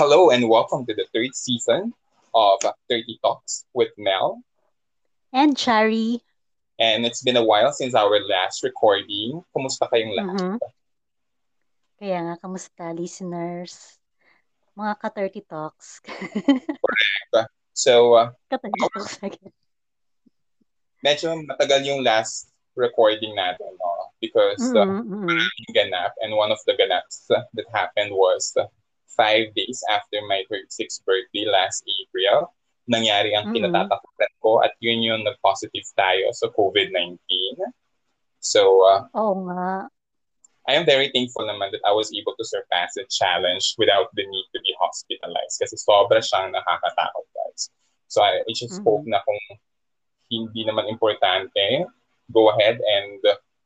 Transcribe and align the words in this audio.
Hello 0.00 0.32
and 0.32 0.48
welcome 0.48 0.88
to 0.88 0.96
the 0.96 1.04
third 1.12 1.36
season 1.36 1.92
of 2.32 2.56
30 2.88 3.20
Talks 3.20 3.68
with 3.76 3.92
Mel. 4.00 4.40
And 5.28 5.52
Chari. 5.52 6.24
And 6.80 7.04
it's 7.04 7.20
been 7.20 7.36
a 7.36 7.44
while 7.44 7.68
since 7.68 7.92
our 7.92 8.16
last 8.24 8.64
recording. 8.64 9.44
Kumusta 9.52 9.92
kayong 9.92 10.16
lahat? 10.16 10.40
Mhm. 10.40 10.56
Kaya 12.00 12.18
nga, 12.24 12.34
kamusta 12.40 12.96
listeners? 12.96 14.00
Mga 14.72 15.04
ka-30 15.04 15.40
talks. 15.44 16.00
Correct. 16.00 17.52
So, 17.76 18.16
uh, 18.16 18.32
ka-30 18.48 18.80
talks 18.96 19.20
again. 19.20 19.52
medyo 21.04 21.36
matagal 21.44 21.84
yung 21.84 22.00
last 22.00 22.48
recording 22.72 23.36
natin, 23.36 23.76
no? 23.76 24.08
Because 24.16 24.64
uh, 24.72 24.88
Mhm, 24.88 25.28
mhm. 25.28 25.44
yung 25.44 25.74
ganap, 25.76 26.16
and 26.24 26.32
one 26.32 26.48
of 26.48 26.60
the 26.64 26.72
ganaps 26.72 27.28
uh, 27.28 27.44
that 27.52 27.68
happened 27.76 28.16
was 28.16 28.56
uh, 28.56 28.64
five 29.16 29.50
days 29.54 29.82
after 29.90 30.22
my 30.26 30.44
36th 30.48 31.02
birthday 31.04 31.46
last 31.46 31.82
April. 31.86 32.50
Nangyari 32.90 33.34
ang 33.34 33.50
Mhm. 33.50 33.54
kinatatakutan 33.54 34.32
ko 34.42 34.62
at 34.62 34.74
yun 34.82 35.02
yung 35.02 35.22
nag-positive 35.22 35.86
tayo 35.94 36.26
sa 36.34 36.50
COVID-19. 36.50 37.18
So, 38.40 38.82
uh, 38.88 39.06
Oo 39.14 39.46
nga. 39.46 39.86
I 40.68 40.78
am 40.78 40.86
very 40.86 41.10
thankful 41.10 41.48
naman 41.48 41.72
that 41.74 41.82
I 41.82 41.90
was 41.90 42.12
able 42.14 42.36
to 42.38 42.46
surpass 42.46 42.94
the 42.94 43.02
challenge 43.10 43.74
without 43.74 44.12
the 44.14 44.22
need 44.22 44.48
to 44.54 44.60
be 44.62 44.70
hospitalized 44.78 45.58
kasi 45.58 45.74
sobra 45.74 46.22
siyang 46.22 46.54
nakakatakot, 46.54 47.26
guys. 47.34 47.72
So 48.06 48.22
I, 48.22 48.44
I 48.46 48.52
just 48.54 48.78
Mhm. 48.78 48.86
hope 48.86 49.06
na 49.08 49.18
kung 49.24 49.40
hindi 50.30 50.62
naman 50.62 50.86
importante, 50.86 51.86
go 52.30 52.54
ahead 52.54 52.78
and 52.78 53.18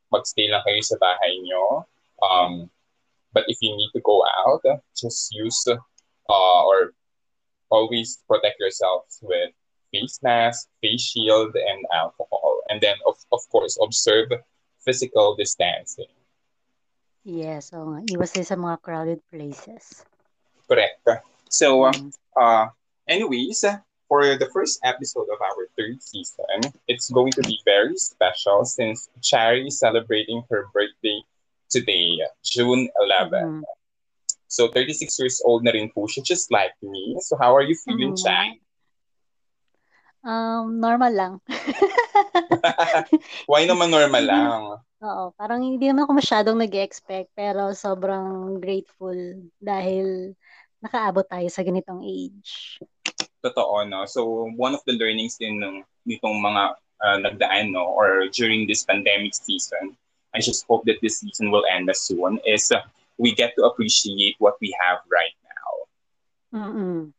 magstay 0.09 0.49
lang 0.49 0.65
kayo 0.65 0.81
sa 0.81 0.97
bahay 0.97 1.37
nyo. 1.45 1.85
Um, 2.25 2.53
but 3.35 3.45
if 3.51 3.59
you 3.61 3.75
need 3.77 3.91
to 3.93 4.01
go 4.01 4.23
out, 4.47 4.63
just 4.95 5.35
use 5.35 5.67
uh, 5.69 6.63
or 6.65 6.95
always 7.71 8.23
protect 8.31 8.61
yourself 8.61 9.05
with 9.21 9.51
face 9.93 10.23
mask, 10.23 10.69
face 10.81 11.03
shield, 11.03 11.55
and 11.55 11.85
alcohol. 11.93 12.63
And 12.71 12.81
then, 12.81 12.97
of, 13.07 13.17
of 13.33 13.41
course, 13.51 13.77
observe 13.83 14.31
physical 14.85 15.35
distancing. 15.35 16.11
Yes, 17.25 17.73
oo 17.73 17.89
nga. 17.89 18.01
Iwas 18.13 18.37
din 18.37 18.45
sa 18.45 18.55
mga 18.55 18.79
crowded 18.85 19.21
places. 19.33 20.05
Correct. 20.69 21.01
So, 21.49 21.89
Mm. 21.89 22.13
uh, 22.37 22.69
anyways, 23.09 23.65
for 24.09 24.37
the 24.37 24.49
first 24.53 24.79
episode 24.85 25.29
of 25.33 25.41
our 25.41 25.67
third 25.77 26.03
season, 26.05 26.61
it's 26.87 27.09
going 27.11 27.33
to 27.33 27.43
be 27.43 27.59
very 27.65 27.97
special 27.97 28.65
since 28.65 29.09
Cherry 29.25 29.67
is 29.69 29.81
celebrating 29.81 30.45
her 30.53 30.69
birthday 30.73 31.25
today, 31.75 32.23
June 32.47 32.87
11. 33.03 33.61
Mhm. 33.61 33.63
So, 34.47 34.71
36 34.71 35.19
years 35.19 35.43
old 35.43 35.67
na 35.67 35.75
rin 35.75 35.91
po 35.91 36.07
siya, 36.07 36.23
just 36.23 36.47
like 36.55 36.79
me. 36.79 37.19
So, 37.27 37.35
how 37.35 37.51
are 37.59 37.67
you 37.67 37.75
feeling, 37.83 38.15
Mhm. 38.15 38.23
Chari? 38.23 38.63
Um, 40.25 40.79
normal 40.79 41.13
lang. 41.13 41.35
Why 43.51 43.67
naman 43.67 43.91
normal 43.91 44.25
lang? 44.25 44.63
Oo, 45.05 45.25
parang 45.37 45.61
hindi 45.61 45.85
naman 45.85 46.09
ako 46.09 46.17
masyadong 46.17 46.57
nag-expect 46.57 47.29
pero 47.37 47.77
sobrang 47.77 48.57
grateful 48.57 49.13
dahil 49.61 50.33
nakaabot 50.81 51.29
tayo 51.29 51.45
sa 51.53 51.61
ganitong 51.61 52.01
age. 52.01 52.81
Totoo, 53.45 53.85
no? 53.85 54.09
So, 54.09 54.49
one 54.57 54.73
of 54.73 54.81
the 54.89 54.97
learnings 54.97 55.37
din 55.37 55.61
ng 55.61 55.85
nitong 56.09 56.41
mga 56.41 56.63
uh, 57.05 57.19
nagdaan, 57.21 57.77
no? 57.77 57.85
Or 57.85 58.33
during 58.33 58.65
this 58.65 58.89
pandemic 58.89 59.37
season, 59.37 59.93
I 60.35 60.41
just 60.41 60.67
hope 60.69 60.85
that 60.87 60.99
this 61.03 61.21
season 61.21 61.51
will 61.51 61.65
end 61.71 61.89
as 61.91 62.01
soon, 62.03 62.39
is 62.47 62.71
uh, 62.73 62.81
we 63.19 63.35
get 63.35 63.55
to 63.57 63.65
appreciate 63.65 64.37
what 64.39 64.55
we 64.61 64.75
have 64.81 64.99
right 65.11 65.37
now. 65.45 66.61
Mm-mm. 66.61 67.13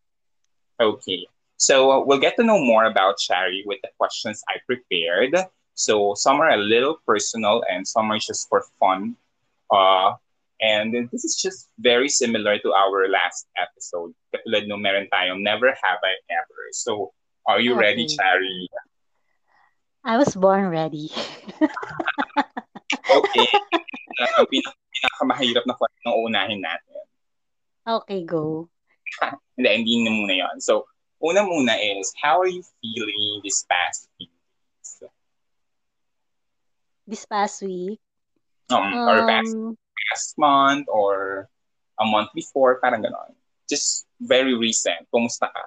Okay. 0.79 1.27
So, 1.57 1.91
uh, 1.91 2.03
we'll 2.05 2.19
get 2.19 2.35
to 2.37 2.43
know 2.43 2.59
more 2.59 2.85
about 2.85 3.19
Shari 3.19 3.63
with 3.65 3.79
the 3.81 3.89
questions 3.97 4.43
I 4.49 4.59
prepared. 4.65 5.35
So, 5.73 6.13
some 6.15 6.39
are 6.41 6.51
a 6.51 6.57
little 6.57 6.97
personal 7.05 7.63
and 7.69 7.87
some 7.87 8.11
are 8.11 8.19
just 8.19 8.47
for 8.49 8.63
fun. 8.79 9.15
Uh, 9.71 10.13
and 10.61 10.93
this 11.11 11.23
is 11.23 11.39
just 11.41 11.69
very 11.79 12.09
similar 12.09 12.59
to 12.59 12.73
our 12.73 13.07
last 13.09 13.47
episode. 13.57 14.13
Katulad 14.33 14.67
nung 14.67 14.81
meron 14.81 15.07
tayong 15.11 15.41
Never 15.43 15.67
Have 15.67 15.99
I 16.03 16.15
Ever. 16.31 16.61
So, 16.71 17.11
are 17.47 17.59
you 17.59 17.75
ready, 17.75 18.05
Okay. 18.05 18.15
Shari? 18.15 18.67
I 20.03 20.17
was 20.17 20.35
born 20.35 20.69
ready. 20.69 21.09
Okay. 22.93 23.47
uh, 24.21 24.45
pinak- 24.45 24.81
pinakamahirap 24.93 25.63
na 25.65 25.73
question 25.73 26.03
na 26.05 26.13
uunahin 26.13 26.61
natin. 26.61 27.03
Okay, 27.85 28.25
go. 28.25 28.69
Hindi, 29.55 29.69
hindi 29.71 29.93
na 30.03 30.11
muna 30.11 30.33
yon. 30.35 30.55
So, 30.59 30.83
una 31.23 31.39
muna 31.45 31.79
is, 31.79 32.11
how 32.19 32.41
are 32.43 32.51
you 32.51 32.59
feeling 32.83 33.39
this 33.39 33.63
past 33.63 34.09
few 34.17 34.27
weeks? 34.27 34.91
This 37.07 37.23
past 37.23 37.63
week, 37.63 38.01
Um, 38.67 38.91
or 38.97 39.23
past 39.29 39.53
um, 39.53 39.77
past 40.09 40.33
month 40.41 40.89
or 40.89 41.47
a 42.01 42.05
month 42.05 42.33
before, 42.33 42.81
parang 42.81 43.05
ganon. 43.05 43.37
Just 43.69 44.09
very 44.19 44.57
recent. 44.57 45.05
Kumusta 45.13 45.47
ka? 45.53 45.63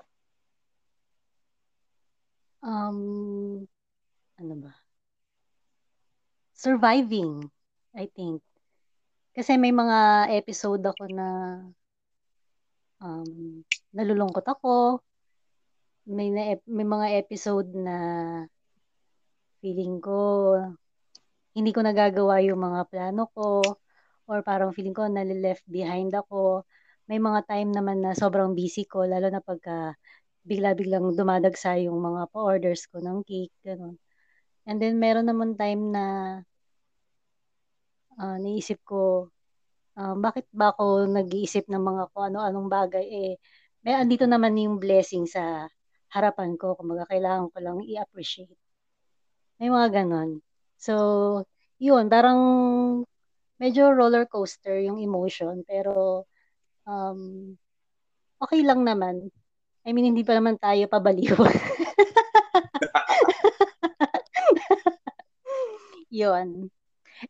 um, 2.63 3.63
ano 4.39 4.55
ba? 4.59 4.73
Surviving, 6.59 7.47
I 7.95 8.11
think. 8.11 8.43
Kasi 9.31 9.55
may 9.55 9.71
mga 9.71 10.27
episode 10.35 10.83
ako 10.83 11.07
na 11.07 11.29
um, 12.99 13.63
nalulungkot 13.95 14.43
ako. 14.43 14.99
May, 16.11 16.35
na, 16.35 16.59
may 16.67 16.83
mga 16.83 17.07
episode 17.23 17.71
na 17.79 17.97
feeling 19.63 20.03
ko 20.03 20.19
hindi 21.55 21.71
ko 21.71 21.83
nagagawa 21.83 22.43
yung 22.43 22.59
mga 22.59 22.91
plano 22.91 23.31
ko 23.31 23.63
or 24.27 24.39
parang 24.43 24.75
feeling 24.75 24.95
ko 24.95 25.07
nalileft 25.07 25.63
behind 25.71 26.11
ako. 26.11 26.67
May 27.07 27.23
mga 27.23 27.47
time 27.47 27.71
naman 27.71 28.03
na 28.03 28.19
sobrang 28.19 28.59
busy 28.59 28.83
ko 28.83 29.07
lalo 29.07 29.31
na 29.31 29.39
pagka 29.39 29.95
bigla-biglang 30.43 31.15
dumadagsa 31.15 31.79
yung 31.83 32.03
mga 32.03 32.31
pa-orders 32.35 32.91
ko 32.91 32.99
ng 32.99 33.23
cake, 33.23 33.55
gano'n. 33.63 34.08
And 34.69 34.77
then 34.77 35.01
meron 35.01 35.27
naman 35.27 35.57
time 35.57 35.83
na 35.97 36.05
ah, 38.21 38.37
naisip 38.37 38.85
ko 38.85 39.33
ah, 39.97 40.15
bakit 40.19 40.45
ba 40.53 40.77
ako 40.77 41.09
nag-iisip 41.09 41.67
ng 41.73 41.81
mga 41.81 42.03
kung 42.13 42.25
ano-anong 42.35 42.69
bagay 42.69 43.07
eh 43.09 43.33
may 43.83 43.95
andito 43.97 44.27
naman 44.29 44.59
yung 44.59 44.77
blessing 44.77 45.25
sa 45.25 45.65
harapan 46.13 46.59
ko 46.61 46.77
kumbaga 46.77 47.09
kailangan 47.09 47.49
ko 47.53 47.59
lang 47.63 47.79
i-appreciate. 47.85 48.59
May 49.59 49.69
mga 49.73 50.05
ganon. 50.05 50.41
So, 50.79 50.95
yun, 51.83 52.07
parang 52.13 52.41
medyo 53.59 53.91
roller 53.91 54.27
coaster 54.31 54.79
yung 54.83 55.03
emotion 55.03 55.67
pero 55.67 56.27
um, 56.87 57.55
okay 58.43 58.63
lang 58.63 58.87
naman. 58.87 59.31
I 59.87 59.91
mean, 59.95 60.13
hindi 60.15 60.23
pa 60.27 60.37
naman 60.37 60.61
tayo 60.61 60.85
pabaliw. 60.91 61.39
yun. 66.19 66.75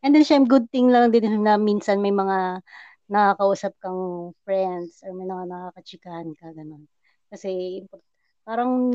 And 0.00 0.10
then, 0.12 0.24
syempre, 0.24 0.60
good 0.60 0.66
thing 0.72 0.88
lang 0.88 1.12
din 1.12 1.44
na 1.44 1.60
minsan 1.60 2.00
may 2.00 2.12
mga 2.12 2.64
nakakausap 3.08 3.72
kang 3.80 4.32
friends 4.44 5.00
or 5.04 5.16
may 5.16 5.24
mga 5.24 5.44
nakakachikahan 5.48 6.28
ka, 6.36 6.52
ganun. 6.52 6.84
Kasi, 7.32 7.84
parang 8.44 8.92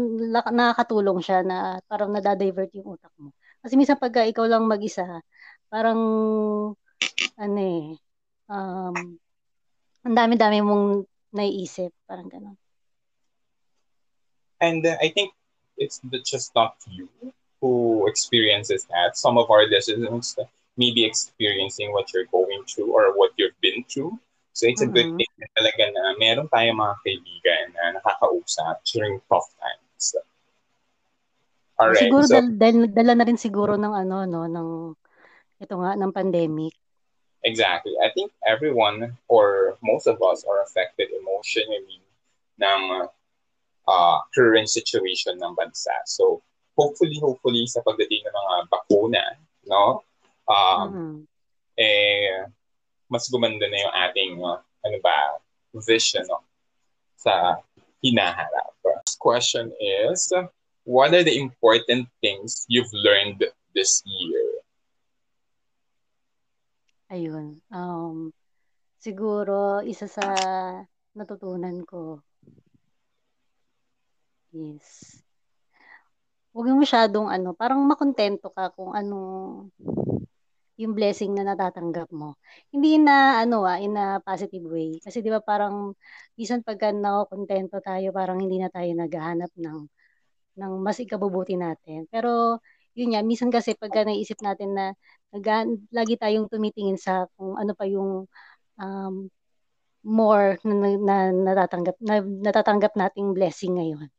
nakakatulong 0.49 1.21
siya 1.21 1.45
na 1.45 1.77
parang 1.85 2.09
nadadivert 2.09 2.73
yung 2.73 2.97
utak 2.97 3.13
mo. 3.21 3.33
Kasi 3.61 3.77
minsan 3.77 4.01
pagka 4.01 4.25
ikaw 4.25 4.45
lang 4.49 4.65
mag-isa, 4.69 5.21
parang, 5.69 6.01
ano 7.37 7.57
eh, 7.57 7.97
um, 8.49 8.97
ang 10.03 10.15
dami-dami 10.17 10.61
mong 10.61 11.05
naiisip, 11.33 11.89
parang 12.05 12.29
ganun. 12.29 12.57
And 14.61 14.85
uh, 14.85 14.97
I 15.01 15.09
think 15.09 15.34
it's 15.75 15.99
just 16.23 16.53
not 16.55 16.78
you 16.87 17.09
who 17.63 18.03
experiences 18.11 18.83
that. 18.91 19.15
Some 19.15 19.39
of 19.39 19.47
our 19.49 19.63
listeners 19.71 20.35
may 20.75 20.91
be 20.91 21.05
experiencing 21.07 21.93
what 21.95 22.11
you're 22.13 22.27
going 22.27 22.63
through 22.67 22.91
or 22.91 23.15
what 23.15 23.31
you've 23.39 23.55
been 23.63 23.85
through. 23.87 24.19
So 24.53 24.67
it's 24.67 24.83
a 24.83 24.91
good 24.91 25.07
Mhm. 25.07 25.17
thing 25.17 25.31
na 25.39 25.47
talaga 25.55 25.85
na 25.95 26.03
meron 26.19 26.49
tayong 26.51 26.77
mga 26.83 26.95
kaibigan 27.05 27.65
na 27.75 27.83
nakakausap 27.97 28.83
during 28.91 29.21
tough 29.31 29.47
times. 29.57 30.15
Alright, 31.79 32.13
Siguro 32.13 32.23
so 32.23 32.35
dal, 32.35 32.47
dal- 32.61 32.91
dala 32.97 33.13
na 33.15 33.25
rin 33.27 33.39
siguro 33.45 33.73
ng 33.77 33.93
ano 34.01 34.15
no 34.33 34.41
ng 34.55 34.69
ito 35.63 35.73
nga 35.81 35.91
ng 35.97 36.11
pandemic. 36.17 36.73
exactly. 37.43 37.93
I 38.03 38.09
think 38.13 38.31
everyone 38.47 39.17
or 39.27 39.77
most 39.83 40.07
of 40.07 40.21
us 40.21 40.43
are 40.47 40.61
affected 40.63 41.09
emotionally 41.11 42.01
ng 42.59 43.07
uh, 43.87 44.19
current 44.35 44.69
situation 44.69 45.37
ng 45.39 45.55
bansa. 45.55 45.93
So 46.05 46.41
hopefully, 46.78 47.17
hopefully 47.22 47.66
sa 47.70 47.81
pagdating 47.85 48.25
ng 48.25 48.35
mga 48.35 48.55
bakuna, 48.70 49.23
no? 49.70 50.03
Um, 50.49 50.87
Mhm. 50.90 51.16
eh, 51.78 52.46
mas 53.09 53.29
gumanda 53.29 53.70
na 53.70 53.79
yung 53.79 53.96
ating, 54.09 54.31
uh, 54.41 54.59
ano 54.84 54.97
ba, 55.02 55.40
vision, 55.73 56.25
no? 56.29 56.43
sa 57.23 57.64
hinaharap. 58.03 58.75
First 58.84 59.16
question 59.20 59.72
is, 59.79 60.28
what 60.84 61.16
are 61.16 61.23
the 61.23 61.40
important 61.40 62.11
things 62.20 62.67
you've 62.67 62.91
learned 62.91 63.47
this 63.72 64.03
year? 64.03 64.43
Ayun. 67.08 67.64
Um, 67.72 68.35
siguro, 68.99 69.79
isa 69.87 70.11
sa 70.11 70.28
natutunan 71.16 71.87
ko 71.87 72.20
is, 74.52 75.22
huwag 76.53 76.66
yung 76.70 76.82
masyadong 76.82 77.28
ano, 77.29 77.52
parang 77.58 77.82
makontento 77.85 78.53
ka 78.53 78.70
kung 78.78 78.94
ano 78.94 79.17
yung 80.78 80.94
blessing 80.97 81.38
na 81.38 81.46
natatanggap 81.53 82.09
mo. 82.09 82.38
Hindi 82.73 82.97
na 82.97 83.41
ano 83.46 83.66
ah, 83.66 83.78
in 83.78 83.94
a 83.97 84.17
positive 84.26 84.66
way. 84.66 84.97
Kasi 84.97 85.22
'di 85.22 85.29
ba 85.29 85.41
parang 85.44 85.94
minsan 86.38 86.66
pagka 86.66 86.90
nakokontento 86.90 87.78
tayo, 87.84 88.09
parang 88.09 88.41
hindi 88.41 88.58
na 88.58 88.70
tayo 88.73 88.90
naghahanap 88.97 89.52
ng 89.53 89.79
ng 90.59 90.73
mas 90.82 90.97
ikabubuti 91.02 91.58
natin. 91.58 92.05
Pero 92.09 92.61
yun 92.97 93.14
nga, 93.14 93.22
minsan 93.26 93.49
kasi 93.53 93.73
pagka 93.78 94.06
naisip 94.06 94.38
natin 94.41 94.73
na 94.78 94.85
nag, 95.34 95.46
lagi 95.90 96.16
tayong 96.17 96.46
tumitingin 96.49 96.97
sa 96.97 97.26
kung 97.38 97.58
ano 97.58 97.73
pa 97.73 97.85
yung 97.90 98.29
um, 98.78 99.16
more 100.03 100.59
na, 100.67 100.73
na, 100.78 100.90
na 100.99 101.16
natatanggap 101.56 101.97
na, 102.03 102.22
natatanggap 102.22 102.94
nating 102.97 103.34
blessing 103.34 103.79
ngayon. 103.79 104.09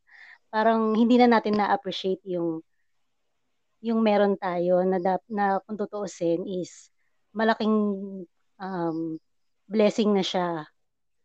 Parang 0.55 0.95
hindi 0.95 1.19
na 1.19 1.27
natin 1.27 1.59
na-appreciate 1.59 2.23
yung 2.31 2.63
yung 3.83 4.01
meron 4.01 4.39
tayo 4.39 4.87
na, 4.87 5.03
na 5.27 5.59
kung 5.67 5.75
tutuusin 5.75 6.47
is 6.47 6.89
malaking 7.35 7.75
um, 8.63 9.19
blessing 9.67 10.15
na 10.15 10.23
siya 10.23 10.65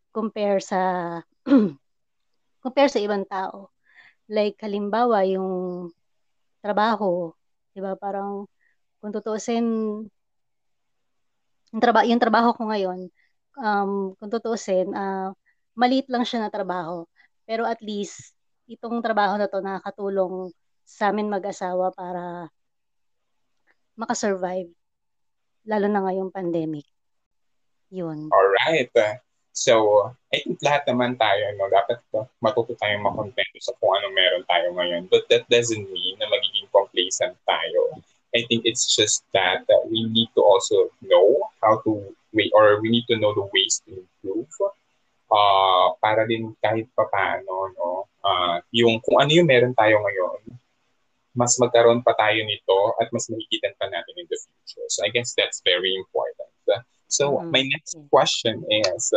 compare 0.09 0.57
sa 0.59 0.81
compare 2.65 2.89
sa 2.89 2.99
ibang 2.99 3.23
tao. 3.29 3.69
Like 4.25 4.57
halimbawa 4.65 5.23
yung 5.29 5.93
trabaho, 6.65 7.31
'di 7.71 7.79
ba? 7.85 7.93
Parang 8.01 8.49
kung 8.99 9.13
tutuusin 9.13 9.65
yung, 11.69 11.81
traba 11.81 12.01
yung 12.05 12.21
trabaho 12.21 12.49
ko 12.57 12.65
ngayon, 12.69 13.13
um, 13.61 14.17
kung 14.17 14.31
tutuusin, 14.33 14.89
uh, 14.93 15.31
maliit 15.77 16.09
lang 16.09 16.25
siya 16.25 16.45
na 16.45 16.51
trabaho. 16.51 17.05
Pero 17.45 17.65
at 17.65 17.79
least, 17.81 18.33
itong 18.69 19.01
trabaho 19.01 19.35
na 19.35 19.49
to 19.49 19.59
nakakatulong 19.59 20.53
sa 20.85 21.09
amin 21.09 21.29
mag-asawa 21.29 21.89
para 21.93 22.47
makasurvive. 23.97 24.69
Lalo 25.65 25.85
na 25.89 26.05
ngayong 26.05 26.31
pandemic. 26.31 26.85
Yun. 27.89 28.29
Alright. 28.29 28.93
So, 29.51 30.05
I 30.31 30.39
think 30.45 30.61
lahat 30.63 30.87
naman 30.87 31.17
tayo, 31.19 31.51
no, 31.57 31.67
dapat 31.67 31.99
matuto 32.39 32.77
tayong 32.79 33.03
makontento 33.03 33.59
sa 33.59 33.75
kung 33.81 33.91
ano 33.91 34.07
meron 34.13 34.45
tayo 34.47 34.71
ngayon. 34.77 35.09
But 35.11 35.27
that 35.33 35.49
doesn't 35.51 35.89
mean 35.89 36.15
na 36.21 36.29
magiging 36.31 36.69
complacent 36.71 37.35
tayo. 37.43 37.99
I 38.31 38.45
think 38.45 38.63
it's 38.63 38.93
just 38.93 39.25
that 39.33 39.65
uh, 39.65 39.83
we 39.89 40.05
need 40.05 40.29
to 40.37 40.41
also 40.45 40.93
know 41.01 41.49
how 41.65 41.81
to 41.81 42.13
wait 42.31 42.53
or 42.53 42.77
we 42.77 42.93
need 42.93 43.09
to 43.09 43.17
know 43.17 43.33
the 43.33 43.45
ways 43.49 43.81
to 43.89 44.05
improve 44.05 44.53
uh, 45.33 45.97
para 45.97 46.29
din 46.29 46.53
kahit 46.61 46.85
papaano 46.93 47.73
no 47.73 48.08
uh, 48.23 48.57
yung 48.75 48.99
kung 49.03 49.21
ano 49.21 49.31
yung 49.31 49.47
meron 49.47 49.75
tayo 49.75 49.99
ngayon 49.99 50.59
mas 51.37 51.55
magkaroon 51.61 52.03
pa 52.03 52.11
tayo 52.17 52.41
nito 52.43 52.77
at 52.99 53.07
mas 53.15 53.29
mahigitan 53.31 53.71
pa 53.79 53.87
natin 53.87 54.13
in 54.17 54.27
the 54.27 54.35
future. 54.35 54.83
So 54.91 55.05
I 55.05 55.13
guess 55.13 55.37
that's 55.37 55.61
very 55.63 55.93
important. 55.95 56.49
So 57.09 57.41
mm-hmm. 57.41 57.49
my 57.49 57.63
next 57.65 57.97
question 58.13 58.61
is, 58.69 59.13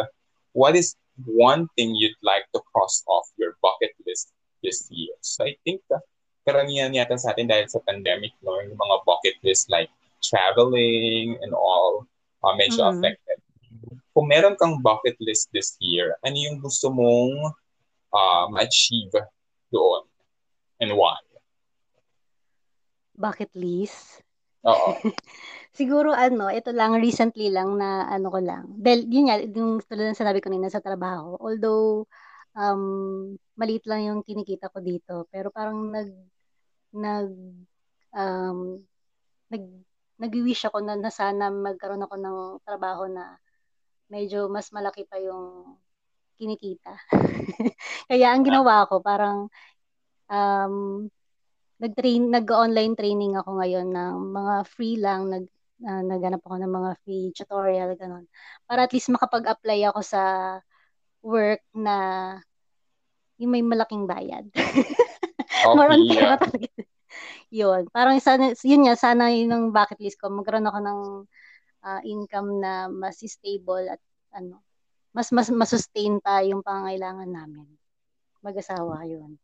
what 0.56 0.75
is 0.75 0.96
one 1.28 1.69
thing 1.76 1.93
you'd 1.94 2.16
like 2.25 2.49
to 2.56 2.60
cross 2.72 3.04
off 3.06 3.28
your 3.37 3.58
bucket 3.60 3.93
list 4.06 4.32
this 4.64 4.88
year? 4.88 5.12
So 5.20 5.44
I 5.44 5.58
think 5.66 5.84
uh, 5.93 6.00
karamihan 6.49 6.96
yata 6.96 7.20
sa 7.20 7.37
atin 7.37 7.52
dahil 7.52 7.69
sa 7.69 7.84
pandemic, 7.84 8.32
no, 8.40 8.56
yung 8.64 8.81
mga 8.81 8.96
bucket 9.04 9.37
list 9.44 9.69
like 9.69 9.93
traveling 10.25 11.37
and 11.44 11.52
all, 11.52 12.08
uh, 12.40 12.56
medyo 12.56 12.81
mm-hmm. 12.81 13.02
affected. 13.02 13.38
Kung 14.12 14.28
meron 14.28 14.56
kang 14.56 14.81
bucket 14.81 15.16
list 15.20 15.52
this 15.52 15.76
year, 15.81 16.16
ano 16.25 16.37
yung 16.37 16.60
gusto 16.64 16.88
mong 16.88 17.52
uh, 18.12 18.47
ma-achieve 18.49 19.12
doon 19.73 20.05
and 20.81 20.93
why? 20.97 21.17
bucket 23.17 23.53
list. 23.55 24.25
Oo. 24.67 24.99
Siguro 25.79 26.12
ano, 26.12 26.50
ito 26.53 26.75
lang 26.75 26.99
recently 27.00 27.49
lang 27.49 27.79
na 27.81 28.11
ano 28.11 28.29
ko 28.29 28.41
lang. 28.43 28.69
Dahil 28.76 29.09
yun 29.09 29.25
nga, 29.29 29.41
yung 29.41 29.81
tulad 29.85 30.12
ng 30.12 30.19
sinabi 30.20 30.38
ko 30.43 30.50
nina 30.50 30.69
sa 30.69 30.85
trabaho. 30.85 31.38
Although 31.41 32.06
um 32.53 32.82
maliit 33.56 33.88
lang 33.88 34.05
yung 34.12 34.20
kinikita 34.26 34.69
ko 34.69 34.79
dito, 34.85 35.25
pero 35.32 35.49
parang 35.49 35.88
nag 35.88 36.11
nag 36.93 37.31
um 38.12 38.82
nag 39.49 39.64
nag-wish 40.20 40.69
ako 40.69 40.85
na, 40.85 40.94
na 40.94 41.11
sana 41.11 41.49
magkaroon 41.50 42.05
ako 42.05 42.17
ng 42.20 42.38
trabaho 42.62 43.09
na 43.11 43.41
medyo 44.12 44.47
mas 44.53 44.70
malaki 44.70 45.09
pa 45.09 45.19
yung 45.19 45.75
kinikita. 46.43 46.99
Kaya 48.11 48.35
ang 48.35 48.43
ginawa 48.43 48.91
ko 48.91 48.99
parang 48.99 49.47
um 50.27 51.06
nag-train 51.79 52.31
nag-online 52.31 52.94
training 52.99 53.39
ako 53.39 53.62
ngayon 53.62 53.91
ng 53.91 54.17
mga 54.35 54.55
free 54.67 54.99
lang 54.99 55.31
nag 55.31 55.47
uh, 55.83 56.03
naghanap 56.03 56.43
ako 56.43 56.56
ng 56.62 56.73
mga 56.73 56.91
free 57.03 57.27
tutorial 57.35 57.91
ganun 57.99 58.27
para 58.71 58.87
at 58.87 58.93
least 58.94 59.11
makapag-apply 59.11 59.91
ako 59.91 60.00
sa 60.03 60.23
work 61.23 61.62
na 61.75 62.39
yung 63.43 63.50
may 63.55 63.65
malaking 63.65 64.06
bayad. 64.06 64.47
Okay, 64.55 65.75
More 65.79 65.91
on 65.91 66.06
yeah. 66.06 66.38
talaga. 66.38 66.69
yun. 67.53 67.83
Parang 67.91 68.19
sana, 68.23 68.55
yun 68.62 68.87
nga, 68.87 68.95
sana 68.95 69.35
yun 69.35 69.50
ang 69.50 69.65
bucket 69.75 69.99
list 69.99 70.19
ko. 70.23 70.31
Magkaroon 70.31 70.69
ako 70.69 70.79
ng 70.79 71.00
uh, 71.83 72.00
income 72.06 72.62
na 72.62 72.87
mas 72.87 73.19
stable 73.19 73.91
at 73.91 74.00
ano, 74.33 74.62
mas 75.12 75.29
mas 75.31 75.49
masustain 75.53 76.19
pa 76.20 76.41
yung 76.41 76.64
pangangailangan 76.64 77.29
namin. 77.29 77.69
Mag-asawa 78.41 79.05
yun. 79.05 79.37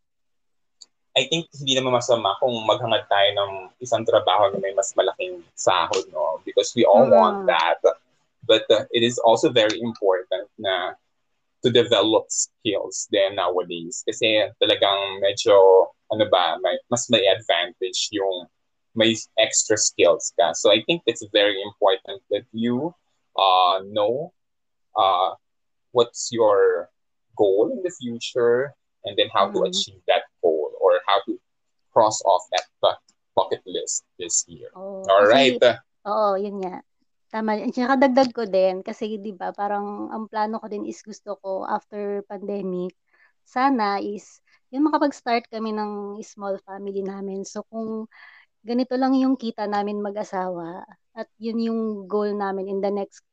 I 1.16 1.26
think 1.26 1.50
hindi 1.50 1.74
naman 1.74 1.98
masama 1.98 2.38
kung 2.38 2.54
maghangad 2.62 3.04
tayo 3.10 3.30
ng 3.34 3.52
isang 3.82 4.06
trabaho 4.06 4.54
na 4.54 4.58
may 4.62 4.70
mas 4.72 4.94
malaking 4.94 5.42
sahod, 5.58 6.06
no? 6.14 6.38
Because 6.46 6.72
we 6.78 6.86
all 6.86 7.04
mm-hmm. 7.04 7.18
want 7.18 7.38
that. 7.50 7.82
But 8.46 8.64
uh, 8.70 8.86
it 8.94 9.02
is 9.02 9.18
also 9.18 9.50
very 9.50 9.76
important 9.82 10.48
na 10.56 10.94
to 11.62 11.68
develop 11.74 12.30
skills 12.30 13.10
then 13.10 13.34
nowadays. 13.34 14.06
Kasi 14.06 14.46
talagang 14.62 15.18
medyo, 15.18 15.90
ano 16.08 16.24
ba, 16.30 16.56
may, 16.62 16.78
mas 16.86 17.10
may 17.10 17.26
advantage 17.26 18.08
yung 18.14 18.46
may 18.94 19.18
extra 19.42 19.76
skills 19.76 20.32
ka. 20.38 20.54
So 20.54 20.70
I 20.70 20.86
think 20.86 21.02
it's 21.06 21.26
very 21.34 21.58
important 21.60 22.22
that 22.30 22.46
you 22.54 22.94
uh, 23.34 23.82
know 23.90 24.32
uh, 24.94 25.34
what's 25.92 26.30
your 26.32 26.88
goal 27.36 27.70
in 27.72 27.82
the 27.82 27.92
future 27.94 28.74
and 29.04 29.16
then 29.16 29.30
how 29.32 29.46
mm-hmm. 29.46 29.64
to 29.64 29.70
achieve 29.70 30.00
that 30.06 30.26
goal 30.42 30.72
or 30.80 31.00
how 31.06 31.18
to 31.26 31.38
cross 31.92 32.20
off 32.26 32.42
that 32.52 32.66
bucket 33.38 33.62
list 33.66 34.02
this 34.18 34.42
year. 34.50 34.66
Oh, 34.74 35.06
All 35.06 35.30
right. 35.30 35.54
Oo, 36.02 36.34
yun 36.34 36.58
nga. 36.58 36.82
Tama. 37.30 37.62
At 37.62 37.70
saka 37.70 37.94
dagdag 37.94 38.30
ko 38.34 38.48
din 38.48 38.82
kasi 38.82 39.20
'di 39.20 39.36
ba 39.36 39.54
parang 39.54 40.10
ang 40.10 40.26
plano 40.26 40.58
ko 40.58 40.66
din 40.66 40.88
is 40.88 40.98
gusto 41.04 41.38
ko 41.38 41.62
after 41.68 42.24
pandemic 42.26 42.96
sana 43.48 44.00
is 44.00 44.44
yung 44.68 44.88
makapag-start 44.88 45.48
kami 45.48 45.72
ng 45.72 46.20
small 46.20 46.60
family 46.68 47.00
namin. 47.00 47.48
So 47.48 47.64
kung 47.72 48.04
ganito 48.60 48.96
lang 49.00 49.16
yung 49.16 49.40
kita 49.40 49.64
namin 49.64 50.04
mag-asawa 50.04 50.84
at 51.16 51.28
yun 51.40 51.56
yung 51.60 51.80
goal 52.04 52.28
namin 52.36 52.68
in 52.68 52.84
the 52.84 52.92
next 52.92 53.24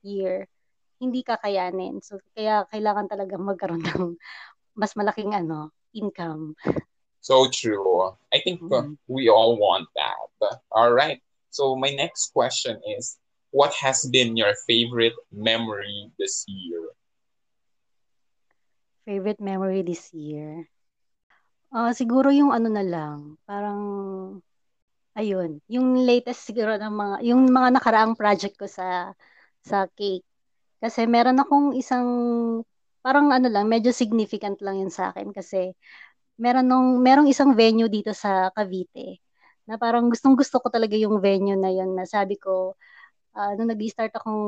year, 0.00 0.48
hindi 1.00 1.24
kakayanin. 1.24 2.04
So 2.04 2.20
kaya 2.36 2.68
kailangan 2.68 3.08
talaga 3.08 3.40
magkaroon 3.40 3.82
ng 3.82 4.20
mas 4.76 4.92
malaking 4.94 5.32
ano, 5.32 5.72
income. 5.96 6.54
So 7.20 7.48
true. 7.48 8.14
I 8.32 8.40
think 8.44 8.60
mm-hmm. 8.60 9.00
we 9.08 9.28
all 9.32 9.56
want 9.56 9.88
that. 9.96 10.60
All 10.70 10.92
right. 10.92 11.20
So 11.50 11.74
my 11.74 11.90
next 11.90 12.30
question 12.36 12.78
is, 12.96 13.18
what 13.50 13.74
has 13.74 14.06
been 14.06 14.38
your 14.38 14.54
favorite 14.68 15.16
memory 15.34 16.12
this 16.20 16.46
year? 16.46 16.94
Favorite 19.04 19.42
memory 19.42 19.82
this 19.82 20.14
year? 20.14 20.70
Uh, 21.74 21.90
siguro 21.90 22.30
yung 22.30 22.54
ano 22.54 22.70
na 22.70 22.82
lang, 22.86 23.38
parang, 23.46 23.82
ayun, 25.18 25.58
yung 25.66 25.98
latest 26.02 26.46
siguro 26.46 26.78
ng 26.78 26.94
mga, 26.94 27.16
yung 27.26 27.46
mga 27.50 27.68
nakaraang 27.74 28.14
project 28.14 28.54
ko 28.54 28.66
sa, 28.70 29.14
sa 29.66 29.90
cake. 29.98 30.26
Kasi 30.80 31.04
meron 31.04 31.38
akong 31.40 31.76
isang, 31.76 32.08
parang 33.04 33.30
ano 33.32 33.48
lang, 33.52 33.68
medyo 33.68 33.92
significant 33.92 34.58
lang 34.64 34.80
yun 34.80 34.92
sa 34.92 35.12
akin 35.12 35.32
kasi 35.32 35.76
meron 36.40 36.66
nung 36.68 37.04
merong 37.04 37.28
isang 37.28 37.52
venue 37.52 37.88
dito 37.88 38.16
sa 38.16 38.48
Cavite 38.56 39.20
na 39.68 39.76
parang 39.76 40.08
gustong-gusto 40.08 40.58
ko 40.64 40.68
talaga 40.72 40.96
yung 40.96 41.20
venue 41.20 41.56
na 41.56 41.68
yun 41.70 41.92
na 41.94 42.08
sabi 42.08 42.40
ko 42.40 42.74
uh, 43.36 43.52
nung 43.60 43.68
nag-start 43.68 44.12
akong 44.16 44.42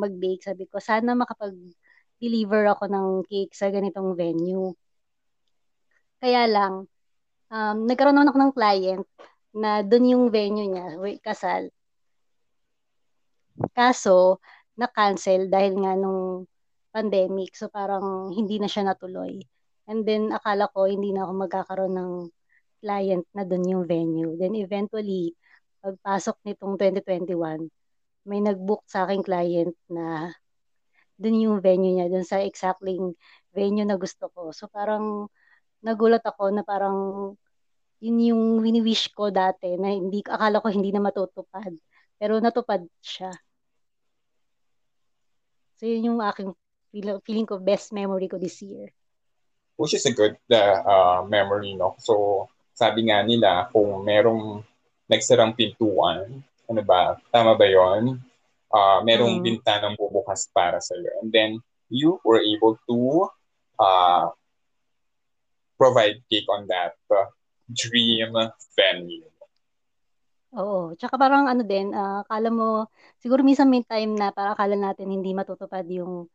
mag-bake 0.00 0.44
sabi 0.44 0.68
ko 0.68 0.76
sana 0.78 1.16
makapag 1.16 1.56
mag-deliver 2.18 2.66
ako 2.74 2.84
ng 2.90 3.06
cake 3.30 3.54
sa 3.54 3.70
ganitong 3.70 4.18
venue. 4.18 4.74
Kaya 6.18 6.50
lang, 6.50 6.90
um, 7.54 7.76
nagkaroon 7.86 8.18
naman 8.18 8.30
ako 8.34 8.38
ng 8.42 8.54
client 8.58 9.06
na 9.54 9.86
doon 9.86 10.10
yung 10.10 10.24
venue 10.34 10.66
niya, 10.66 10.98
kasal. 11.22 11.70
Kaso, 13.70 14.42
na-cancel 14.78 15.50
dahil 15.50 15.74
nga 15.82 15.92
nung 15.98 16.46
pandemic. 16.94 17.54
So 17.58 17.68
parang 17.68 18.32
hindi 18.32 18.62
na 18.62 18.70
siya 18.70 18.86
natuloy. 18.86 19.42
And 19.90 20.04
then 20.06 20.30
akala 20.32 20.70
ko 20.72 20.86
hindi 20.86 21.10
na 21.12 21.26
ako 21.26 21.32
magkakaroon 21.44 21.94
ng 21.96 22.12
client 22.82 23.26
na 23.34 23.42
doon 23.42 23.64
yung 23.66 23.84
venue. 23.88 24.32
Then 24.38 24.54
eventually, 24.54 25.34
pagpasok 25.82 26.36
nitong 26.46 26.74
2021, 26.78 27.66
may 28.28 28.40
nag-book 28.44 28.84
sa 28.86 29.06
aking 29.08 29.24
client 29.26 29.74
na 29.90 30.30
doon 31.18 31.36
yung 31.50 31.56
venue 31.58 31.98
niya, 31.98 32.06
doon 32.12 32.26
sa 32.26 32.38
exactly 32.42 32.98
venue 33.50 33.86
na 33.86 33.98
gusto 33.98 34.30
ko. 34.30 34.54
So 34.54 34.70
parang 34.70 35.26
nagulat 35.82 36.22
ako 36.22 36.54
na 36.54 36.62
parang 36.62 36.98
yun 37.98 38.18
yung 38.22 38.42
wini-wish 38.62 39.10
ko 39.14 39.30
dati 39.34 39.74
na 39.74 39.90
hindi 39.90 40.22
akala 40.22 40.62
ko 40.62 40.70
hindi 40.70 40.94
na 40.94 41.02
matutupad. 41.02 41.74
Pero 42.18 42.38
natupad 42.38 42.86
siya. 43.02 43.34
So 45.78 45.86
yun 45.86 46.10
yung 46.10 46.20
aking 46.20 46.52
feeling 47.22 47.46
ko 47.46 47.62
best 47.62 47.94
memory 47.94 48.26
ko 48.26 48.36
this 48.36 48.58
year. 48.62 48.90
Which 49.78 49.94
is 49.94 50.02
a 50.06 50.12
good 50.12 50.34
uh, 50.50 51.22
memory, 51.22 51.78
no? 51.78 51.94
So 52.02 52.46
sabi 52.74 53.06
nga 53.06 53.22
nila 53.22 53.70
kung 53.70 54.02
merong 54.02 54.66
nagsarang 55.06 55.54
pintuan, 55.54 56.42
ano 56.66 56.82
ba, 56.82 57.16
tama 57.30 57.54
ba 57.54 57.66
yon? 57.66 58.18
Uh, 58.68 59.00
merong 59.06 59.40
mm. 59.40 59.44
bintanang 59.46 59.96
bubukas 59.96 60.50
para 60.52 60.82
sa 60.82 60.92
iyo. 60.98 61.08
And 61.24 61.32
then 61.32 61.50
you 61.88 62.20
were 62.20 62.42
able 62.42 62.76
to 62.90 62.98
uh, 63.80 64.28
provide 65.78 66.20
cake 66.28 66.44
on 66.52 66.68
that 66.68 66.98
uh, 67.08 67.32
dream 67.72 68.34
venue. 68.76 69.24
Oo. 70.56 70.96
Tsaka 70.96 71.20
parang 71.20 71.44
ano 71.44 71.60
din, 71.60 71.92
ah, 71.92 72.24
akala 72.24 72.48
mo, 72.48 72.88
siguro 73.20 73.44
minsan 73.44 73.68
may 73.68 73.84
time 73.84 74.16
na 74.16 74.32
parang 74.32 74.56
akala 74.56 74.76
natin 74.80 75.12
hindi 75.12 75.36
matutupad 75.36 75.84
yung 75.92 76.30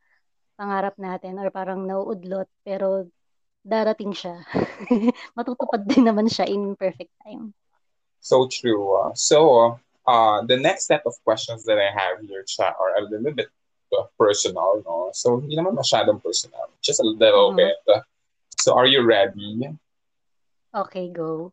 pangarap 0.53 0.93
natin 1.01 1.41
or 1.41 1.49
parang 1.49 1.81
nauudlot, 1.89 2.45
pero 2.61 3.09
darating 3.65 4.13
siya. 4.13 4.43
Matutupad 5.37 5.81
din 5.87 6.05
naman 6.05 6.29
siya 6.29 6.45
in 6.45 6.77
perfect 6.77 7.09
time. 7.25 7.57
So 8.21 8.45
true. 8.47 8.93
Uh, 9.01 9.11
so, 9.17 9.79
uh, 10.05 10.45
the 10.45 10.57
next 10.61 10.85
set 10.85 11.01
of 11.09 11.17
questions 11.23 11.65
that 11.65 11.81
I 11.81 11.89
have 11.89 12.21
here, 12.21 12.43
Cha, 12.45 12.75
are 12.77 13.01
a 13.01 13.07
little 13.09 13.33
bit 13.33 13.49
uh, 13.97 14.05
personal, 14.19 14.83
no? 14.85 15.09
So, 15.11 15.41
hindi 15.41 15.57
naman 15.57 15.73
masyadong 15.73 16.21
personal. 16.21 16.69
Just 16.85 17.01
a 17.01 17.07
little 17.07 17.51
mm-hmm. 17.51 17.73
bit. 17.87 18.05
So, 18.61 18.77
are 18.77 18.87
you 18.87 19.01
ready? 19.01 19.73
Okay, 20.73 21.09
go. 21.09 21.51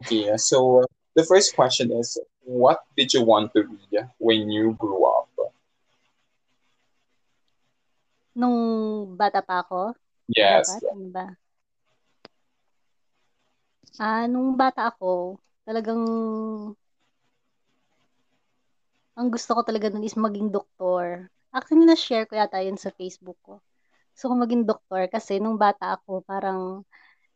Okay, 0.00 0.30
so 0.38 0.86
the 1.14 1.24
first 1.24 1.54
question 1.54 1.90
is 1.92 2.18
what 2.44 2.82
did 2.96 3.12
you 3.12 3.22
want 3.22 3.52
to 3.54 3.64
be 3.64 3.98
when 4.18 4.50
you 4.50 4.74
grew 4.78 5.04
up? 5.06 5.30
Nung 8.34 8.56
bata 9.18 9.42
pa 9.42 9.66
ako? 9.66 9.92
Yes. 10.30 10.70
Dapat, 10.70 10.94
ano 10.94 11.08
ba? 11.10 11.26
Ah, 13.98 14.24
nung 14.30 14.54
bata 14.54 14.88
ako, 14.88 15.36
talagang 15.66 16.02
ang 19.18 19.28
gusto 19.28 19.52
ko 19.52 19.60
talaga 19.66 19.90
nun 19.90 20.06
is 20.06 20.16
maging 20.16 20.48
doktor. 20.48 21.28
Actually, 21.50 21.84
na-share 21.84 22.24
ko 22.24 22.38
yata 22.38 22.62
yun 22.62 22.78
sa 22.78 22.94
Facebook 22.94 23.36
ko. 23.44 23.58
So, 24.14 24.30
kung 24.30 24.40
maging 24.40 24.64
doktor 24.64 25.10
kasi 25.10 25.42
nung 25.42 25.58
bata 25.60 25.98
ako, 25.98 26.22
parang 26.24 26.86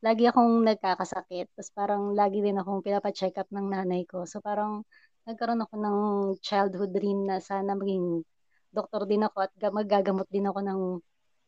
lagi 0.04 0.28
akong 0.28 0.68
nagkakasakit. 0.68 1.48
Tapos 1.56 1.70
parang 1.72 2.12
lagi 2.12 2.44
din 2.44 2.60
akong 2.60 2.84
pinapacheck 2.84 3.40
up 3.40 3.48
ng 3.48 3.72
nanay 3.72 4.04
ko. 4.04 4.28
So 4.28 4.44
parang 4.44 4.84
nagkaroon 5.24 5.64
ako 5.64 5.74
ng 5.80 5.98
childhood 6.44 6.92
dream 6.92 7.24
na 7.24 7.40
sana 7.40 7.72
maging 7.72 8.20
doktor 8.68 9.08
din 9.08 9.24
ako 9.24 9.48
at 9.48 9.52
magagamot 9.72 10.28
din 10.28 10.44
ako 10.44 10.60
ng 10.60 10.80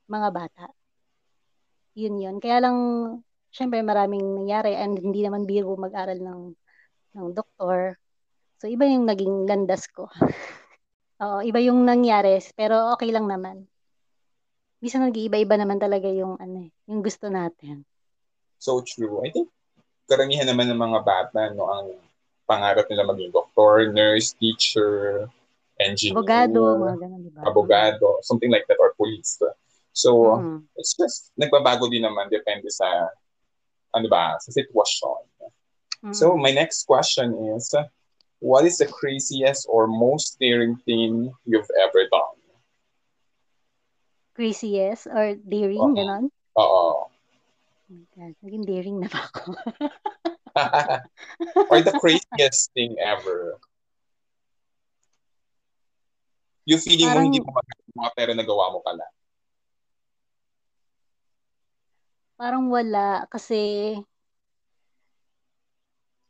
mga 0.09 0.29
bata. 0.33 0.67
Yun 2.01 2.17
yun. 2.17 2.37
Kaya 2.41 2.65
lang, 2.65 2.79
syempre 3.53 3.85
maraming 3.85 4.25
nangyari 4.25 4.73
and 4.73 4.97
hindi 5.01 5.21
naman 5.21 5.45
biro 5.45 5.77
mag-aral 5.77 6.17
ng, 6.17 6.41
ng 7.17 7.27
doktor. 7.37 8.01
So 8.61 8.69
iba 8.73 8.89
yung 8.89 9.05
naging 9.05 9.45
landas 9.45 9.85
ko. 9.93 10.09
Oo, 11.25 11.41
iba 11.45 11.61
yung 11.65 11.85
nangyari, 11.85 12.41
pero 12.57 12.93
okay 12.93 13.09
lang 13.13 13.29
naman. 13.29 13.69
Bisa 14.81 15.01
nag-iiba-iba 15.01 15.57
naman 15.57 15.81
talaga 15.81 16.09
yung 16.13 16.37
ano, 16.37 16.69
eh, 16.69 16.71
yung 16.89 17.01
gusto 17.01 17.33
natin 17.33 17.85
so 18.59 18.83
true. 18.83 19.23
I 19.25 19.31
think 19.31 19.49
karamihan 20.07 20.47
naman 20.47 20.71
ng 20.71 20.81
mga 20.81 21.01
bata, 21.03 21.51
no, 21.55 21.67
ang 21.67 21.99
pangarap 22.47 22.87
nila 22.87 23.07
maging 23.11 23.35
doktor, 23.35 23.91
nurse, 23.91 24.33
teacher, 24.39 25.27
engineer, 25.83 26.17
abogado, 26.17 26.61
mga 26.79 26.97
ganun, 27.03 27.21
diba? 27.27 27.41
abogado, 27.43 28.07
something 28.23 28.51
like 28.51 28.65
that, 28.71 28.79
or 28.79 28.95
police. 28.95 29.43
So, 29.93 30.39
mm. 30.39 30.63
it's 30.79 30.95
just, 30.95 31.35
nagbabago 31.35 31.91
din 31.91 32.07
naman, 32.07 32.31
depende 32.31 32.71
sa, 32.71 32.87
ano 33.93 34.07
ba, 34.07 34.39
sa 34.39 34.53
sitwasyon. 34.55 35.21
Mm. 36.07 36.15
So, 36.15 36.39
my 36.39 36.55
next 36.55 36.87
question 36.87 37.35
is, 37.57 37.75
what 38.39 38.65
is 38.65 38.79
the 38.79 38.87
craziest 38.87 39.67
or 39.69 39.89
most 39.91 40.39
daring 40.39 40.77
thing 40.87 41.33
you've 41.45 41.71
ever 41.83 42.07
done? 42.13 42.39
Craziest 44.37 45.09
or 45.09 45.35
daring, 45.35 45.81
uh-huh. 45.81 45.97
ganon? 45.97 46.25
Oo. 46.61 47.09
Oh 47.87 47.95
my 47.95 48.07
God, 48.19 48.35
naging 48.43 48.67
daring 48.67 48.99
na 48.99 49.07
ba 49.07 49.31
ako? 49.31 49.55
Or 51.71 51.79
the 51.87 51.95
craziest 52.03 52.75
thing 52.75 52.99
ever? 52.99 53.63
Yung 56.67 56.83
feeling 56.83 57.07
Parang, 57.07 57.23
mo 57.23 57.31
hindi 57.31 57.39
mo 57.39 57.55
magagawa 57.55 58.07
pero 58.19 58.31
nagawa 58.35 58.75
mo 58.75 58.83
pala. 58.83 59.07
Parang 62.35 62.67
wala 62.67 63.23
kasi 63.31 63.95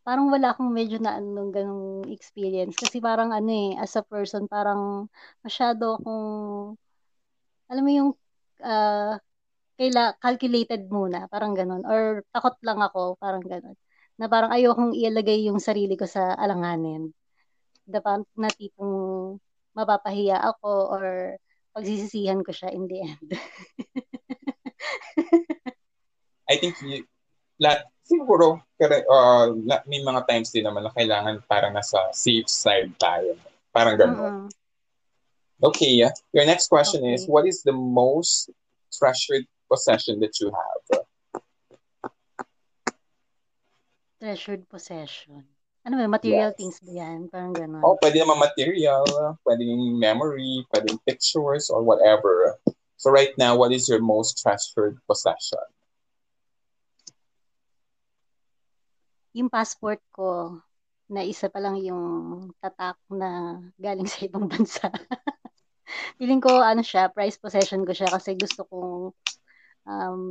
parang 0.04 0.28
wala 0.28 0.52
akong 0.52 0.70
medyo 0.70 1.00
na 1.00 1.18
anong 1.18 1.50
ganong 1.50 2.06
experience 2.12 2.78
kasi 2.78 3.02
parang 3.02 3.34
ano 3.34 3.50
eh 3.50 3.74
as 3.74 3.96
a 3.98 4.06
person 4.06 4.46
parang 4.46 5.10
masyado 5.42 5.98
akong 5.98 6.78
alam 7.66 7.82
mo 7.82 7.90
yung 7.90 8.10
uh, 8.62 9.18
kaila 9.76 10.16
calculated 10.18 10.88
muna, 10.88 11.28
parang 11.28 11.52
ganun. 11.52 11.84
Or 11.84 12.24
takot 12.32 12.56
lang 12.64 12.80
ako, 12.80 13.20
parang 13.20 13.44
ganun. 13.44 13.76
Na 14.16 14.26
parang 14.26 14.50
ayokong 14.50 14.96
ialagay 14.96 15.44
yung 15.46 15.60
sarili 15.60 15.94
ko 15.94 16.08
sa 16.08 16.32
alanganin. 16.34 17.12
Dapat 17.84 18.24
na 18.34 18.48
tipong 18.48 19.36
mapapahiya 19.76 20.40
ako 20.40 20.72
or 20.88 21.36
pagsisisihan 21.76 22.40
ko 22.40 22.50
siya 22.56 22.72
in 22.72 22.88
the 22.88 22.98
end. 23.04 23.28
I 26.48 26.56
think 26.56 26.80
you, 26.80 27.04
lahat, 27.60 27.84
siguro, 28.00 28.64
uh, 28.80 29.46
may 29.84 30.00
mga 30.00 30.24
times 30.24 30.48
din 30.56 30.64
naman 30.64 30.88
na 30.88 30.92
kailangan 30.96 31.44
parang 31.44 31.76
nasa 31.76 32.08
safe 32.16 32.48
side 32.48 32.96
tayo. 32.96 33.36
Parang 33.76 34.00
ganun. 34.00 34.16
Mm-hmm. 34.16 34.48
Okay, 35.56 36.04
your 36.32 36.46
next 36.48 36.68
question 36.68 37.00
okay. 37.04 37.16
is, 37.16 37.24
what 37.28 37.44
is 37.48 37.64
the 37.64 37.72
most 37.72 38.52
treasured 38.92 39.48
possession 39.68 40.20
that 40.20 40.38
you 40.40 40.50
have? 40.50 40.82
Treasured 44.20 44.68
possession. 44.68 45.44
Ano 45.86 46.02
ba, 46.02 46.08
material 46.10 46.50
yes. 46.50 46.58
things 46.58 46.78
ba 46.82 46.92
yan? 46.98 47.30
Parang 47.30 47.54
gano'n. 47.54 47.84
Oh, 47.84 47.94
pwede 48.02 48.18
naman 48.18 48.42
material, 48.42 49.06
pwedeng 49.46 50.02
memory, 50.02 50.66
pwedeng 50.74 50.98
pictures, 51.06 51.70
or 51.70 51.86
whatever. 51.86 52.58
So 52.98 53.14
right 53.14 53.30
now, 53.38 53.54
what 53.54 53.70
is 53.70 53.86
your 53.86 54.02
most 54.02 54.42
treasured 54.42 54.98
possession? 55.06 55.62
Yung 59.36 59.52
passport 59.52 60.02
ko, 60.10 60.58
na 61.06 61.22
isa 61.22 61.46
pa 61.46 61.62
lang 61.62 61.78
yung 61.78 62.04
tatak 62.58 62.98
na 63.10 63.62
galing 63.78 64.06
sa 64.10 64.26
ibang 64.26 64.50
bansa. 64.50 64.90
Feeling 66.18 66.42
ko, 66.42 66.58
ano 66.58 66.82
siya, 66.82 67.06
price 67.14 67.38
possession 67.38 67.86
ko 67.86 67.94
siya 67.94 68.10
kasi 68.10 68.34
gusto 68.34 68.66
kong 68.66 69.14
um, 69.86 70.22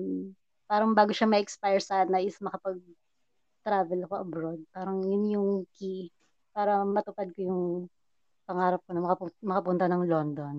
parang 0.68 0.92
bago 0.94 1.16
siya 1.16 1.26
ma-expire 1.26 1.82
sana 1.82 2.22
is 2.22 2.38
makapag-travel 2.44 4.00
ako 4.06 4.14
abroad. 4.20 4.60
Parang 4.70 5.02
yun 5.02 5.24
yung 5.32 5.50
key 5.74 6.12
para 6.56 6.84
matupad 6.84 7.32
ko 7.34 7.40
yung 7.40 7.64
pangarap 8.46 8.80
ko 8.86 8.92
na 8.94 9.02
makapu- 9.02 9.44
makapunta 9.44 9.86
ng 9.90 10.04
London. 10.06 10.56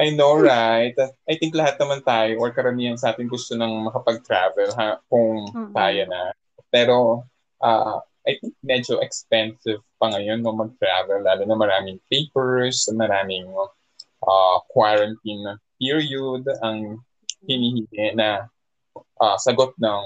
I 0.00 0.12
know, 0.12 0.36
right? 0.36 0.92
I 1.24 1.34
think 1.40 1.56
lahat 1.56 1.80
naman 1.80 2.04
tayo 2.04 2.36
or 2.40 2.52
karamihan 2.52 3.00
sa 3.00 3.12
atin 3.12 3.28
gusto 3.28 3.56
nang 3.56 3.72
makapag-travel 3.88 4.76
ha, 4.76 5.00
kung 5.08 5.48
mm-hmm. 5.48 5.72
kaya 5.72 6.04
na. 6.04 6.36
Pero 6.68 7.24
uh, 7.64 7.98
I 8.24 8.36
think 8.36 8.52
medyo 8.60 9.00
expensive 9.00 9.80
pa 9.96 10.12
ngayon 10.12 10.44
no 10.44 10.52
mag-travel 10.52 11.24
lalo 11.24 11.42
na 11.44 11.56
maraming 11.56 12.00
papers, 12.12 12.88
maraming 12.92 13.48
uh, 14.24 14.58
quarantine 14.68 15.56
period 15.80 16.44
ang 16.60 17.00
hinihingi 17.44 18.16
na 18.16 18.48
uh, 18.96 19.36
sagot 19.40 19.72
ng 19.80 20.02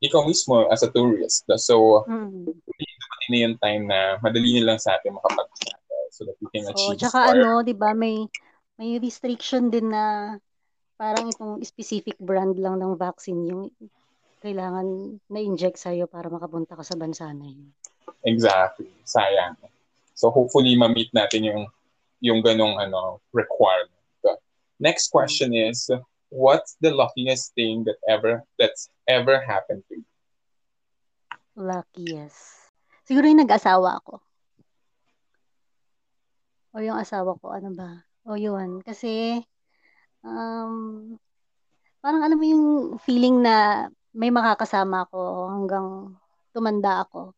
ikaw 0.00 0.24
mismo 0.24 0.64
as 0.72 0.80
a 0.80 0.88
tourist. 0.88 1.44
So, 1.60 2.06
mm. 2.08 2.48
dumating 2.48 3.30
na 3.30 3.38
yung 3.44 3.56
time 3.60 3.82
na 3.84 4.00
madali 4.24 4.56
na 4.56 4.72
lang 4.72 4.78
sa 4.80 4.96
atin 4.96 5.12
makapag-travel 5.12 6.02
so 6.08 6.24
that 6.24 6.36
we 6.40 6.48
can 6.50 6.64
achieve. 6.72 6.96
So, 6.96 7.00
tsaka 7.06 7.18
our... 7.20 7.36
ano, 7.36 7.60
di 7.60 7.76
ba, 7.76 7.92
may, 7.92 8.24
may 8.80 8.96
restriction 8.96 9.68
din 9.68 9.92
na 9.92 10.36
parang 10.96 11.28
itong 11.28 11.60
specific 11.64 12.16
brand 12.16 12.56
lang 12.56 12.80
ng 12.80 12.96
vaccine 12.96 13.44
yung 13.44 13.62
kailangan 14.40 15.20
na-inject 15.28 15.76
sa'yo 15.76 16.08
para 16.08 16.32
makapunta 16.32 16.72
ka 16.72 16.84
sa 16.84 16.96
bansa 16.96 17.28
na 17.36 17.44
yun. 17.44 17.68
Exactly. 18.24 18.88
Sayang. 19.04 19.56
So 20.16 20.32
hopefully 20.32 20.76
ma-meet 20.76 21.12
natin 21.12 21.44
yung 21.44 21.62
yung 22.20 22.40
ganong 22.44 22.76
ano 22.76 23.20
requirement. 23.32 23.99
Next 24.80 25.12
question 25.12 25.52
is 25.52 25.92
what's 26.32 26.80
the 26.80 26.88
luckiest 26.88 27.52
thing 27.52 27.84
that 27.84 28.00
ever 28.08 28.40
that's 28.56 28.88
ever 29.04 29.44
happened 29.44 29.84
to 29.92 30.00
you? 30.00 30.08
Luckiest. 31.52 32.72
Siguro 33.04 33.28
yung 33.28 33.44
nag-asawa 33.44 34.00
ako. 34.00 34.24
O 36.72 36.80
yung 36.80 36.96
asawa 36.96 37.36
ko, 37.36 37.52
ano 37.52 37.76
ba? 37.76 37.90
O 38.24 38.40
yun. 38.40 38.80
Kasi, 38.80 39.42
um, 40.24 41.12
parang 42.00 42.22
alam 42.24 42.38
mo 42.38 42.46
yung 42.46 42.66
feeling 43.04 43.44
na 43.44 43.90
may 44.16 44.32
makakasama 44.32 45.04
ako 45.04 45.20
hanggang 45.50 45.88
tumanda 46.54 47.04
ako. 47.04 47.34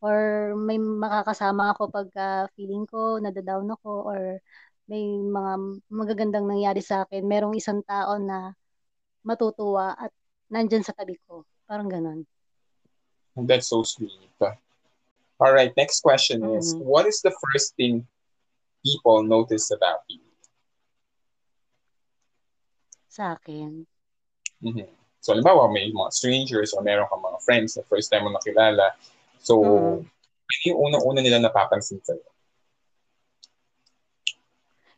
Or 0.00 0.52
may 0.54 0.78
makakasama 0.78 1.74
ako 1.74 1.90
pag 1.90 2.08
uh, 2.14 2.44
feeling 2.54 2.86
ko, 2.86 3.18
nadadown 3.18 3.66
ako, 3.74 4.06
or 4.06 4.20
may 4.86 5.02
mga 5.18 5.82
magagandang 5.90 6.46
nangyari 6.46 6.78
sa 6.82 7.02
akin, 7.02 7.26
merong 7.26 7.58
isang 7.58 7.82
tao 7.82 8.18
na 8.22 8.54
matutuwa 9.26 9.98
at 9.98 10.14
nandyan 10.46 10.86
sa 10.86 10.94
tabi 10.94 11.18
ko. 11.26 11.42
Parang 11.66 11.90
ganun. 11.90 12.22
That's 13.34 13.68
so 13.68 13.82
sweet. 13.82 14.14
All 15.36 15.52
right, 15.52 15.74
next 15.76 16.00
question 16.00 16.40
mm-hmm. 16.40 16.56
is, 16.56 16.72
what 16.80 17.04
is 17.04 17.20
the 17.20 17.34
first 17.44 17.76
thing 17.76 18.08
people 18.80 19.20
notice 19.20 19.68
about 19.68 20.00
you? 20.08 20.24
Sa 23.12 23.36
akin? 23.36 23.84
Mm-hmm. 24.64 24.88
So, 25.20 25.34
halimbawa, 25.34 25.68
may 25.68 25.92
mga 25.92 26.10
strangers 26.14 26.72
or 26.72 26.80
meron 26.80 27.10
kang 27.12 27.20
mga 27.20 27.42
friends 27.44 27.76
na 27.76 27.84
first 27.84 28.08
time 28.08 28.24
mo 28.24 28.32
nakilala. 28.32 28.96
So, 29.42 29.60
mm-hmm. 29.60 30.06
ano 30.06 30.62
yung 30.64 30.80
unang-una 30.80 31.20
nila 31.20 31.42
napapansin 31.42 32.00
sa'yo? 32.00 32.24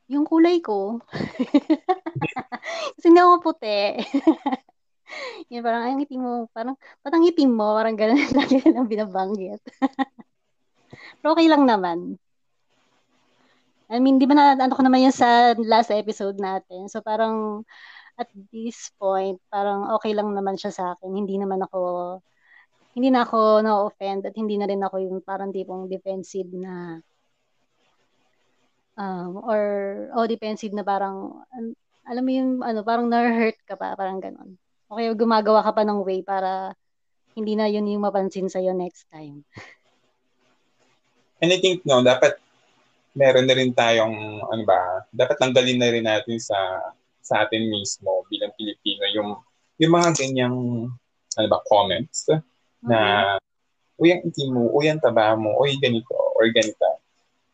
Yung 0.08 0.24
kulay 0.24 0.64
ko. 0.64 1.04
Kasi 2.96 3.06
hindi 3.12 3.20
ako 3.20 3.36
puti. 3.44 4.00
Yan, 5.52 5.64
parang, 5.64 5.82
ang 5.88 5.96
ngiti 6.00 6.16
mo, 6.20 6.48
parang, 6.52 6.76
patang 7.00 7.24
itim 7.24 7.52
mo, 7.52 7.76
parang 7.76 7.96
gano'n 7.96 8.28
lagi 8.38 8.60
lang 8.68 8.88
binabanggit. 8.88 9.60
Pero 11.20 11.32
okay 11.32 11.48
lang 11.48 11.64
naman. 11.64 12.20
I 13.88 14.00
mean, 14.04 14.20
di 14.20 14.28
ba 14.28 14.36
na, 14.36 14.44
ano 14.56 14.72
ko 14.76 14.84
naman 14.84 15.08
yan 15.08 15.16
sa 15.16 15.56
last 15.56 15.88
episode 15.88 16.36
natin. 16.36 16.92
So, 16.92 17.00
parang, 17.00 17.64
at 18.20 18.28
this 18.52 18.92
point, 19.00 19.40
parang 19.48 19.88
okay 19.96 20.12
lang 20.12 20.28
naman 20.36 20.60
siya 20.60 20.72
sa 20.74 20.84
akin. 20.92 21.08
Hindi 21.16 21.40
naman 21.40 21.64
ako, 21.64 21.80
hindi 22.92 23.08
na 23.08 23.24
ako 23.24 23.64
na-offend 23.64 24.28
at 24.28 24.34
hindi 24.36 24.60
na 24.60 24.68
rin 24.68 24.82
ako 24.84 24.96
yung 25.00 25.18
parang 25.24 25.54
tipong 25.54 25.88
defensive 25.88 26.50
na 26.52 27.00
um, 28.98 29.40
or 29.46 29.60
oh 30.18 30.26
defensive 30.26 30.74
na 30.74 30.82
parang 30.82 31.40
alam 32.02 32.22
mo 32.26 32.30
yung 32.34 32.50
ano 32.60 32.82
parang 32.82 33.06
na-hurt 33.06 33.56
ka 33.64 33.78
pa 33.78 33.94
parang 33.94 34.18
ganon 34.18 34.58
okay 34.90 35.14
gumagawa 35.14 35.62
ka 35.62 35.72
pa 35.72 35.86
ng 35.86 36.02
way 36.02 36.20
para 36.26 36.74
hindi 37.38 37.54
na 37.54 37.70
yun 37.70 37.86
yung 37.86 38.02
mapansin 38.02 38.50
sa 38.50 38.58
next 38.74 39.06
time 39.08 39.46
and 41.40 41.54
I 41.54 41.62
think 41.62 41.86
no 41.86 42.02
dapat 42.02 42.36
meron 43.14 43.46
na 43.46 43.54
rin 43.54 43.70
tayong 43.70 44.42
ano 44.42 44.62
ba 44.66 45.06
dapat 45.14 45.38
tanggalin 45.38 45.78
na 45.78 45.88
rin 45.94 46.04
natin 46.04 46.36
sa 46.42 46.58
sa 47.22 47.46
atin 47.46 47.70
mismo 47.70 48.26
bilang 48.26 48.50
Pilipino 48.58 49.04
yung 49.14 49.30
yung 49.78 49.92
mga 49.94 50.10
ganyang 50.18 50.56
ano 51.38 51.46
ba 51.46 51.62
comments 51.70 52.26
mm-hmm. 52.26 52.90
na 52.90 53.00
uy 53.98 54.14
ang 54.14 54.22
itim 54.26 54.54
mo, 54.54 54.70
uy 54.74 54.86
ang 54.86 55.02
taba 55.02 55.34
mo, 55.34 55.58
uy 55.58 55.74
ganito 55.82 56.14
or 56.38 56.46
ganita. 56.54 57.02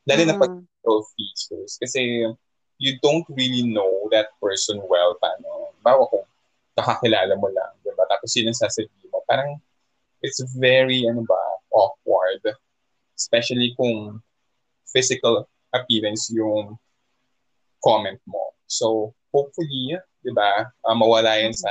Lalo 0.04 0.22
mm-hmm. 0.24 0.28
na 0.28 0.40
pag 0.40 0.52
social 0.84 1.08
features. 1.16 1.80
Kasi 1.80 2.28
you 2.76 2.92
don't 3.00 3.24
really 3.32 3.64
know 3.64 4.08
that 4.12 4.28
person 4.40 4.80
well. 4.84 5.16
Paano? 5.16 5.72
Bawa 5.80 6.04
kung 6.12 6.28
nakakilala 6.76 7.32
mo 7.40 7.48
lang, 7.48 7.72
di 7.80 7.90
ba? 7.96 8.04
Tapos 8.12 8.28
yun 8.36 8.52
ang 8.52 8.60
sasabihin 8.60 9.08
mo. 9.08 9.24
Parang 9.24 9.56
it's 10.20 10.44
very, 10.60 11.08
ano 11.08 11.24
ba, 11.24 11.40
awkward. 11.72 12.44
Especially 13.16 13.72
kung 13.80 14.20
physical 14.92 15.48
appearance 15.72 16.28
yung 16.30 16.76
comment 17.80 18.20
mo. 18.28 18.52
So, 18.66 19.12
hopefully, 19.32 19.96
di 20.24 20.32
ba, 20.32 20.70
uh, 20.84 20.96
mawala 20.96 21.36
yan 21.38 21.52
sa, 21.52 21.68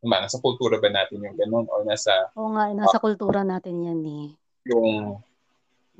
diba, 0.00 0.18
nasa 0.18 0.40
kultura 0.42 0.80
ba 0.80 0.90
natin 0.90 1.22
yung 1.22 1.36
ganun 1.38 1.66
or 1.70 1.86
nasa... 1.86 2.10
Oo 2.34 2.50
nga, 2.56 2.72
nasa 2.72 2.98
uh, 2.98 3.02
kultura 3.02 3.46
natin 3.46 3.84
yan 3.84 4.00
eh. 4.02 4.26
Yung 4.72 5.20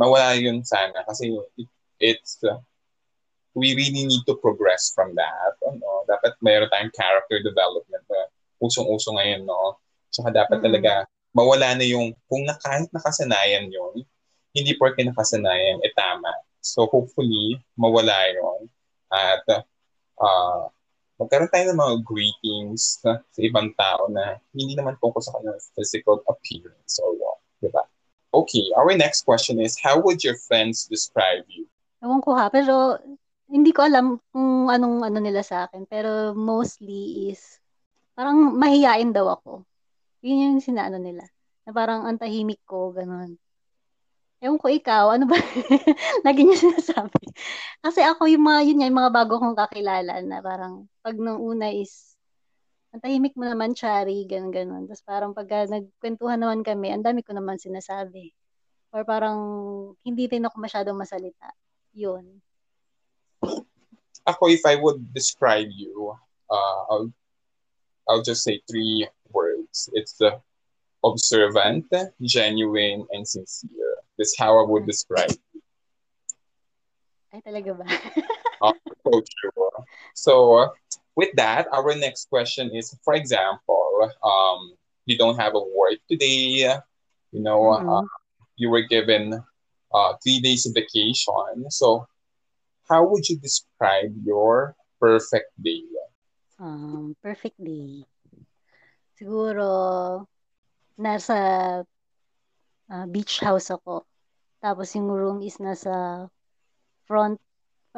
mawala 0.00 0.34
yun 0.34 0.64
sana 0.64 1.04
kasi 1.04 1.30
it 1.60 1.68
it's 2.02 2.42
uh, 2.42 2.58
we 3.54 3.78
really 3.78 4.04
need 4.04 4.24
to 4.26 4.34
progress 4.42 4.90
from 4.90 5.14
that. 5.14 5.54
Ano? 5.62 6.04
Dapat 6.10 6.36
mayroon 6.42 6.68
tayong 6.68 6.92
character 6.92 7.38
development 7.40 8.04
na 8.10 8.20
usong-uso 8.58 9.14
ngayon, 9.14 9.46
no? 9.46 9.78
Tsaka 10.10 10.34
dapat 10.34 10.60
mm-hmm. 10.60 10.66
talaga 10.66 10.92
mawala 11.32 11.72
na 11.76 11.84
yung, 11.86 12.12
kung 12.28 12.44
na, 12.44 12.56
kahit 12.60 12.88
nakasanayan 12.92 13.72
yun, 13.72 14.04
hindi 14.52 14.76
porke 14.76 15.00
nakasanayan, 15.00 15.80
eh 15.80 15.92
tama. 15.96 16.28
So 16.60 16.84
hopefully, 16.88 17.60
mawala 17.76 18.14
yun. 18.32 18.68
At 19.08 19.44
uh, 20.20 20.68
magkaroon 21.16 21.48
tayo 21.52 21.72
ng 21.72 21.80
mga 21.80 21.96
greetings 22.04 23.00
sa 23.00 23.20
ibang 23.40 23.72
tao 23.76 24.12
na 24.12 24.40
hindi 24.52 24.76
naman 24.76 24.96
tungkol 25.00 25.24
sa 25.24 25.32
kanyang 25.40 25.60
physical 25.76 26.20
appearance 26.28 27.00
or 27.00 27.16
what. 27.16 27.40
Diba? 27.64 27.84
Okay, 28.32 28.64
our 28.80 28.92
next 28.96 29.28
question 29.28 29.60
is, 29.60 29.76
how 29.76 30.00
would 30.00 30.24
your 30.24 30.36
friends 30.48 30.88
describe? 30.88 31.44
Ewan 32.02 32.18
ko 32.18 32.34
ha, 32.34 32.50
pero 32.50 32.98
hindi 33.46 33.70
ko 33.70 33.86
alam 33.86 34.18
kung 34.34 34.66
anong 34.72 35.06
ano 35.06 35.18
nila 35.22 35.46
sa 35.46 35.70
akin. 35.70 35.86
Pero 35.86 36.34
mostly 36.34 37.30
is, 37.30 37.62
parang 38.18 38.58
mahiyain 38.58 39.14
daw 39.14 39.38
ako. 39.38 39.62
Yun 40.26 40.58
yung 40.58 40.64
sinaano 40.64 40.98
nila. 40.98 41.22
Na 41.62 41.70
parang 41.70 42.02
ang 42.08 42.18
tahimik 42.18 42.58
ko, 42.66 42.90
ganun. 42.90 43.38
Ewan 44.42 44.58
ko 44.58 44.66
ikaw, 44.66 45.14
ano 45.14 45.30
ba? 45.30 45.38
Lagi 46.26 46.42
niya 46.42 46.58
sinasabi. 46.58 47.22
Kasi 47.78 48.02
ako 48.02 48.26
yung 48.26 48.42
mga, 48.42 48.60
yun 48.66 48.76
nga, 48.82 48.88
yung 48.90 48.98
mga 48.98 49.14
bago 49.14 49.34
kong 49.38 49.54
kakilala 49.54 50.18
na 50.26 50.42
parang 50.42 50.90
pag 51.06 51.14
nung 51.14 51.38
una 51.38 51.70
is, 51.70 52.18
ang 52.90 52.98
tahimik 52.98 53.38
mo 53.38 53.46
naman, 53.46 53.78
Chari, 53.78 54.26
ganun, 54.26 54.50
ganun. 54.50 54.82
Tapos 54.90 55.04
parang 55.06 55.30
pag 55.38 55.46
nagkwentuhan 55.46 56.42
naman 56.42 56.66
kami, 56.66 56.90
ang 56.90 57.06
dami 57.06 57.22
ko 57.22 57.30
naman 57.30 57.62
sinasabi. 57.62 58.34
Or 58.90 59.06
parang 59.06 59.38
hindi 60.02 60.26
din 60.26 60.42
ako 60.50 60.58
masyadong 60.58 60.98
masalita 60.98 61.54
yun. 61.94 62.40
Ako, 64.26 64.48
if 64.48 64.64
I 64.64 64.76
would 64.76 65.12
describe 65.12 65.68
you, 65.74 66.14
uh, 66.50 66.81
I'll, 66.90 67.12
I'll 68.09 68.22
just 68.22 68.44
say 68.44 68.61
three 68.70 69.09
words. 69.31 69.90
It's 69.94 70.14
the 70.14 70.40
observant, 71.05 71.87
genuine, 72.22 73.07
and 73.11 73.26
sincere. 73.26 73.96
That's 74.18 74.38
how 74.38 74.62
I 74.62 74.68
would 74.68 74.87
describe 74.87 75.31
you. 75.52 75.61
Ay, 77.33 77.40
talaga 77.40 77.72
ba? 77.74 77.87
uh, 78.62 78.76
so 79.02 79.11
true. 79.24 79.70
So, 80.14 80.70
with 81.16 81.33
that, 81.35 81.66
our 81.72 81.96
next 81.96 82.28
question 82.28 82.70
is, 82.70 82.94
for 83.02 83.14
example, 83.14 84.12
um, 84.22 84.76
you 85.07 85.16
don't 85.18 85.40
have 85.40 85.57
a 85.57 85.64
work 85.74 85.98
today, 86.09 86.68
you 87.33 87.40
know, 87.40 87.74
mm-hmm. 87.74 87.88
uh, 87.88 88.07
you 88.57 88.70
were 88.70 88.83
given 88.83 89.42
uh, 89.94 90.14
three 90.22 90.40
days 90.40 90.66
of 90.66 90.74
vacation. 90.74 91.70
So, 91.70 92.07
how 92.88 93.07
would 93.07 93.28
you 93.28 93.38
describe 93.38 94.12
your 94.24 94.74
perfect 95.00 95.52
day? 95.61 95.85
Um, 96.59 97.16
perfect 97.22 97.59
day. 97.62 98.05
Siguro, 99.18 100.26
nasa 100.98 101.37
uh, 102.90 103.07
beach 103.09 103.40
house 103.40 103.70
ako. 103.70 104.07
Tapos 104.62 104.94
yung 104.94 105.11
room 105.11 105.42
is 105.42 105.59
nasa 105.59 106.26
front, 107.07 107.40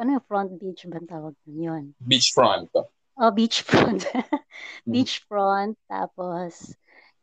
ano 0.01 0.17
yung 0.17 0.25
front 0.25 0.51
beach 0.57 0.87
ba 0.89 0.97
tawag 1.03 1.37
yun? 1.45 1.93
Beach 2.01 2.33
front. 2.33 2.73
Oh, 3.15 3.31
beach 3.31 3.61
front. 3.63 4.03
beach 4.91 5.23
front. 5.29 5.77
Tapos, 5.87 6.73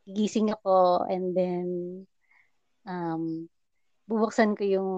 gigising 0.07 0.51
ako 0.51 1.05
and 1.07 1.35
then 1.35 1.67
um, 2.87 3.47
bubuksan 4.07 4.55
ko 4.57 4.63
yung 4.63 4.91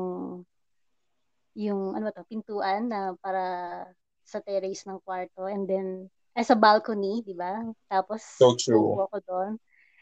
yung 1.56 1.96
ano 1.96 2.12
to, 2.12 2.28
pintuan 2.28 2.92
na 2.92 3.16
para 3.24 3.44
sa 4.26 4.44
terrace 4.44 4.84
ng 4.84 5.00
kwarto 5.06 5.48
and 5.48 5.70
then 5.70 6.12
ay 6.36 6.44
sa 6.44 6.60
balcony, 6.60 7.24
di 7.24 7.32
ba? 7.32 7.64
Tapos 7.88 8.20
So 8.36 8.60
true. 8.60 9.00
ako 9.00 9.18
doon. 9.24 9.52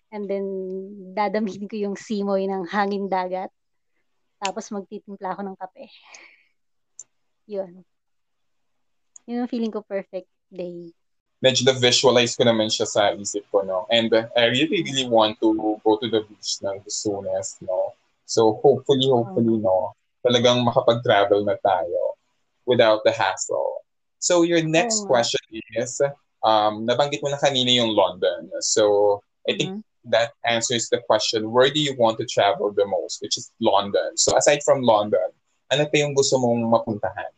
And 0.09 0.25
then 0.25 0.45
dadamihin 1.13 1.69
ko 1.69 1.77
yung 1.77 1.93
simoy 1.93 2.49
ng 2.49 2.65
hangin 2.65 3.05
dagat. 3.05 3.53
Tapos 4.41 4.73
magtitimpla 4.73 5.37
ako 5.37 5.41
ng 5.45 5.57
kape. 5.61 5.85
Yun. 7.53 7.85
Yun 9.29 9.45
ang 9.45 9.51
feeling 9.51 9.69
ko 9.69 9.85
perfect 9.85 10.27
day. 10.49 10.89
Medyo 11.43 11.69
na-visualize 11.69 12.33
ko 12.39 12.47
naman 12.47 12.71
siya 12.71 12.87
sa 12.87 13.11
isip 13.13 13.43
ko, 13.51 13.61
no? 13.67 13.83
And 13.91 14.07
uh, 14.09 14.31
I 14.31 14.47
really, 14.47 14.79
really 14.79 15.05
want 15.05 15.37
to 15.43 15.51
go 15.83 15.99
to 15.99 16.07
the 16.07 16.23
beach 16.23 16.63
ng 16.63 16.81
the 16.81 16.91
soonest, 16.91 17.59
no? 17.61 17.93
So 18.25 18.59
hopefully, 18.63 19.09
hopefully, 19.09 19.59
no? 19.59 19.93
Talagang 20.23 20.63
makapag-travel 20.63 21.43
na 21.43 21.59
tayo 21.59 22.15
without 22.65 23.03
the 23.03 23.11
hassle. 23.11 23.83
So 24.23 24.47
your 24.47 24.63
next 24.63 25.03
nga. 25.03 25.07
question 25.19 25.43
is, 25.75 25.99
um, 26.43 26.87
nabanggit 26.87 27.19
mo 27.19 27.27
na 27.27 27.39
kanina 27.39 27.75
yung 27.75 27.91
London. 27.91 28.47
So 28.63 29.19
I 29.43 29.59
think 29.59 29.75
Mhm. 29.75 29.83
that 30.15 30.31
answers 30.47 30.87
the 30.87 31.03
question, 31.03 31.51
where 31.51 31.71
do 31.71 31.79
you 31.79 31.95
want 31.99 32.19
to 32.19 32.27
travel 32.27 32.71
the 32.71 32.87
most? 32.87 33.19
Which 33.19 33.35
is 33.35 33.51
London. 33.59 34.15
So 34.15 34.35
aside 34.35 34.63
from 34.63 34.83
London, 34.83 35.31
ano 35.71 35.83
pa 35.87 35.95
yung 35.99 36.15
gusto 36.15 36.39
mong 36.39 36.71
mapuntahan? 36.71 37.31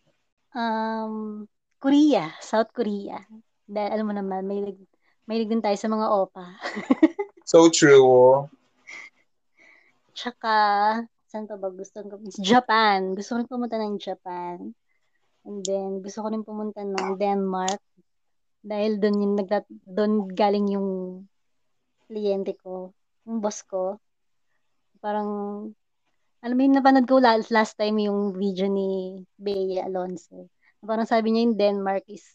Um, 0.54 1.46
Korea, 1.82 2.34
South 2.42 2.70
Korea. 2.74 3.22
Dahil 3.66 3.90
alam 3.98 4.06
mo 4.06 4.14
naman, 4.14 4.46
may 4.46 4.62
may 5.26 5.42
din 5.42 5.62
tayo 5.62 5.78
sa 5.78 5.90
mga 5.90 6.06
OPA. 6.06 6.48
So 7.46 7.70
true. 7.70 8.50
Tsaka, 10.16 10.56
saan 11.28 11.46
pa 11.46 11.60
ba 11.60 11.68
gusto 11.68 12.00
ko? 12.08 12.16
Japan. 12.40 13.12
Gusto 13.14 13.36
ko 13.36 13.38
rin 13.44 13.52
pumunta 13.52 13.76
ng 13.76 14.00
Japan. 14.00 14.72
And 15.44 15.60
then, 15.62 16.00
gusto 16.00 16.24
ko 16.24 16.28
rin 16.32 16.48
pumunta 16.48 16.82
ng 16.82 17.20
Denmark. 17.20 17.84
Dahil 18.66 18.98
doon 18.98 19.22
yung 19.22 19.36
nagtat 19.38 19.68
doon 19.86 20.32
galing 20.32 20.74
yung 20.74 20.90
kliyente 22.08 22.58
ko, 22.58 22.96
yung 23.28 23.44
boss 23.44 23.62
ko. 23.62 24.00
Parang, 25.04 25.30
alam 26.42 26.56
mo 26.56 26.62
yung 26.64 26.78
napanood 26.80 27.06
ko 27.06 27.22
last, 27.22 27.54
last 27.54 27.78
time 27.78 28.02
yung 28.02 28.34
video 28.34 28.66
ni 28.72 29.22
Bea 29.38 29.86
Alonso. 29.86 30.50
Parang 30.82 31.06
sabi 31.06 31.30
niya 31.30 31.46
yung 31.46 31.58
Denmark 31.60 32.10
is, 32.10 32.26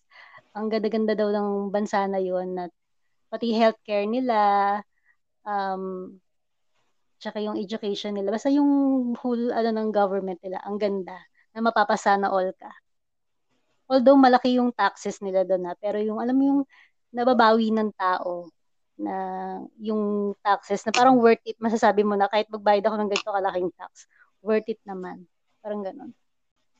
ang 0.54 0.70
ganda-ganda 0.70 1.14
daw 1.16 1.30
ng 1.32 1.70
bansa 1.74 2.06
na 2.06 2.20
yun. 2.22 2.54
At 2.58 2.70
pati 3.30 3.54
healthcare 3.54 4.06
nila, 4.06 4.38
um, 5.46 6.14
tsaka 7.20 7.38
yung 7.44 7.60
education 7.60 8.16
nila. 8.16 8.32
Basta 8.32 8.48
yung 8.48 8.68
whole 9.20 9.52
ano 9.52 9.70
ng 9.70 9.88
government 9.92 10.40
nila, 10.40 10.58
ang 10.64 10.80
ganda 10.80 11.20
na 11.52 11.60
mapapasana 11.60 12.32
all 12.32 12.50
ka. 12.56 12.72
Although 13.90 14.16
malaki 14.16 14.56
yung 14.56 14.72
taxes 14.72 15.20
nila 15.20 15.44
doon 15.44 15.68
na, 15.68 15.72
pero 15.76 16.00
yung 16.00 16.16
alam 16.16 16.34
mo 16.34 16.44
yung 16.46 16.60
nababawi 17.12 17.74
ng 17.74 17.90
tao 17.98 18.48
na 18.96 19.14
yung 19.82 20.32
taxes 20.40 20.86
na 20.86 20.94
parang 20.94 21.18
worth 21.18 21.42
it, 21.44 21.58
masasabi 21.58 22.06
mo 22.06 22.14
na 22.14 22.30
kahit 22.30 22.46
magbayad 22.48 22.86
ako 22.86 22.96
ng 22.96 23.10
ganito 23.10 23.30
kalaking 23.34 23.70
tax, 23.74 24.06
worth 24.40 24.68
it 24.70 24.80
naman. 24.86 25.26
Parang 25.60 25.84
ganun. 25.84 26.14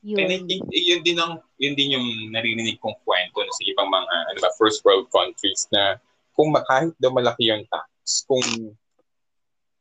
And 0.01 0.33
I 0.33 0.41
Yun. 0.41 0.49
think 0.49 0.65
yun 0.73 1.01
din 1.05 1.21
ang 1.21 1.45
yun 1.61 1.77
din 1.77 1.93
yung 1.93 2.07
narinig 2.33 2.81
kong 2.81 2.97
kwento 3.05 3.37
sa 3.37 3.63
ibang 3.69 3.85
mga 3.85 4.33
ano 4.33 4.39
ba, 4.41 4.49
first 4.57 4.81
world 4.81 5.05
countries 5.13 5.69
na 5.69 6.01
kung 6.33 6.49
ma- 6.49 6.65
kahit 6.65 6.97
daw 6.97 7.13
malaki 7.13 7.53
yung 7.53 7.61
tax, 7.69 8.25
kung 8.25 8.41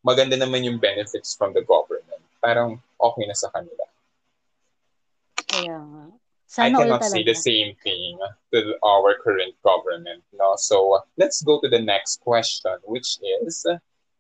maganda 0.05 0.37
naman 0.37 0.65
yung 0.65 0.79
benefits 0.79 1.37
from 1.37 1.53
the 1.53 1.65
government, 1.65 2.23
parang 2.41 2.81
okay 3.01 3.25
na 3.27 3.37
sa 3.37 3.49
kanila. 3.53 3.85
I 5.51 5.67
Sana 6.51 6.79
all 6.79 6.83
cannot 6.83 7.07
say 7.07 7.23
the 7.23 7.35
same 7.35 7.79
thing 7.79 8.19
to 8.51 8.75
our 8.83 9.15
current 9.23 9.55
government. 9.63 10.27
No? 10.35 10.59
So 10.59 10.99
uh, 10.99 11.03
let's 11.15 11.43
go 11.43 11.63
to 11.63 11.69
the 11.71 11.79
next 11.79 12.19
question, 12.27 12.75
which 12.83 13.23
is 13.23 13.67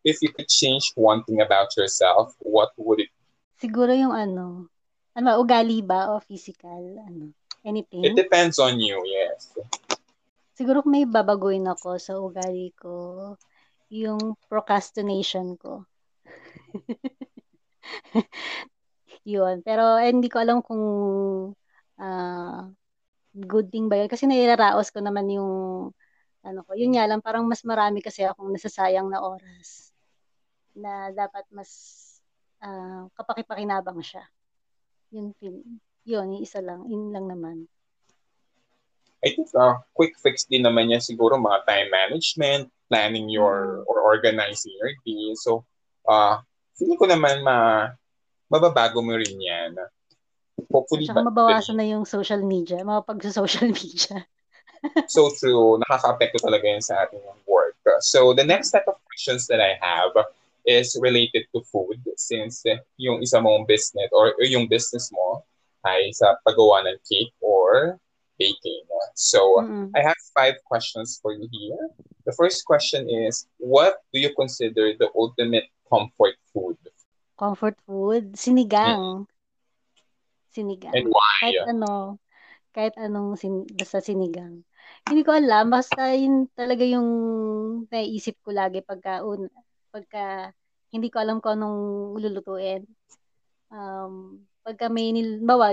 if 0.06 0.22
you 0.22 0.30
could 0.30 0.46
change 0.46 0.94
one 0.94 1.24
thing 1.24 1.42
about 1.42 1.74
yourself, 1.76 2.34
what 2.38 2.70
would 2.78 3.00
it 3.02 3.10
Siguro 3.60 3.92
yung 3.92 4.16
ano, 4.16 4.72
ano 5.12 5.24
ba, 5.26 5.36
ugali 5.36 5.84
ba 5.84 6.16
o 6.16 6.24
physical? 6.24 6.96
Ano, 7.04 7.36
anything? 7.60 8.08
It 8.08 8.16
depends 8.16 8.56
on 8.56 8.80
you, 8.80 8.96
yes. 9.04 9.52
Siguro 10.56 10.80
kung 10.80 10.96
may 10.96 11.04
babaguhin 11.04 11.68
ako 11.68 12.00
sa 12.00 12.16
ugali 12.16 12.72
ko, 12.72 13.36
yung 13.90 14.38
procrastination 14.46 15.58
ko. 15.58 15.84
Yun. 19.26 19.60
Pero 19.66 19.98
eh, 19.98 20.14
hindi 20.14 20.30
ko 20.30 20.38
alam 20.40 20.62
kung 20.62 20.84
ah, 21.98 22.70
good 23.34 23.68
thing 23.68 23.90
ba 23.90 24.00
yun. 24.00 24.08
Kasi 24.10 24.24
nairaraos 24.30 24.88
ko 24.94 25.02
naman 25.02 25.28
yung 25.28 25.50
ano 26.40 26.60
ko. 26.64 26.72
Yun 26.72 26.96
nga 26.96 27.04
lang, 27.04 27.20
parang 27.20 27.44
mas 27.44 27.60
marami 27.66 28.00
kasi 28.00 28.24
akong 28.24 28.48
nasasayang 28.54 29.10
na 29.10 29.20
oras 29.20 29.92
na 30.72 31.10
dapat 31.12 31.44
mas 31.52 31.70
ah, 32.62 33.10
kapakipakinabang 33.18 34.00
siya. 34.00 34.24
Yun, 35.10 35.34
yun, 36.06 36.28
isa 36.38 36.62
lang. 36.62 36.86
Yun 36.86 37.10
lang 37.10 37.26
naman. 37.26 37.66
I 39.20 39.36
think 39.36 39.52
uh, 39.52 39.76
quick 39.92 40.16
fix 40.16 40.48
din 40.48 40.64
naman 40.64 40.88
yan 40.88 41.04
siguro 41.04 41.36
mga 41.36 41.68
time 41.68 41.92
management, 41.92 42.72
planning 42.90 43.30
your 43.30 43.86
or 43.86 44.02
organizing 44.02 44.74
your 44.76 44.90
day. 45.06 45.32
So, 45.38 45.62
uh, 46.04 46.42
feeling 46.74 46.98
ko 46.98 47.06
naman 47.06 47.46
ma 47.46 47.88
mababago 48.50 48.98
mo 48.98 49.14
rin 49.14 49.38
yan. 49.38 49.78
Hopefully, 50.68 51.06
At 51.06 51.14
saka 51.14 51.22
ba- 51.22 51.28
mabawasan 51.30 51.76
na 51.78 51.86
yung 51.86 52.04
social 52.04 52.42
media, 52.42 52.82
mapag 52.82 53.22
sa 53.22 53.30
social 53.30 53.70
media. 53.80 54.26
so 55.06 55.30
true. 55.38 55.78
Nakaka-apekto 55.86 56.42
talaga 56.42 56.66
yan 56.66 56.82
sa 56.82 57.06
ating 57.06 57.22
work. 57.46 57.78
So 58.00 58.34
the 58.34 58.44
next 58.44 58.74
set 58.74 58.84
of 58.90 58.98
questions 59.06 59.46
that 59.48 59.60
I 59.60 59.78
have 59.80 60.12
is 60.66 60.96
related 61.00 61.48
to 61.54 61.64
food 61.72 62.00
since 62.16 62.64
yung 63.00 63.22
isa 63.24 63.40
mong 63.40 63.64
business 63.64 64.08
or, 64.12 64.36
or 64.36 64.44
yung 64.44 64.68
business 64.68 65.08
mo 65.12 65.44
ay 65.88 66.12
sa 66.12 66.36
paggawa 66.44 66.84
ng 66.84 66.98
cake 67.08 67.32
or 67.40 67.96
baking. 68.36 68.84
So 69.16 69.64
Mm-mm. 69.64 69.92
I 69.96 70.00
have 70.04 70.16
five 70.36 70.56
questions 70.68 71.18
for 71.20 71.32
you 71.32 71.48
here. 71.48 71.88
The 72.24 72.34
first 72.36 72.64
question 72.68 73.08
is, 73.08 73.48
what 73.56 74.04
do 74.12 74.20
you 74.20 74.32
consider 74.36 74.92
the 74.96 75.08
ultimate 75.16 75.72
comfort 75.88 76.36
food? 76.52 76.76
Comfort 77.40 77.80
food, 77.88 78.36
sinigang. 78.36 79.24
Sinigang. 80.52 80.92
And 80.92 81.08
why? 81.08 81.40
Kahit 81.40 81.64
ano, 81.72 82.20
kahit 82.76 82.94
anong 83.00 83.40
sin, 83.40 83.64
basta 83.72 84.04
sinigang. 84.04 84.62
Hindi 85.08 85.22
ko 85.24 85.32
alam, 85.32 85.72
basta 85.72 86.12
yun 86.12 86.50
talaga 86.52 86.84
yung 86.84 87.08
naiisip 87.88 88.36
ko 88.44 88.52
lagi 88.52 88.84
pagka, 88.84 89.24
un, 89.24 89.48
pagka 89.88 90.52
hindi 90.92 91.08
ko 91.08 91.22
alam 91.22 91.40
kung 91.40 91.56
anong 91.56 91.80
lulutuin. 92.20 92.84
Um, 93.70 94.44
pagka 94.60 94.90
may 94.92 95.14
nil, 95.14 95.40
bawa, 95.40 95.72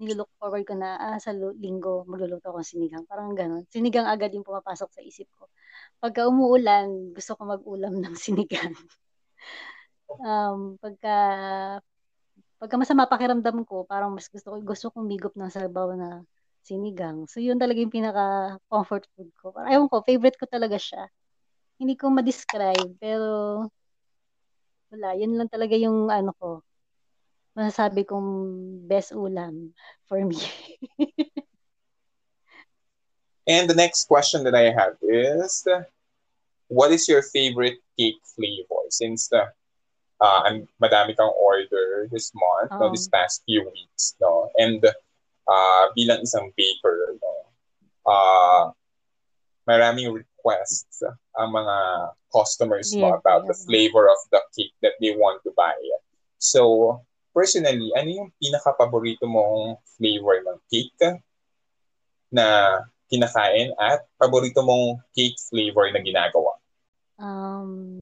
nilook 0.00 0.32
forward 0.40 0.66
ko 0.66 0.74
na, 0.74 0.98
ah, 0.98 1.18
sa 1.22 1.30
linggo, 1.36 2.02
magluluto 2.10 2.50
ako 2.50 2.58
ng 2.64 2.70
sinigang. 2.74 3.04
Parang 3.06 3.36
ganun. 3.36 3.62
Sinigang 3.70 4.08
agad 4.08 4.34
yung 4.34 4.42
pumapasok 4.42 4.90
sa 4.90 5.00
isip 5.04 5.30
ko. 5.38 5.46
Pagka 6.04 6.28
umuulan, 6.28 7.16
gusto 7.16 7.32
ko 7.32 7.48
mag-ulam 7.48 7.96
ng 7.96 8.12
sinigang. 8.12 8.76
um, 10.20 10.76
pagka 10.76 11.16
pagka 12.60 12.76
masama 12.76 13.08
pakiramdam 13.08 13.64
ko, 13.64 13.88
parang 13.88 14.12
mas 14.12 14.28
gusto 14.28 14.52
ko 14.52 14.56
gusto 14.60 14.92
kong 14.92 15.08
migop 15.08 15.32
ng 15.32 15.48
sabaw 15.48 15.96
na 15.96 16.20
sinigang. 16.60 17.24
So 17.24 17.40
yun 17.40 17.56
talaga 17.56 17.80
yung 17.80 17.88
pinaka 17.88 18.56
comfort 18.68 19.08
food 19.16 19.32
ko. 19.40 19.56
Ewan 19.64 19.88
ko, 19.88 20.04
favorite 20.04 20.36
ko 20.36 20.44
talaga 20.44 20.76
siya. 20.76 21.08
Hindi 21.80 21.96
ko 21.96 22.12
ma-describe, 22.12 23.00
pero 23.00 23.64
wala, 24.92 25.16
yun 25.16 25.40
lang 25.40 25.48
talaga 25.48 25.72
yung 25.72 26.12
ano 26.12 26.36
ko. 26.36 26.60
Masasabi 27.56 28.04
kong 28.04 28.28
best 28.84 29.16
ulam 29.16 29.72
for 30.04 30.20
me. 30.20 30.36
And 33.46 33.68
the 33.68 33.76
next 33.76 34.08
question 34.08 34.44
that 34.44 34.54
I 34.54 34.72
have 34.72 34.96
is, 35.04 35.64
what 36.74 36.90
is 36.90 37.06
your 37.06 37.22
favorite 37.22 37.78
cake 37.94 38.18
flavor? 38.34 38.82
Since 38.90 39.30
the 39.30 39.46
uh, 40.18 40.40
ang 40.50 40.66
madami 40.82 41.14
kang 41.14 41.30
order 41.38 42.10
this 42.10 42.34
month, 42.34 42.74
no, 42.74 42.90
Oo. 42.90 42.92
this 42.92 43.06
past 43.06 43.46
few 43.46 43.62
weeks, 43.62 44.18
no, 44.18 44.50
and 44.58 44.82
uh, 45.46 45.84
bilang 45.94 46.26
isang 46.26 46.50
baker, 46.58 47.14
no, 47.22 47.32
uh, 48.10 48.62
maraming 49.70 50.10
requests 50.10 51.00
ang 51.38 51.50
mga 51.54 51.76
customers 52.34 52.90
mo 52.98 53.14
Yes, 53.14 53.20
about 53.22 53.42
the 53.46 53.56
yes. 53.56 53.64
flavor 53.64 54.10
of 54.10 54.20
the 54.34 54.42
cake 54.58 54.74
that 54.82 54.98
they 54.98 55.14
want 55.14 55.40
to 55.46 55.54
buy. 55.54 55.78
So, 56.42 57.00
personally, 57.32 57.94
ano 57.96 58.10
yung 58.10 58.30
pinaka-paborito 58.36 59.24
mong 59.24 59.80
flavor 59.96 60.42
ng 60.44 60.58
cake 60.68 61.22
na 62.34 62.78
kinakain 63.08 63.72
at 63.78 64.04
paborito 64.18 64.60
mong 64.60 65.00
cake 65.16 65.38
flavor 65.48 65.88
na 65.94 66.02
ginagawa? 66.02 66.53
Um, 67.18 68.00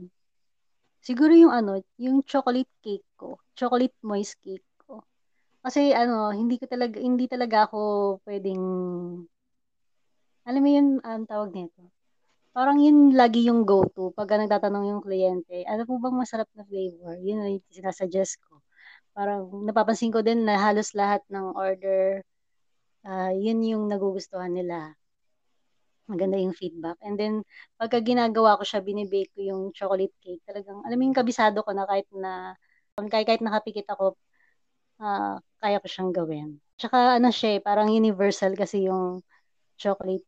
siguro 1.03 1.33
yung 1.35 1.53
ano, 1.53 1.83
yung 2.01 2.22
chocolate 2.25 2.70
cake 2.85 3.07
ko. 3.18 3.38
Chocolate 3.59 3.94
moist 4.03 4.38
cake 4.40 4.64
ko. 4.87 5.05
Kasi 5.62 5.92
ano, 5.94 6.31
hindi 6.35 6.57
ko 6.59 6.66
talaga, 6.70 6.96
hindi 7.01 7.27
talaga 7.31 7.68
ako 7.70 7.81
pwedeng, 8.27 8.62
alam 10.42 10.62
mo 10.62 10.70
yun, 10.70 10.88
ang 11.07 11.27
tawag 11.27 11.55
nito. 11.55 11.83
Parang 12.53 12.77
yun 12.83 13.16
lagi 13.16 13.48
yung 13.48 13.64
go-to 13.64 14.12
pag 14.12 14.29
nagtatanong 14.29 14.85
yung 14.92 15.03
kliyente, 15.05 15.64
ano 15.64 15.88
po 15.88 15.96
bang 16.03 16.16
masarap 16.18 16.48
na 16.53 16.66
flavor? 16.68 17.16
Yun 17.22 17.38
ang 17.40 17.51
sinasuggest 17.72 18.42
ko. 18.44 18.61
Parang 19.16 19.48
napapansin 19.64 20.12
ko 20.12 20.20
din 20.20 20.44
na 20.44 20.61
halos 20.61 20.92
lahat 20.92 21.25
ng 21.33 21.57
order, 21.57 22.20
uh, 23.07 23.33
yun 23.35 23.61
yung 23.64 23.85
nagugustuhan 23.88 24.53
nila. 24.53 24.96
Maganda 26.12 26.37
yung 26.37 26.53
feedback. 26.53 27.01
And 27.01 27.16
then, 27.16 27.40
pagka 27.81 28.05
ginagawa 28.05 28.61
ko 28.61 28.68
siya, 28.68 28.85
binibake 28.85 29.33
ko 29.33 29.40
yung 29.40 29.62
chocolate 29.72 30.12
cake. 30.20 30.44
Talagang, 30.44 30.85
alam 30.85 30.96
mo 31.01 31.03
yung 31.09 31.16
kabisado 31.16 31.64
ko 31.64 31.72
na 31.72 31.88
kahit 31.88 32.05
na, 32.12 32.53
kahit, 33.09 33.25
kahit 33.25 33.40
nakapikit 33.40 33.88
ako, 33.88 34.20
uh, 35.01 35.40
kaya 35.57 35.81
ko 35.81 35.87
siyang 35.88 36.12
gawin. 36.12 36.48
Tsaka 36.77 37.16
ano 37.16 37.33
siya, 37.33 37.57
eh, 37.57 37.61
parang 37.64 37.88
universal 37.88 38.53
kasi 38.53 38.85
yung 38.85 39.25
chocolate 39.81 40.27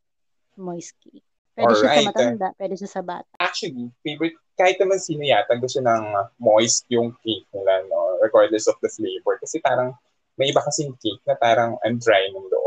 moist 0.56 0.96
cake. 1.04 1.22
Pwede 1.54 1.70
Alright. 1.70 1.82
siya 1.86 1.98
sa 2.00 2.08
matanda, 2.08 2.46
pwede 2.58 2.74
siya 2.74 2.90
sa 2.90 3.02
bata. 3.04 3.30
Actually, 3.38 3.92
favorite, 4.02 4.34
kahit 4.58 4.78
naman 4.78 4.98
sino 4.98 5.22
yata 5.22 5.54
gusto 5.58 5.78
ng 5.84 6.04
moist 6.40 6.86
yung 6.90 7.14
cake 7.22 7.46
nila, 7.54 7.84
no? 7.90 8.18
regardless 8.24 8.66
of 8.66 8.78
the 8.82 8.90
flavor. 8.90 9.38
Kasi 9.38 9.60
parang, 9.62 9.94
may 10.34 10.50
iba 10.50 10.62
kasing 10.66 10.94
cake 10.98 11.22
na 11.28 11.38
parang 11.38 11.78
ang 11.86 11.98
dry 12.02 12.26
ng 12.30 12.46
loob, 12.50 12.63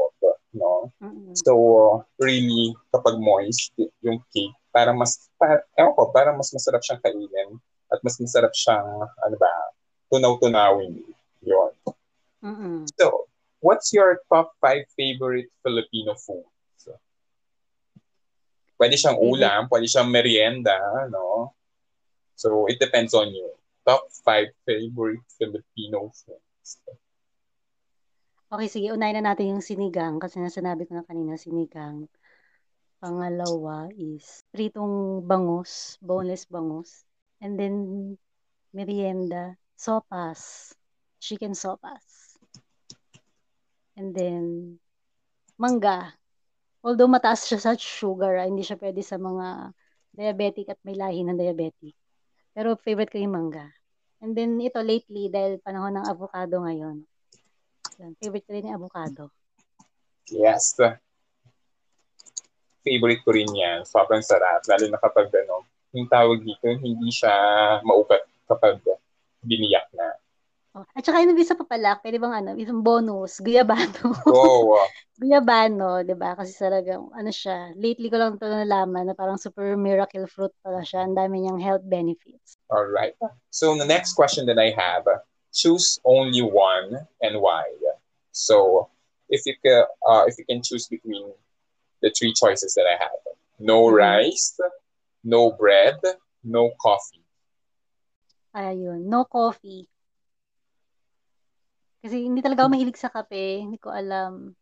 no? 0.53 0.91
Mm-hmm. 1.03 1.33
So, 1.43 1.51
really, 2.19 2.75
kapag 2.93 3.19
moist 3.19 3.73
yung 4.03 4.21
cake, 4.31 4.55
parang 4.71 4.99
mas, 4.99 5.29
parang, 5.35 5.63
ewan 5.75 5.93
ko, 5.97 6.03
parang 6.13 6.35
mas 6.37 6.51
masarap 6.53 6.81
siyang 6.83 7.01
kainin 7.03 7.59
at 7.91 7.99
mas 8.03 8.19
masarap 8.19 8.53
siyang, 8.53 8.87
ano 9.25 9.35
ba, 9.39 9.51
tunaw-tunawin. 10.11 11.03
Yun. 11.43 11.73
Mm-hmm. 12.43 12.77
So, 12.99 13.27
what's 13.59 13.91
your 13.91 14.21
top 14.31 14.53
five 14.61 14.85
favorite 14.95 15.49
Filipino 15.63 16.15
foods? 16.15 16.47
Pwede 18.77 18.93
siyang 18.93 19.17
ulam, 19.17 19.65
pwede 19.73 19.89
siyang 19.89 20.13
merienda, 20.13 20.77
no? 21.09 21.57
So, 22.37 22.69
it 22.69 22.77
depends 22.77 23.17
on 23.17 23.33
you. 23.33 23.49
Top 23.81 24.05
five 24.21 24.53
favorite 24.69 25.25
Filipino 25.41 26.13
foods. 26.13 26.77
Okay, 28.47 28.71
sige. 28.71 28.87
Unahin 28.95 29.19
na 29.19 29.35
natin 29.35 29.59
yung 29.59 29.63
sinigang 29.63 30.23
kasi 30.23 30.39
nasanabi 30.39 30.87
ko 30.87 30.95
na 30.95 31.03
kanina 31.03 31.35
sinigang. 31.35 32.07
Pangalawa 33.03 33.91
is 33.91 34.39
pritong 34.55 35.19
bangus, 35.27 35.99
boneless 35.99 36.47
bangus. 36.47 37.03
And 37.43 37.59
then, 37.59 37.75
merienda, 38.71 39.59
sopas, 39.75 40.71
chicken 41.19 41.59
sopas. 41.59 42.39
And 43.99 44.15
then, 44.15 44.79
mangga. 45.59 46.15
Although 46.87 47.11
mataas 47.11 47.51
siya 47.51 47.59
sa 47.59 47.75
sugar, 47.75 48.39
ah, 48.39 48.47
hindi 48.47 48.63
siya 48.63 48.79
pwede 48.79 49.03
sa 49.03 49.19
mga 49.19 49.75
diabetic 50.15 50.71
at 50.71 50.79
may 50.87 50.95
lahi 50.95 51.19
ng 51.27 51.35
diabetic. 51.35 51.99
Pero 52.55 52.79
favorite 52.79 53.11
ko 53.11 53.19
yung 53.19 53.35
mangga. 53.35 53.75
And 54.23 54.39
then 54.39 54.55
ito 54.63 54.79
lately, 54.79 55.27
dahil 55.27 55.59
panahon 55.59 55.99
ng 55.99 56.07
avocado 56.07 56.63
ngayon, 56.63 57.03
yan, 57.97 58.13
favorite 58.21 58.45
ko 58.45 58.51
rin 58.53 58.67
yung 58.69 58.77
avocado. 58.77 59.33
Yes. 60.29 60.75
Favorite 62.83 63.21
ko 63.23 63.29
rin 63.35 63.51
yan. 63.51 63.83
Sobrang 63.83 64.23
sarap. 64.23 64.63
Lalo 64.67 64.85
na 64.87 64.99
kapag 64.99 65.31
ano, 65.33 65.67
yung 65.95 66.07
tawag 66.07 66.43
dito, 66.43 66.67
hindi 66.67 67.09
siya 67.11 67.31
maukat 67.83 68.23
kapag 68.47 68.79
biniyak 69.43 69.87
na. 69.95 70.07
Oh. 70.77 70.85
At 70.93 71.01
saka 71.01 71.25
yung 71.25 71.33
isa 71.41 71.57
pa 71.57 71.65
pala, 71.65 71.97
pwede 72.05 72.21
bang 72.21 72.37
ano, 72.37 72.53
isang 72.53 72.85
bonus, 72.85 73.41
guyabano. 73.41 74.13
Oo. 74.29 74.77
Oh, 74.77 74.85
guyabano, 75.21 76.05
di 76.05 76.13
ba? 76.13 76.37
Kasi 76.37 76.53
talagang, 76.53 77.09
ano 77.17 77.33
siya, 77.33 77.73
lately 77.73 78.13
ko 78.13 78.21
lang 78.21 78.37
ito 78.37 78.45
nalaman 78.45 79.09
na 79.09 79.17
parang 79.17 79.41
super 79.41 79.73
miracle 79.73 80.29
fruit 80.29 80.53
pala 80.61 80.85
siya. 80.85 81.09
Ang 81.09 81.17
dami 81.17 81.41
niyang 81.41 81.57
health 81.57 81.81
benefits. 81.81 82.61
All 82.69 82.85
right. 82.93 83.17
So 83.49 83.73
the 83.73 83.89
next 83.89 84.13
question 84.13 84.45
that 84.53 84.61
I 84.61 84.69
have, 84.77 85.01
choose 85.53 85.99
only 86.05 86.41
one 86.41 87.07
and 87.21 87.41
why. 87.41 87.65
So 88.31 88.89
if 89.29 89.45
you 89.45 89.55
can, 89.63 89.83
uh, 90.05 90.23
if 90.27 90.37
you 90.37 90.45
can 90.45 90.61
choose 90.61 90.87
between 90.87 91.31
the 92.01 92.11
three 92.13 92.33
choices 92.33 92.73
that 92.75 92.85
I 92.85 92.97
have, 93.01 93.21
no 93.59 93.85
mm-hmm. 93.85 93.95
rice, 93.95 94.59
no 95.23 95.51
bread, 95.51 95.97
no 96.43 96.71
coffee. 96.79 97.25
Ayun, 98.55 99.05
no 99.05 99.25
coffee. 99.25 99.89
Kasi 102.01 102.23
hindi 102.23 102.41
talaga 102.41 102.65
ako 102.65 102.69
mahilig 102.73 102.97
sa 102.97 103.11
kape, 103.11 103.61
hindi 103.61 103.77
ko 103.81 103.91
alam. 103.91 104.53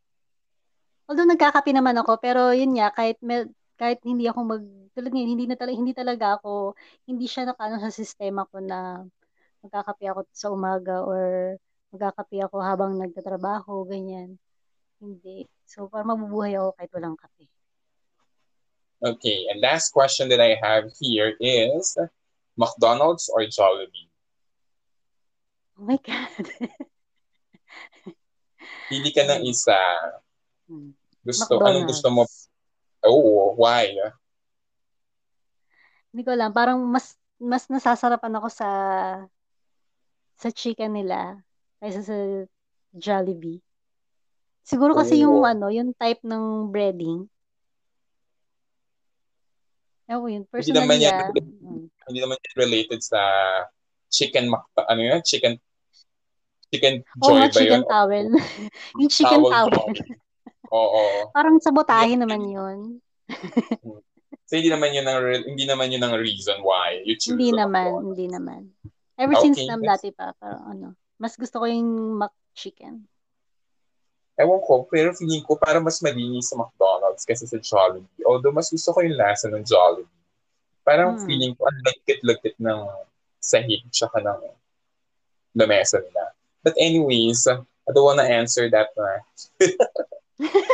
Although 1.05 1.29
nagkakape 1.29 1.69
naman 1.75 1.99
ako, 2.01 2.17
pero 2.17 2.49
yun 2.55 2.73
nga, 2.73 2.89
kahit 2.89 3.21
may, 3.21 3.45
kahit 3.77 4.01
hindi 4.01 4.25
ako 4.25 4.39
mag 4.41 4.63
tulad 4.95 5.11
ngayon, 5.11 5.31
hindi 5.35 5.45
na 5.51 5.59
talaga 5.59 5.75
hindi 5.75 5.93
talaga 5.93 6.25
ako 6.39 6.71
hindi 7.03 7.27
siya 7.27 7.51
nakano 7.51 7.75
sa 7.83 7.91
sistema 7.91 8.47
ko 8.47 8.63
na 8.63 9.03
magkakape 9.65 10.05
ako 10.13 10.19
sa 10.29 10.53
umaga 10.53 11.01
or 11.01 11.57
magkakape 11.89 12.45
ako 12.45 12.61
habang 12.61 13.01
nagtatrabaho, 13.01 13.81
ganyan. 13.89 14.37
Hindi. 15.01 15.49
So, 15.65 15.89
para 15.89 16.05
mabubuhay 16.05 16.53
ako 16.55 16.77
kahit 16.77 16.91
walang 16.93 17.17
kape. 17.17 17.49
Okay, 19.01 19.49
and 19.51 19.59
last 19.59 19.91
question 19.91 20.29
that 20.29 20.39
I 20.39 20.55
have 20.61 20.87
here 21.01 21.35
is 21.41 21.97
McDonald's 22.55 23.27
or 23.33 23.43
Jollibee? 23.49 24.09
Oh 25.75 25.83
my 25.83 25.99
God. 25.99 26.45
Pili 28.89 29.11
ka 29.11 29.27
ng 29.27 29.43
isa. 29.43 29.75
Hmm. 30.69 30.95
Gusto, 31.25 31.59
McDonald's. 31.59 31.67
anong 31.67 31.87
gusto 31.89 32.07
mo? 32.13 32.23
Oh, 33.03 33.53
why? 33.59 33.91
Hindi 36.15 36.21
ko 36.23 36.31
alam. 36.31 36.55
Parang 36.55 36.79
mas 36.87 37.19
mas 37.35 37.67
nasasarapan 37.67 38.39
ako 38.39 38.47
sa 38.47 38.69
sa 40.35 40.51
chicken 40.51 40.95
nila 40.95 41.39
kaysa 41.79 42.01
sa 42.03 42.17
Jollibee. 42.95 43.59
Siguro 44.65 44.97
kasi 44.97 45.19
oh. 45.21 45.29
yung 45.29 45.37
ano, 45.45 45.69
yung 45.69 45.93
type 45.95 46.23
ng 46.25 46.71
breading. 46.73 47.29
Ako 50.05 50.29
yun. 50.29 50.43
Personally, 50.49 50.69
hindi 50.69 50.81
naman 50.85 50.97
yan, 51.01 51.15
uh, 51.17 52.05
hindi 52.09 52.19
naman 52.21 52.37
yan 52.37 52.55
related 52.57 53.01
sa 53.01 53.21
chicken, 54.09 54.53
ano 54.77 55.01
yun? 55.01 55.21
Chicken 55.25 55.57
Chicken 56.73 56.95
Joy 57.23 57.37
oh, 57.37 57.39
ba 57.39 57.47
chicken 57.53 57.81
yun? 57.81 57.83
towel. 57.87 58.27
yung 58.99 59.11
chicken 59.11 59.41
towel. 59.47 59.71
towel. 59.71 59.95
Oo. 60.73 61.03
Parang 61.31 61.55
sabotahe 61.61 62.17
naman 62.17 62.41
yun. 62.43 62.77
so, 64.49 64.53
hindi 64.57 64.67
naman 64.67 64.91
yun 64.91 65.05
ang 65.07 65.23
hindi 65.45 65.65
naman 65.65 65.93
yun 65.93 66.03
ang 66.03 66.17
reason 66.19 66.59
why 66.65 66.99
you 67.05 67.15
choose. 67.15 67.37
Hindi 67.37 67.55
naman, 67.55 68.01
hindi 68.01 68.27
naman. 68.27 68.61
Ever 69.15 69.35
okay. 69.39 69.51
since 69.51 69.63
nam 69.63 69.79
dati 69.79 70.11
pa, 70.11 70.35
parang 70.35 70.63
ano, 70.67 70.87
mas 71.15 71.39
gusto 71.39 71.63
ko 71.63 71.65
yung 71.65 72.19
mac 72.19 72.35
chicken. 72.51 73.07
Ewan 74.35 74.59
ko, 74.67 74.83
pero 74.91 75.15
feeling 75.15 75.43
ko 75.47 75.55
para 75.55 75.79
mas 75.79 76.03
malinis 76.03 76.51
sa 76.51 76.59
McDonald's 76.59 77.23
kasi 77.23 77.47
sa 77.47 77.55
Jollibee. 77.55 78.27
Although 78.27 78.51
mas 78.51 78.67
gusto 78.67 78.91
ko 78.91 78.99
yung 78.99 79.15
lasa 79.15 79.47
ng 79.47 79.63
Jollibee. 79.63 80.11
Parang 80.83 81.15
hmm. 81.15 81.23
feeling 81.23 81.53
ko 81.55 81.71
ang 81.71 81.79
lagkit-lagkit 81.87 82.59
ng 82.59 82.81
sahig 83.39 83.87
tsaka 83.95 84.19
ng 84.19 84.41
lamesa 85.55 86.03
nila. 86.03 86.35
But 86.67 86.75
anyways, 86.75 87.47
I 87.47 87.89
don't 87.95 88.03
want 88.03 88.19
to 88.19 88.27
answer 88.27 88.67
that 88.75 88.91
one. 88.99 89.23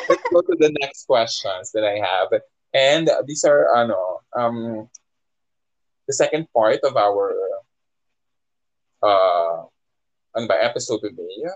Let's 0.09 0.25
go 0.33 0.41
to 0.41 0.55
the 0.57 0.73
next 0.81 1.05
questions 1.05 1.69
that 1.77 1.85
I 1.85 2.01
have. 2.01 2.33
And 2.73 3.05
these 3.29 3.45
are 3.45 3.69
ano, 3.77 4.25
um, 4.33 4.89
the 6.07 6.13
second 6.17 6.47
part 6.49 6.81
of 6.81 6.97
our 6.97 7.35
uh, 9.03 9.65
ano 10.35 10.45
ba, 10.47 10.57
episode 10.61 11.01
today. 11.01 11.49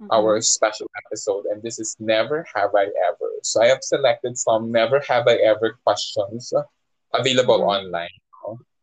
Mm-hmm. 0.00 0.10
Our 0.10 0.42
special 0.42 0.90
episode, 1.06 1.46
and 1.46 1.62
this 1.62 1.78
is 1.78 1.94
Never 2.02 2.42
Have 2.54 2.74
I 2.74 2.90
Ever. 3.06 3.30
So 3.46 3.62
I 3.62 3.70
have 3.70 3.86
selected 3.86 4.34
some 4.34 4.72
Never 4.72 4.98
Have 5.06 5.28
I 5.30 5.38
Ever 5.38 5.78
questions 5.86 6.50
available 7.14 7.62
mm-hmm. 7.62 7.86
online. 7.86 8.16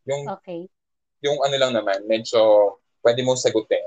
Yung, 0.07 0.29
okay. 0.39 0.65
yung 1.21 1.37
ano 1.43 1.55
lang 1.59 1.73
naman, 1.75 2.07
medyo 2.07 2.79
pwede 3.03 3.21
mong 3.21 3.37
sagutin 3.37 3.83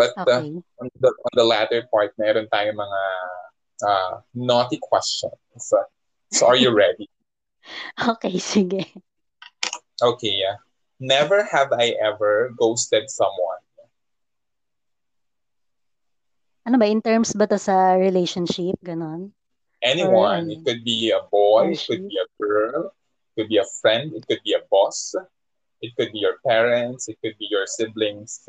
But 0.00 0.16
uh, 0.16 0.24
okay. 0.24 0.32
uh, 0.32 0.80
on, 0.80 0.88
the, 0.96 1.10
on 1.12 1.34
the 1.36 1.44
latter 1.44 1.84
part, 1.92 2.16
meron 2.16 2.48
tayong 2.48 2.80
mga 2.80 3.00
uh, 3.84 4.14
naughty 4.32 4.80
questions. 4.80 5.36
So 6.32 6.46
are 6.46 6.56
you 6.56 6.72
ready? 6.72 7.10
okay, 8.08 8.40
sige. 8.40 8.88
Okay, 10.00 10.32
yeah. 10.40 10.56
Never 11.00 11.42
have 11.48 11.72
I 11.72 11.96
ever 11.96 12.52
ghosted 12.60 13.08
someone. 13.08 13.64
Ano 16.68 16.76
ba, 16.76 16.84
in 16.84 17.00
terms 17.00 17.32
ba 17.32 17.48
to 17.48 17.56
sa 17.56 17.96
relationship, 17.96 18.76
ganon? 18.84 19.32
Anyone. 19.80 20.44
Or, 20.44 20.52
it 20.52 20.60
could 20.60 20.84
be 20.84 21.08
a 21.08 21.24
boy, 21.32 21.72
it 21.72 21.80
could 21.88 22.04
be 22.04 22.20
a 22.20 22.28
girl, 22.36 22.92
it 22.92 23.32
could 23.32 23.48
be 23.48 23.56
a 23.56 23.64
friend, 23.80 24.12
it 24.12 24.28
could 24.28 24.44
be 24.44 24.52
a 24.52 24.60
boss, 24.68 25.16
it 25.80 25.96
could 25.96 26.12
be 26.12 26.20
your 26.20 26.36
parents, 26.44 27.08
it 27.08 27.16
could 27.24 27.32
be 27.40 27.48
your 27.48 27.64
siblings. 27.64 28.44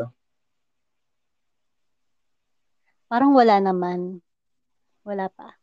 Parang 3.08 3.32
wala 3.32 3.64
naman. 3.64 4.20
Wala 5.08 5.32
pa. 5.32 5.56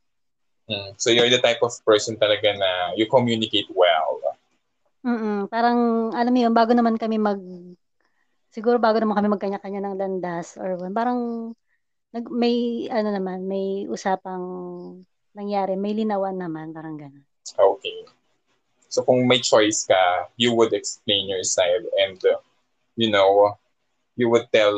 Mm. 0.68 0.96
So 1.00 1.08
you're 1.08 1.32
the 1.32 1.40
type 1.40 1.60
of 1.64 1.72
person 1.84 2.16
talaga 2.16 2.56
na 2.56 2.92
you 2.96 3.08
communicate 3.08 3.68
well. 3.72 4.20
Mm. 5.08 5.48
Parang 5.48 6.12
alam 6.12 6.32
mo 6.32 6.38
'yun, 6.44 6.52
bago 6.52 6.76
naman 6.76 7.00
kami 7.00 7.16
mag 7.16 7.40
siguro 8.52 8.76
bago 8.76 9.00
naman 9.00 9.16
kami 9.16 9.28
magkanya-kanya 9.32 9.80
ng 9.88 9.96
landas 9.96 10.60
or 10.60 10.76
parang 10.92 11.52
nag 12.12 12.28
may 12.28 12.88
ano 12.92 13.08
naman, 13.16 13.48
may 13.48 13.88
usapang 13.88 14.44
nangyari, 15.32 15.80
may 15.80 15.96
linawan 15.96 16.36
naman, 16.36 16.76
parang 16.76 17.00
gano'n. 17.00 17.24
Okay. 17.56 18.04
So 18.88 19.04
kung 19.04 19.24
may 19.28 19.40
choice 19.40 19.84
ka, 19.84 20.28
you 20.40 20.52
would 20.56 20.72
explain 20.72 21.28
your 21.28 21.44
side 21.44 21.84
and 22.04 22.20
uh, 22.24 22.40
you 22.96 23.08
know, 23.08 23.56
you 24.16 24.28
would 24.28 24.48
tell 24.52 24.76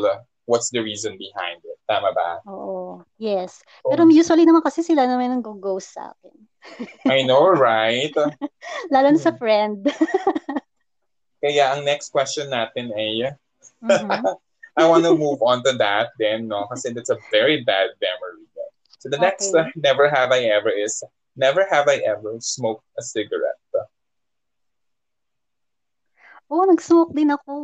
what's 0.51 0.75
the 0.75 0.83
reason 0.83 1.15
behind 1.15 1.63
it. 1.63 1.79
Tama 1.87 2.11
ba? 2.11 2.43
Oo. 2.51 3.07
Yes. 3.23 3.63
Pero 3.87 4.11
usually 4.11 4.43
naman 4.43 4.67
kasi 4.67 4.83
sila 4.83 5.07
naman 5.07 5.31
ang 5.39 5.45
go-ghost 5.47 5.95
sa 5.95 6.11
akin. 6.11 6.35
I 7.07 7.23
know, 7.23 7.47
right? 7.47 8.11
Lalo 8.93 9.15
na 9.15 9.21
sa 9.23 9.31
friend. 9.39 9.87
Kaya 11.47 11.79
ang 11.79 11.87
next 11.87 12.11
question 12.11 12.51
natin 12.51 12.91
ay, 12.91 13.31
Mhm. 13.81 14.27
I 14.81 14.87
want 14.87 15.05
to 15.05 15.19
move 15.19 15.43
on 15.43 15.61
to 15.67 15.77
that 15.77 16.15
then, 16.17 16.49
no? 16.49 16.65
Kasi 16.71 16.95
that's 16.95 17.13
a 17.13 17.19
very 17.31 17.63
bad 17.67 17.91
memory. 18.01 18.47
So 19.01 19.09
the 19.09 19.19
next 19.19 19.51
Okay. 19.53 19.67
uh, 19.67 19.73
never 19.77 20.09
have 20.09 20.31
I 20.33 20.53
ever 20.53 20.69
is, 20.69 21.01
never 21.37 21.65
have 21.69 21.89
I 21.89 22.01
ever 22.05 22.37
smoked 22.41 22.85
a 22.97 23.03
cigarette. 23.03 23.57
Oo, 26.51 26.67
nag-smoke 26.67 27.15
din 27.15 27.31
ako. 27.31 27.55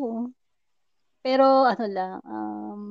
Pero 1.26 1.66
ano 1.66 1.86
lang, 1.90 2.22
um, 2.22 2.82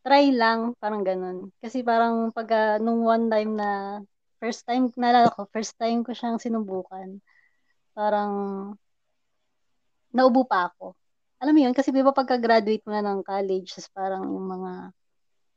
try 0.00 0.32
lang, 0.32 0.72
parang 0.80 1.04
ganun. 1.04 1.52
Kasi 1.60 1.84
parang 1.84 2.32
pag 2.32 2.48
ah, 2.56 2.76
nung 2.80 3.04
one 3.04 3.28
time 3.28 3.52
na, 3.60 4.00
first 4.40 4.64
time, 4.64 4.88
naalala 4.96 5.28
ko, 5.36 5.44
first 5.52 5.76
time 5.76 6.00
ko 6.00 6.16
siyang 6.16 6.40
sinubukan, 6.40 7.20
parang 7.92 8.32
naubo 10.16 10.48
pa 10.48 10.72
ako. 10.72 10.96
Alam 11.44 11.52
mo 11.52 11.60
yun, 11.68 11.74
kasi 11.76 11.92
di 11.92 12.00
pagka-graduate 12.00 12.84
mo 12.88 12.92
na 12.96 13.04
ng 13.04 13.20
college, 13.20 13.76
tas 13.76 13.88
parang 13.92 14.24
yung 14.24 14.48
mga 14.48 14.72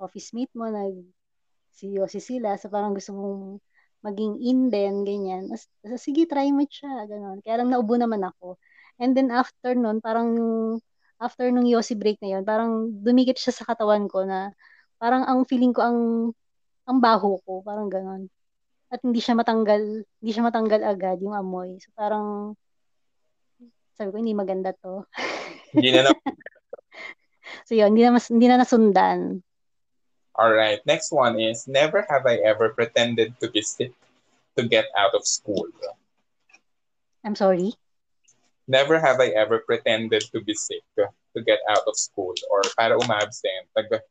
office 0.03 0.35
mate 0.35 0.51
mo, 0.51 0.67
nag 0.67 0.99
seryosi 1.71 2.19
sila, 2.19 2.59
so 2.59 2.67
parang 2.67 2.91
gusto 2.91 3.15
mong 3.15 3.63
maging 4.03 4.35
in 4.43 4.59
din, 4.67 5.07
ganyan. 5.07 5.47
As, 5.55 5.63
sige, 5.95 6.27
try 6.27 6.51
mo 6.51 6.67
siya, 6.67 7.07
ganun. 7.07 7.39
Kaya 7.39 7.63
lang 7.63 7.71
naubo 7.71 7.95
naman 7.95 8.19
ako. 8.27 8.59
And 8.99 9.15
then 9.15 9.31
after 9.31 9.77
nun, 9.79 10.03
parang 10.03 10.35
after 11.17 11.49
nung 11.49 11.65
yosi 11.65 11.97
break 11.97 12.21
na 12.21 12.37
yun, 12.37 12.43
parang 12.45 12.93
dumikit 13.01 13.37
siya 13.37 13.53
sa 13.53 13.65
katawan 13.65 14.05
ko 14.09 14.25
na 14.25 14.53
parang 14.97 15.25
ang 15.25 15.45
feeling 15.45 15.73
ko 15.73 15.81
ang 15.81 15.99
ang 16.87 16.97
baho 17.03 17.41
ko, 17.43 17.61
parang 17.61 17.91
ganun. 17.91 18.31
At 18.87 19.03
hindi 19.03 19.19
siya 19.19 19.35
matanggal, 19.35 20.07
hindi 20.07 20.31
siya 20.31 20.47
matanggal 20.47 20.81
agad 20.87 21.19
yung 21.19 21.35
amoy. 21.35 21.75
So 21.83 21.91
parang 21.91 22.55
sabi 23.97 24.13
ko, 24.13 24.17
hindi 24.21 24.37
maganda 24.37 24.71
to. 24.85 25.03
Hindi 25.73 25.89
na 25.89 26.05
na. 26.05 26.11
So 27.65 27.75
yun, 27.75 27.91
hindi 27.91 28.05
na, 28.05 28.15
mas, 28.15 28.29
hindi 28.31 28.47
na 28.47 28.61
nasundan. 28.61 29.41
All 30.37 30.53
right. 30.53 30.79
Next 30.85 31.11
one 31.11 31.41
is, 31.41 31.67
never 31.67 32.05
have 32.07 32.23
I 32.29 32.39
ever 32.45 32.71
pretended 32.71 33.35
to 33.41 33.49
be 33.49 33.65
sick 33.65 33.91
to 34.55 34.63
get 34.63 34.85
out 34.95 35.17
of 35.17 35.25
school. 35.25 35.67
I'm 37.25 37.35
sorry. 37.35 37.73
Never 38.67 38.99
have 38.99 39.23
I 39.23 39.31
ever 39.31 39.63
pretended 39.63 40.27
to 40.35 40.43
be 40.43 40.51
sick 40.51 40.83
to 40.99 41.39
get 41.39 41.63
out 41.71 41.87
of 41.87 41.95
school 41.95 42.35
or 42.51 42.59
para 42.75 42.99
umabsent. 42.99 43.71
Nag, 43.71 44.03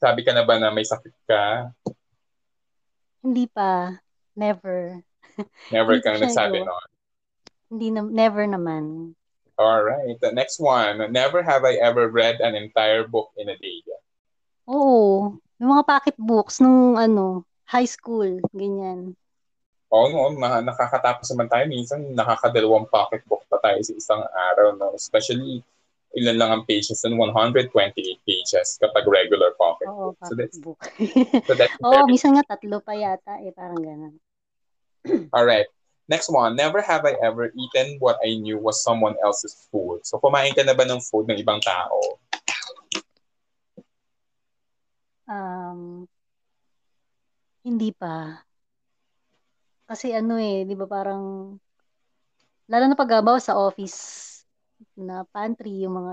sabi 0.00 0.24
ka 0.24 0.32
na 0.32 0.48
ba 0.48 0.56
na 0.56 0.72
may 0.72 0.88
sakit 0.88 1.12
ka? 1.28 1.68
Hindi 3.20 3.44
pa. 3.52 4.00
Never. 4.32 5.04
Never 5.68 6.00
kang 6.00 6.24
nagsabi 6.24 6.64
nun. 6.64 6.88
Hindi 7.68 7.88
na, 7.92 8.00
never 8.00 8.48
naman. 8.48 9.12
All 9.60 9.84
right. 9.84 10.16
The 10.22 10.32
next 10.32 10.56
one, 10.56 11.04
never 11.12 11.44
have 11.44 11.68
I 11.68 11.76
ever 11.76 12.08
read 12.08 12.40
an 12.40 12.56
entire 12.56 13.04
book 13.04 13.34
in 13.36 13.52
a 13.52 13.58
day. 13.60 13.84
Oo. 14.70 15.36
Yung 15.58 15.70
mga 15.74 15.84
pocket 15.84 16.16
books 16.16 16.62
nung 16.62 16.96
ano, 16.96 17.42
high 17.66 17.88
school, 17.88 18.40
ganyan. 18.54 19.18
Oo, 19.90 20.06
no, 20.08 20.32
na, 20.38 20.62
nakakatapos 20.62 21.26
naman 21.34 21.48
tayo. 21.50 21.64
Minsan, 21.66 22.14
nakakadalawang 22.14 22.86
pocketbook 22.86 23.37
pa 23.48 23.58
tayo 23.64 23.80
sa 23.82 23.92
isang 23.96 24.22
araw. 24.52 24.76
No? 24.76 24.92
Especially, 24.94 25.64
ilan 26.16 26.36
lang 26.36 26.50
ang 26.52 26.62
pages 26.64 27.04
nun? 27.04 27.20
128 27.20 27.72
pages 28.24 28.80
kapag 28.80 29.04
regular 29.04 29.52
pocket 29.56 29.88
Oo, 29.88 30.12
book. 30.12 30.24
So 30.24 30.32
that's, 30.36 30.58
book. 30.60 30.80
so 31.48 31.52
that's 31.56 31.74
Oo, 31.84 32.04
very- 32.04 32.08
minsan 32.08 32.36
nga 32.36 32.56
tatlo 32.56 32.80
pa 32.80 32.94
yata 32.96 33.40
eh, 33.44 33.52
parang 33.52 33.80
ganun. 33.80 34.14
All 35.36 35.44
right. 35.44 35.68
Next 36.08 36.32
one, 36.32 36.56
never 36.56 36.80
have 36.80 37.04
I 37.04 37.20
ever 37.20 37.52
eaten 37.52 38.00
what 38.00 38.16
I 38.24 38.40
knew 38.40 38.56
was 38.56 38.80
someone 38.80 39.12
else's 39.20 39.52
food. 39.68 40.08
So, 40.08 40.16
kumain 40.16 40.56
ka 40.56 40.64
na 40.64 40.72
ba 40.72 40.88
ng 40.88 41.04
food 41.04 41.28
ng 41.28 41.36
ibang 41.36 41.60
tao? 41.60 42.16
Um, 45.28 46.08
hindi 47.60 47.92
pa. 47.92 48.40
Kasi 49.84 50.16
ano 50.16 50.40
eh, 50.40 50.64
di 50.64 50.72
ba 50.72 50.88
parang, 50.88 51.52
lalo 52.68 52.84
na 52.86 52.96
pag 52.96 53.10
halimbawa 53.18 53.40
sa 53.40 53.56
office 53.56 54.24
na 54.94 55.26
pantry, 55.32 55.82
yung 55.82 55.98
mga 55.98 56.12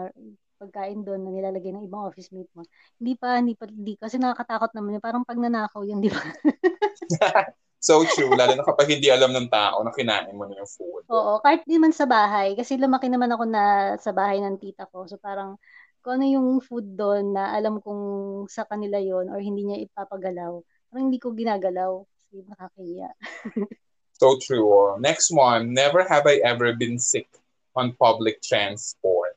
pagkain 0.55 1.03
doon 1.03 1.21
na 1.27 1.31
nilalagay 1.35 1.75
ng 1.75 1.85
ibang 1.85 2.07
office 2.07 2.31
mate 2.31 2.49
mo. 2.55 2.63
Hindi 2.97 3.13
pa, 3.19 3.37
hindi 3.37 3.53
pa, 3.53 3.67
hindi. 3.67 3.93
Kasi 3.99 4.15
nakakatakot 4.15 4.71
naman 4.71 4.97
yun. 4.97 5.03
Parang 5.03 5.27
pag 5.27 5.37
nanakaw 5.37 5.83
yun, 5.83 5.99
di 5.99 6.09
ba? 6.09 6.23
So 7.85 8.01
true, 8.01 8.33
lalo 8.33 8.57
na 8.57 8.65
kapag 8.65 8.97
hindi 8.97 9.13
alam 9.13 9.29
ng 9.29 9.45
tao 9.45 9.85
na 9.85 9.93
kinain 9.93 10.33
mo 10.33 10.49
na 10.49 10.57
yung 10.57 10.65
food. 10.65 11.05
Oo, 11.05 11.37
kahit 11.45 11.69
di 11.69 11.77
man 11.77 11.93
sa 11.93 12.09
bahay. 12.09 12.57
Kasi 12.57 12.81
lumaki 12.81 13.13
naman 13.13 13.29
ako 13.29 13.45
na 13.45 13.93
sa 14.01 14.09
bahay 14.09 14.41
ng 14.41 14.57
tita 14.57 14.89
ko. 14.89 15.05
So 15.05 15.21
parang 15.21 15.61
kung 16.01 16.17
ano 16.17 16.25
yung 16.25 16.65
food 16.65 16.97
doon 16.97 17.37
na 17.37 17.53
alam 17.53 17.77
kong 17.77 18.01
sa 18.49 18.65
kanila 18.65 18.97
yon 18.97 19.29
or 19.29 19.37
hindi 19.37 19.69
niya 19.69 19.85
ipapagalaw. 19.85 20.57
Parang 20.89 21.13
hindi 21.13 21.21
ko 21.21 21.29
ginagalaw. 21.37 22.01
Kasi 22.09 22.41
nakakahiya. 22.49 23.09
So 24.15 24.39
true. 24.39 24.95
Next 24.99 25.31
one, 25.31 25.75
never 25.75 26.07
have 26.07 26.23
I 26.27 26.39
ever 26.43 26.71
been 26.73 26.99
sick 26.99 27.27
on 27.75 27.91
public 27.99 28.41
transport. 28.41 29.35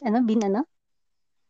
Ano, 0.00 0.24
bin 0.24 0.40
ano? 0.40 0.64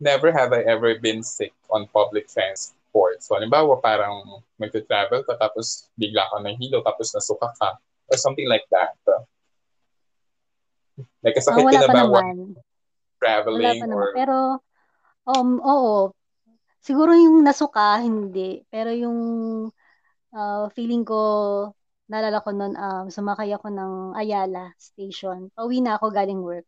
Never 0.02 0.34
have 0.34 0.50
I 0.50 0.66
ever 0.66 0.98
been 0.98 1.22
sick 1.22 1.54
on 1.70 1.86
public 1.94 2.26
transport. 2.26 3.22
So, 3.22 3.38
halimbawa, 3.38 3.78
parang 3.78 4.42
mag-travel 4.58 5.22
ka 5.22 5.38
tapos 5.38 5.86
bigla 5.94 6.26
ka 6.26 6.42
nahilo 6.42 6.82
tapos 6.82 7.14
nasuka 7.14 7.54
ka 7.54 7.78
or 8.10 8.18
something 8.18 8.50
like 8.50 8.66
that. 8.74 8.98
Like, 11.22 11.38
kasakit 11.38 11.62
wala 11.62 11.78
ka 11.78 11.86
na 11.86 11.86
pa 11.86 12.02
naman. 12.02 12.10
Wala 12.10 12.60
traveling 13.22 13.78
pa 13.78 13.86
naman. 13.86 13.94
or 13.94 14.10
Pero, 14.10 14.36
um, 15.30 15.50
oo. 15.62 15.94
Siguro 16.82 17.14
yung 17.14 17.46
nasuka, 17.46 18.02
hindi. 18.02 18.66
Pero 18.66 18.90
yung 18.90 19.18
ah, 20.32 20.66
feeling 20.74 21.04
ko, 21.04 21.20
naalala 22.10 22.44
ko 22.44 22.50
noon, 22.52 22.74
um, 22.76 23.06
sumakay 23.08 23.52
ako 23.54 23.72
ng 23.72 23.92
Ayala 24.16 24.72
Station. 24.76 25.48
Pauwi 25.56 25.80
na 25.80 25.96
ako 25.96 26.12
galing 26.12 26.40
work. 26.44 26.66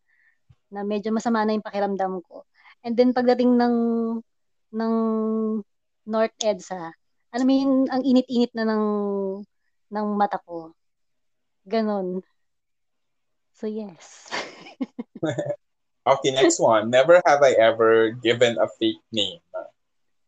Na 0.73 0.83
medyo 0.87 1.13
masama 1.13 1.45
na 1.45 1.53
yung 1.57 1.65
pakiramdam 1.65 2.25
ko. 2.25 2.45
And 2.85 2.97
then 2.97 3.13
pagdating 3.17 3.57
ng 3.57 3.77
ng 4.75 4.95
North 6.05 6.37
EDSA, 6.41 6.93
alam 7.35 7.47
mo 7.49 7.53
yun, 7.53 7.73
ang 7.89 8.03
init-init 8.05 8.53
na 8.57 8.65
ng 8.69 8.85
ng 9.93 10.07
mata 10.17 10.41
ko. 10.45 10.73
Ganon. 11.65 12.21
So 13.57 13.67
yes. 13.69 14.29
Okay, 16.05 16.37
next 16.37 16.61
one. 16.61 16.93
Never 16.93 17.17
have 17.25 17.41
I 17.41 17.57
ever 17.57 18.13
given 18.13 18.61
a 18.61 18.69
fake 18.69 19.01
name 19.09 19.41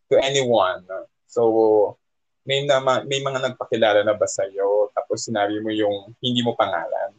to 0.08 0.16
anyone. 0.16 0.88
So, 1.28 1.98
may, 2.46 2.62
nama, 2.62 3.02
may 3.02 3.18
mga 3.18 3.42
nagpakilala 3.42 4.06
na 4.06 4.14
ba 4.14 4.24
sa'yo 4.24 4.94
tapos 4.94 5.26
sinabi 5.26 5.58
mo 5.58 5.74
yung 5.74 6.14
hindi 6.22 6.40
mo 6.46 6.54
pangalan? 6.54 7.10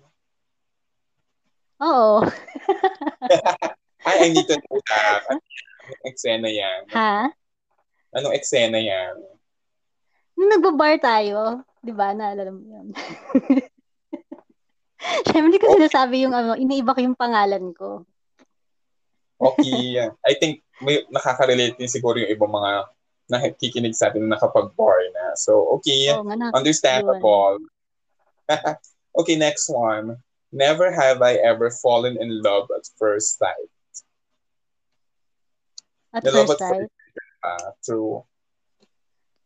Oo. 1.83 2.23
Ay, 4.07 4.15
I 4.23 4.27
need 4.31 4.47
to 4.47 4.55
know 4.55 4.79
that. 4.87 5.21
Anong 5.27 6.07
eksena 6.07 6.49
yan? 6.49 6.81
ha? 6.95 7.27
Anong 8.15 8.33
eksena 8.33 8.79
yan? 8.79 9.19
Nung 10.39 10.51
nagbabar 10.57 10.95
tayo, 10.97 11.67
di 11.83 11.91
ba? 11.91 12.15
Naalala 12.15 12.55
mo 12.55 12.63
yun. 12.63 12.87
Siyempre 15.27 15.61
ko 15.61 15.75
sinasabi 15.75 16.25
yung 16.25 16.33
ano, 16.33 16.57
iniiba 16.57 16.95
ko 16.95 17.03
yung 17.03 17.19
pangalan 17.19 17.75
ko. 17.75 18.07
Okay. 19.37 20.01
I 20.25 20.33
think 20.41 20.65
may 20.81 21.05
nakaka-relate 21.13 21.77
din 21.77 21.89
siguro 21.89 22.17
yung 22.17 22.33
ibang 22.33 22.49
mga 22.49 22.89
nakikinig 23.27 23.95
sa 23.95 24.07
atin 24.07 24.27
na 24.27 24.35
nakapag-bar 24.35 24.99
na. 25.11 25.35
So, 25.35 25.79
okay. 25.79 26.11
Oo 26.15 26.23
nga. 26.23 26.51
Understandable. 26.55 27.59
okay, 29.19 29.35
next 29.35 29.67
one. 29.67 30.19
Never 30.51 30.91
have 30.91 31.19
I 31.19 31.35
ever 31.43 31.69
fallen 31.69 32.15
in 32.15 32.39
love 32.39 32.71
at 32.71 32.87
first 32.95 33.35
sight. 33.35 33.71
At 36.15 36.23
The 36.23 36.31
love 36.31 36.47
first 36.47 36.63
sight. 36.63 36.87
Uh, 37.43 37.71
true. 37.83 38.23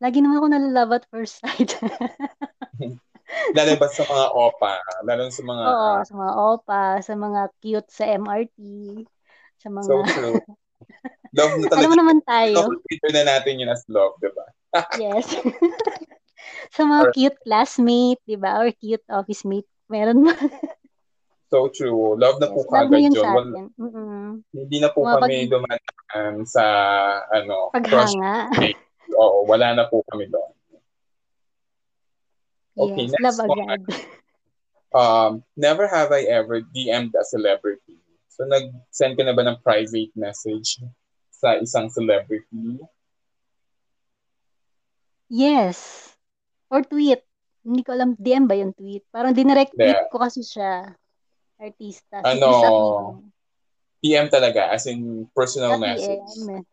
Lagi 0.02 0.18
naman 0.22 0.42
ako 0.42 0.48
nalalove 0.50 0.94
at 0.98 1.06
first 1.10 1.42
sight. 1.42 1.78
lalo 3.58 3.72
ba 3.78 3.88
sa 3.90 4.02
mga 4.06 4.26
opa? 4.34 4.74
Lalo 5.06 5.30
sa 5.30 5.42
mga... 5.46 5.64
Oo, 5.66 5.92
sa 6.02 6.14
mga 6.18 6.34
opa, 6.38 6.84
sa 7.02 7.14
mga 7.14 7.42
cute 7.62 7.90
sa 7.90 8.06
MRT, 8.10 8.58
sa 9.62 9.68
mga... 9.70 9.86
So 9.90 10.02
true. 10.06 10.42
Love 11.32 11.64
na 11.64 11.66
talaga. 11.72 11.80
Alam 11.80 11.90
mo 11.92 11.98
naman 11.98 12.20
tayo. 12.28 12.56
Love 12.60 13.14
na 13.16 13.24
natin 13.24 13.62
yun 13.64 13.72
as 13.72 13.84
love, 13.88 14.16
di 14.20 14.30
ba? 14.36 14.46
yes. 15.04 15.32
sa 16.76 16.84
mga 16.84 17.04
Or, 17.08 17.12
cute 17.16 17.40
classmate, 17.48 18.22
di 18.28 18.36
ba? 18.36 18.60
Or 18.60 18.70
cute 18.76 19.08
office 19.08 19.48
mate. 19.48 19.68
Meron 19.88 20.28
ba? 20.28 20.36
so 21.52 21.72
true. 21.72 22.20
Love 22.20 22.44
na 22.44 22.52
yes, 22.52 22.56
po 22.56 22.60
kagad 22.68 23.00
yun. 23.00 23.14
Sa 23.16 23.32
atin. 23.32 23.66
Mm-hmm. 23.80 24.24
Hindi 24.52 24.78
na 24.84 24.90
po 24.92 25.00
mga 25.08 25.20
kami 25.24 25.38
pag... 25.48 25.52
dumaan 25.52 26.36
sa 26.48 26.66
ano, 27.32 27.72
paghanga. 27.72 28.52
Oo, 29.16 29.48
wala 29.48 29.76
na 29.76 29.88
po 29.88 30.04
kami 30.12 30.28
doon. 30.28 30.52
Okay, 32.72 33.08
yes, 33.08 33.16
next 33.20 33.40
love 33.40 33.52
one. 33.52 33.68
agad. 33.68 33.82
Um, 34.92 35.32
never 35.56 35.88
have 35.88 36.12
I 36.12 36.28
ever 36.28 36.60
DM'd 36.60 37.16
a 37.16 37.24
celebrity. 37.24 38.00
So, 38.32 38.44
nag-send 38.48 39.16
ka 39.20 39.24
na 39.24 39.36
ba 39.36 39.44
ng 39.44 39.60
private 39.64 40.12
message 40.16 40.80
sa 41.42 41.58
isang 41.58 41.89
celebrity? 41.89 42.78
Yes. 45.26 46.12
Or 46.70 46.86
tweet. 46.86 47.26
Hindi 47.66 47.82
ko 47.82 47.98
alam, 47.98 48.14
DM 48.14 48.46
ba 48.46 48.54
yung 48.54 48.78
tweet? 48.78 49.02
Parang 49.10 49.34
dinirect 49.34 49.74
tweet 49.74 49.98
yeah. 49.98 50.10
ko 50.14 50.22
kasi 50.22 50.46
siya. 50.46 50.94
Artista. 51.58 52.22
Ano? 52.22 53.22
PM 54.02 54.30
talaga, 54.30 54.74
as 54.74 54.89
in 54.89 55.30
personal 55.34 55.78
Sa 55.78 55.82
message. 55.82 56.30
PM. 56.38 56.66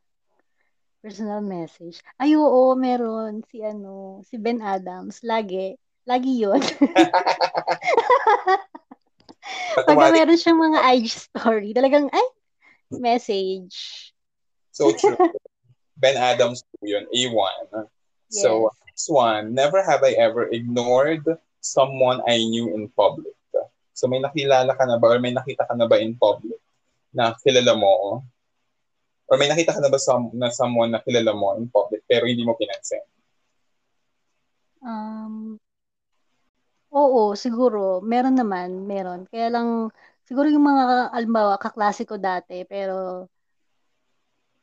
Personal 0.98 1.40
message. 1.44 2.00
Ay, 2.16 2.36
oo, 2.36 2.74
meron. 2.76 3.44
Si 3.48 3.60
ano, 3.64 4.20
si 4.24 4.36
Ben 4.36 4.60
Adams. 4.60 5.24
Lagi. 5.24 5.76
Lagi 6.08 6.40
yun. 6.40 6.60
Pag 9.88 9.96
meron 10.12 10.40
siyang 10.40 10.60
mga 10.60 10.80
IG 10.96 11.04
story, 11.12 11.70
talagang, 11.76 12.08
ay, 12.10 12.26
message. 12.96 14.10
So 14.78 14.94
true. 14.94 15.18
ben 15.98 16.14
Adams 16.14 16.62
po 16.62 16.86
yun, 16.86 17.10
A1. 17.10 17.66
Yes. 18.30 18.46
So, 18.46 18.70
next 18.86 19.10
one, 19.10 19.50
never 19.50 19.82
have 19.82 20.06
I 20.06 20.14
ever 20.14 20.46
ignored 20.46 21.26
someone 21.58 22.22
I 22.22 22.38
knew 22.38 22.70
in 22.70 22.86
public. 22.94 23.34
So, 23.98 24.06
may 24.06 24.22
nakilala 24.22 24.78
ka 24.78 24.86
na 24.86 24.94
ba 24.94 25.18
or 25.18 25.18
may 25.18 25.34
nakita 25.34 25.66
ka 25.66 25.74
na 25.74 25.90
ba 25.90 25.98
in 25.98 26.14
public 26.14 26.62
na 27.10 27.34
kilala 27.42 27.74
mo 27.74 28.22
Or 29.28 29.36
may 29.36 29.50
nakita 29.50 29.74
ka 29.74 29.82
na 29.82 29.90
ba 29.90 29.98
some, 29.98 30.30
na 30.32 30.48
someone 30.54 30.94
na 30.94 31.02
kilala 31.02 31.34
mo 31.34 31.58
in 31.58 31.66
public 31.66 32.06
pero 32.06 32.30
hindi 32.30 32.46
mo 32.46 32.54
pinansin? 32.54 33.02
Um, 34.78 35.58
oo, 36.94 37.34
siguro. 37.34 37.98
Meron 38.00 38.38
naman, 38.38 38.86
meron. 38.86 39.26
Kaya 39.26 39.50
lang, 39.50 39.90
siguro 40.22 40.46
yung 40.46 40.62
mga, 40.62 41.10
alimbawa, 41.10 41.58
kaklase 41.58 42.06
ko 42.06 42.16
dati, 42.16 42.62
pero 42.64 43.26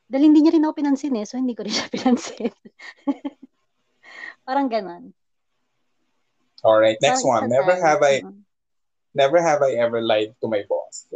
dahil 0.05 0.29
hindi 0.29 0.45
niya 0.45 0.55
rin 0.57 0.65
ako 0.65 0.73
pinansin 0.77 1.17
eh, 1.17 1.25
so 1.25 1.37
hindi 1.37 1.57
ko 1.57 1.65
rin 1.65 1.73
siya 1.77 1.89
pinansin. 1.89 2.53
Parang 4.45 4.69
ganon. 4.69 5.13
All 6.61 6.77
right, 6.77 6.97
next 7.01 7.25
Parang 7.25 7.49
one. 7.49 7.53
Never 7.53 7.73
have 7.77 8.01
I 8.01 8.21
uh-huh. 8.21 8.33
never 9.13 9.37
have 9.41 9.61
I 9.61 9.77
ever 9.81 10.01
lied 10.01 10.33
to 10.41 10.47
my 10.49 10.65
boss. 10.65 11.09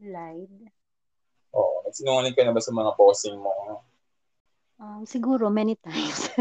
Lied? 0.00 0.50
Oo. 1.54 1.84
Nagsinungaling 1.86 2.34
ka 2.34 2.42
na 2.46 2.54
ba 2.54 2.62
sa 2.62 2.72
mga 2.72 2.94
bossing 2.94 3.36
mo? 3.38 3.84
Um, 4.80 5.04
siguro, 5.04 5.52
many 5.52 5.76
times. 5.76 6.32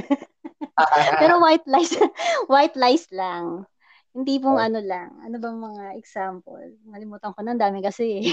Pero 1.20 1.44
white 1.44 1.68
lies, 1.68 1.92
white 2.52 2.78
lies 2.80 3.06
lang. 3.12 3.68
Hindi 4.16 4.40
pong 4.40 4.58
oh. 4.58 4.64
ano 4.64 4.80
lang. 4.80 5.12
Ano 5.22 5.36
bang 5.38 5.58
mga 5.60 5.84
example? 6.00 6.64
Nalimutan 6.88 7.36
ko 7.36 7.40
na, 7.44 7.54
dami 7.60 7.84
kasi. 7.84 8.32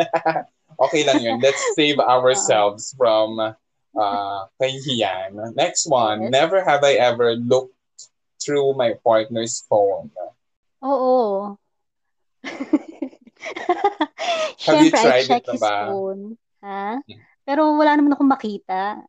okay 0.84 1.02
lang 1.04 1.20
yun. 1.22 1.38
Let's 1.40 1.60
save 1.76 1.98
ourselves 2.14 2.92
uh, 2.92 2.96
from 2.96 3.28
uh, 3.96 4.40
kahihiyan. 4.60 5.54
Next 5.54 5.86
one. 5.86 6.28
Yes. 6.28 6.30
Never 6.30 6.64
have 6.64 6.82
I 6.84 6.94
ever 6.98 7.34
looked 7.36 7.74
through 8.40 8.74
my 8.74 8.96
partner's 9.04 9.64
phone. 9.68 10.10
Oo. 10.80 11.56
Have 14.64 14.84
you 14.84 14.92
tried 14.92 15.24
I 15.24 15.28
check 15.28 15.44
it 15.48 15.52
his 15.56 15.60
ba? 15.60 15.88
phone. 15.88 16.36
Ha? 16.64 17.00
Pero 17.44 17.76
wala 17.76 17.96
naman 17.96 18.12
akong 18.16 18.28
makita. 18.28 19.00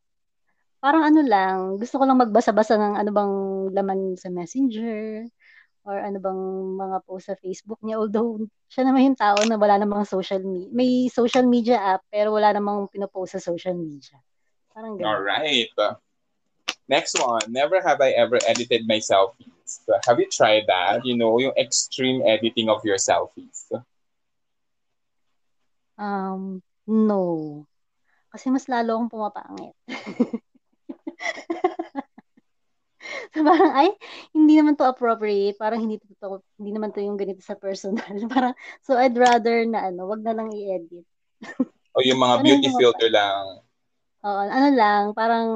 Parang 0.82 1.04
ano 1.06 1.22
lang, 1.22 1.78
gusto 1.78 2.02
ko 2.02 2.04
lang 2.08 2.20
magbasa-basa 2.20 2.76
ng 2.76 2.96
ano 2.98 3.10
bang 3.14 3.34
laman 3.76 4.00
sa 4.18 4.34
messenger 4.34 5.30
or 5.82 5.98
ano 5.98 6.18
bang 6.22 6.42
mga 6.78 6.98
post 7.06 7.30
sa 7.30 7.36
Facebook 7.38 7.82
niya. 7.82 7.98
Although, 7.98 8.46
siya 8.70 8.86
naman 8.86 9.14
yung 9.14 9.20
tao 9.20 9.38
na 9.46 9.58
wala 9.58 9.82
namang 9.82 10.06
social 10.06 10.42
media. 10.42 10.70
May 10.70 11.10
social 11.10 11.46
media 11.46 11.78
app, 11.82 12.06
pero 12.14 12.34
wala 12.34 12.54
namang 12.54 12.90
pinopost 12.94 13.38
sa 13.38 13.42
social 13.42 13.74
media. 13.74 14.18
Parang 14.72 14.96
ganun. 14.96 15.10
Alright. 15.10 15.74
Next 16.88 17.18
one. 17.18 17.42
Never 17.50 17.82
have 17.82 18.02
I 18.02 18.12
ever 18.14 18.38
edited 18.48 18.86
my 18.86 19.00
selfies. 19.00 19.82
Have 20.06 20.20
you 20.20 20.28
tried 20.30 20.68
that? 20.68 21.06
You 21.06 21.18
know, 21.18 21.40
yung 21.40 21.56
extreme 21.58 22.22
editing 22.26 22.70
of 22.70 22.84
your 22.84 23.00
selfies. 23.00 23.72
Um, 25.98 26.62
no. 26.86 27.64
Kasi 28.32 28.50
mas 28.50 28.68
lalo 28.68 28.98
akong 28.98 29.12
pumapangit. 29.12 29.76
so 33.32 33.44
parang, 33.48 33.74
ay, 33.74 33.90
hindi 34.36 34.54
naman 34.60 34.76
to 34.76 34.88
appropriate. 34.88 35.56
Parang 35.56 35.80
hindi 35.84 35.98
to, 36.00 36.44
hindi 36.60 36.72
naman 36.76 36.92
to 36.92 37.00
yung 37.00 37.16
ganito 37.16 37.40
sa 37.44 37.56
personal. 37.56 38.06
parang, 38.34 38.54
so 38.84 38.96
I'd 38.96 39.16
rather 39.16 39.64
na 39.66 39.92
ano, 39.92 40.08
wag 40.08 40.24
na 40.24 40.36
lang 40.36 40.52
i-edit. 40.52 41.08
o 41.96 42.04
yung 42.04 42.20
mga 42.22 42.36
ano 42.40 42.44
beauty 42.44 42.68
yung 42.70 42.80
filter 42.80 43.10
lang. 43.10 43.64
Oo, 44.22 44.42
ano 44.46 44.70
lang, 44.76 45.04
parang 45.18 45.48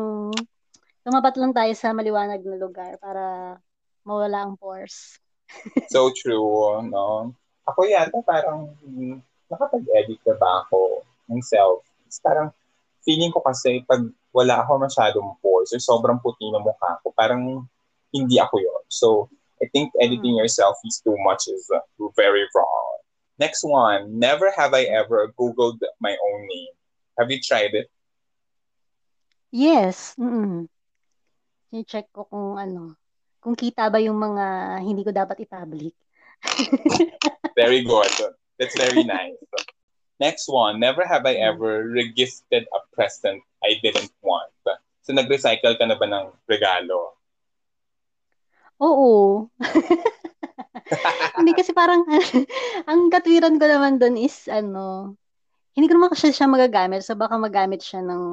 tumapat 1.06 1.38
lang 1.38 1.54
tayo 1.54 1.70
sa 1.78 1.94
maliwanag 1.94 2.42
na 2.42 2.58
lugar 2.58 2.98
para 2.98 3.56
mawala 4.02 4.50
ang 4.50 4.58
pores. 4.58 5.22
so 5.94 6.10
true, 6.10 6.82
no? 6.90 7.30
Ako 7.70 7.86
yata 7.86 8.22
parang 8.26 8.74
nakapag-edit 9.50 10.18
na 10.26 10.36
ba 10.38 10.66
ako 10.66 11.06
ng 11.30 11.42
selfies? 11.46 12.18
Parang 12.26 12.50
feeling 13.06 13.30
ko 13.30 13.42
kasi 13.46 13.86
pag 13.86 14.02
wala 14.36 14.68
ako 14.68 14.84
masyadong 14.84 15.40
pores 15.40 15.72
or 15.72 15.80
sobrang 15.80 16.20
puti 16.20 16.52
na 16.52 16.60
mukha 16.60 17.00
ko, 17.00 17.16
parang 17.16 17.64
hindi 18.12 18.36
ako 18.36 18.60
yon. 18.60 18.84
So, 18.92 19.32
I 19.64 19.72
think 19.72 19.96
editing 19.96 20.36
mm. 20.36 20.40
your 20.44 20.52
selfies 20.52 21.00
too 21.00 21.16
much 21.24 21.48
is 21.48 21.64
uh, 21.72 21.80
very 22.20 22.44
wrong. 22.52 22.92
Next 23.40 23.64
one, 23.64 24.20
never 24.20 24.52
have 24.52 24.76
I 24.76 24.92
ever 24.92 25.32
Googled 25.40 25.80
my 26.04 26.12
own 26.12 26.40
name. 26.52 26.76
Have 27.16 27.32
you 27.32 27.40
tried 27.40 27.72
it? 27.72 27.88
Yes. 29.56 30.20
Mm-mm. 30.20 30.68
check 31.88 32.12
ko 32.12 32.28
kung 32.28 32.60
ano, 32.60 33.00
kung 33.40 33.56
kita 33.56 33.88
ba 33.88 34.00
yung 34.04 34.20
mga 34.20 34.46
hindi 34.84 35.04
ko 35.04 35.12
dapat 35.16 35.40
i-public. 35.44 35.96
very 37.56 37.84
good. 37.88 38.12
That's 38.60 38.76
very 38.76 39.04
nice. 39.04 39.36
Next 40.20 40.48
one, 40.48 40.80
never 40.80 41.04
have 41.04 41.28
I 41.28 41.36
ever 41.44 41.84
regifted 41.92 42.64
a 42.72 42.80
present 42.96 43.44
I 43.60 43.80
didn't 43.84 44.16
want. 44.24 44.52
So 45.06 45.14
nag-recycle 45.14 45.78
ka 45.78 45.86
na 45.86 46.00
ba 46.02 46.10
ng 46.10 46.34
regalo? 46.50 47.14
Oo. 48.82 49.46
hindi 51.38 51.52
kasi 51.54 51.78
parang 51.78 52.06
ang 52.90 53.14
katwiran 53.14 53.62
ko 53.62 53.66
naman 53.70 54.02
doon 54.02 54.18
is 54.18 54.50
ano, 54.50 55.14
hindi 55.78 55.86
ko 55.86 55.94
naman 56.00 56.10
kasi 56.10 56.34
siya 56.34 56.50
magagamit 56.50 57.06
so 57.06 57.14
baka 57.14 57.38
magamit 57.38 57.86
siya 57.86 58.02
ng 58.02 58.26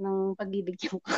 ng 0.00 0.16
pagbibigyan 0.32 0.96
ko. 0.96 1.12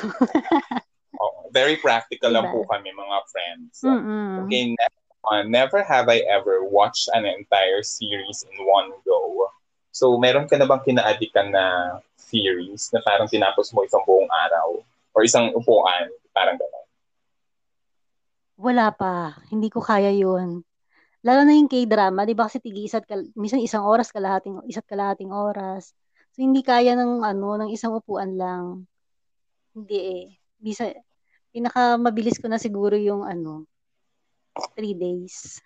oh, 1.23 1.47
very 1.55 1.79
practical 1.79 2.35
diba? 2.35 2.43
lang 2.43 2.51
po 2.51 2.67
kami 2.67 2.91
mga 2.91 3.19
friends. 3.31 3.75
Mm-mm. 3.87 4.43
Okay, 4.43 4.75
next 4.75 5.02
uh, 5.27 5.43
never 5.47 5.83
have 5.83 6.09
I 6.09 6.23
ever 6.27 6.65
watched 6.67 7.09
an 7.15 7.27
entire 7.27 7.83
series 7.83 8.45
in 8.47 8.55
one 8.67 8.91
go. 9.07 9.51
So, 9.93 10.17
meron 10.17 10.49
ka 10.49 10.57
na 10.57 10.67
bang 10.67 10.83
kinaadikan 10.83 11.53
na 11.53 11.99
series 12.17 12.89
na 12.91 13.05
parang 13.05 13.29
tinapos 13.29 13.71
mo 13.77 13.85
isang 13.85 14.03
buong 14.09 14.31
araw 14.49 14.81
or 15.13 15.21
isang 15.21 15.53
upuan, 15.53 16.09
parang 16.33 16.57
gano'n? 16.57 16.87
Wala 18.57 18.89
pa. 18.95 19.37
Hindi 19.53 19.69
ko 19.69 19.85
kaya 19.85 20.09
yun. 20.15 20.65
Lalo 21.23 21.41
na 21.47 21.55
yung 21.55 21.71
K-drama, 21.71 22.27
di 22.27 22.35
ba 22.35 22.51
kasi 22.51 22.59
tigi 22.59 22.89
isa't 22.89 23.07
kal- 23.07 23.31
minsan 23.39 23.63
isang 23.63 23.87
oras 23.87 24.11
kalahating 24.11 24.59
isa't 24.67 24.87
kalahating 24.89 25.31
oras. 25.31 25.95
So 26.35 26.43
hindi 26.43 26.65
kaya 26.67 26.99
ng 26.99 27.23
ano 27.23 27.49
ng 27.63 27.71
isang 27.71 27.95
upuan 27.95 28.35
lang. 28.35 28.89
Hindi 29.77 29.99
eh. 29.99 30.25
Bisa 30.59 30.91
pinaka 31.55 32.01
mabilis 32.01 32.41
ko 32.41 32.49
na 32.49 32.59
siguro 32.59 32.97
yung 32.97 33.23
ano 33.29 33.69
three 34.77 34.95
days. 34.95 35.61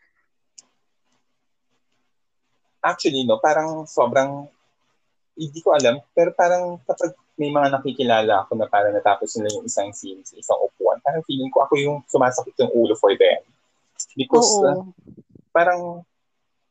Actually, 2.82 3.26
no, 3.26 3.42
parang 3.42 3.82
sobrang 3.90 4.46
hindi 5.36 5.60
ko 5.60 5.74
alam, 5.74 5.98
pero 6.14 6.30
parang 6.32 6.78
kapag 6.86 7.12
may 7.36 7.52
mga 7.52 7.68
nakikilala 7.76 8.46
ako 8.46 8.56
na 8.56 8.70
parang 8.70 8.96
natapos 8.96 9.36
nila 9.36 9.52
yung 9.58 9.68
isang 9.68 9.92
scene 9.92 10.24
sa 10.24 10.38
isang 10.40 10.56
upuan, 10.64 10.96
parang 11.04 11.20
feeling 11.28 11.52
ko 11.52 11.66
ako 11.66 11.74
yung 11.76 11.96
sumasakit 12.08 12.56
yung 12.62 12.72
ulo 12.72 12.96
for 12.96 13.12
them. 13.12 13.42
Because 14.16 14.48
Oo. 14.56 14.64
uh, 14.64 14.80
parang 15.52 16.06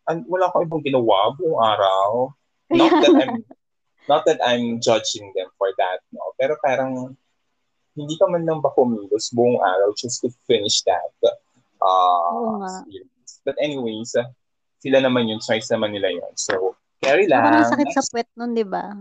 an- 0.09 0.25
wala 0.25 0.49
akong 0.49 0.65
ibang 0.65 0.81
ginawa 0.81 1.33
buong 1.37 1.61
araw. 1.61 2.09
Not 2.73 2.91
that 2.97 3.13
I'm 3.13 3.35
not 4.11 4.21
that 4.25 4.41
I'm 4.41 4.81
judging 4.81 5.29
them 5.37 5.49
for 5.57 5.69
that, 5.77 6.01
no. 6.09 6.33
Pero 6.41 6.57
parang 6.63 7.13
hindi 7.93 8.15
ka 8.17 8.25
man 8.25 8.43
lang 8.43 8.59
ba 8.59 8.73
kumilos 8.73 9.29
buong 9.31 9.61
araw 9.61 9.93
just 9.93 10.25
to 10.25 10.29
finish 10.49 10.81
that 10.89 11.13
uh, 11.85 12.57
nga. 12.65 12.73
series. 12.89 13.31
But 13.45 13.55
anyways, 13.61 14.17
uh, 14.17 14.25
sila 14.81 15.01
naman 15.01 15.29
yung 15.29 15.41
choice 15.41 15.69
naman 15.69 15.93
nila 15.93 16.09
yun. 16.09 16.33
So, 16.33 16.73
carry 17.01 17.29
lang. 17.29 17.69
sakit 17.69 17.89
sa 17.93 18.03
puwet 18.09 18.29
nun, 18.33 18.57
di 18.57 18.65
ba? 18.65 18.97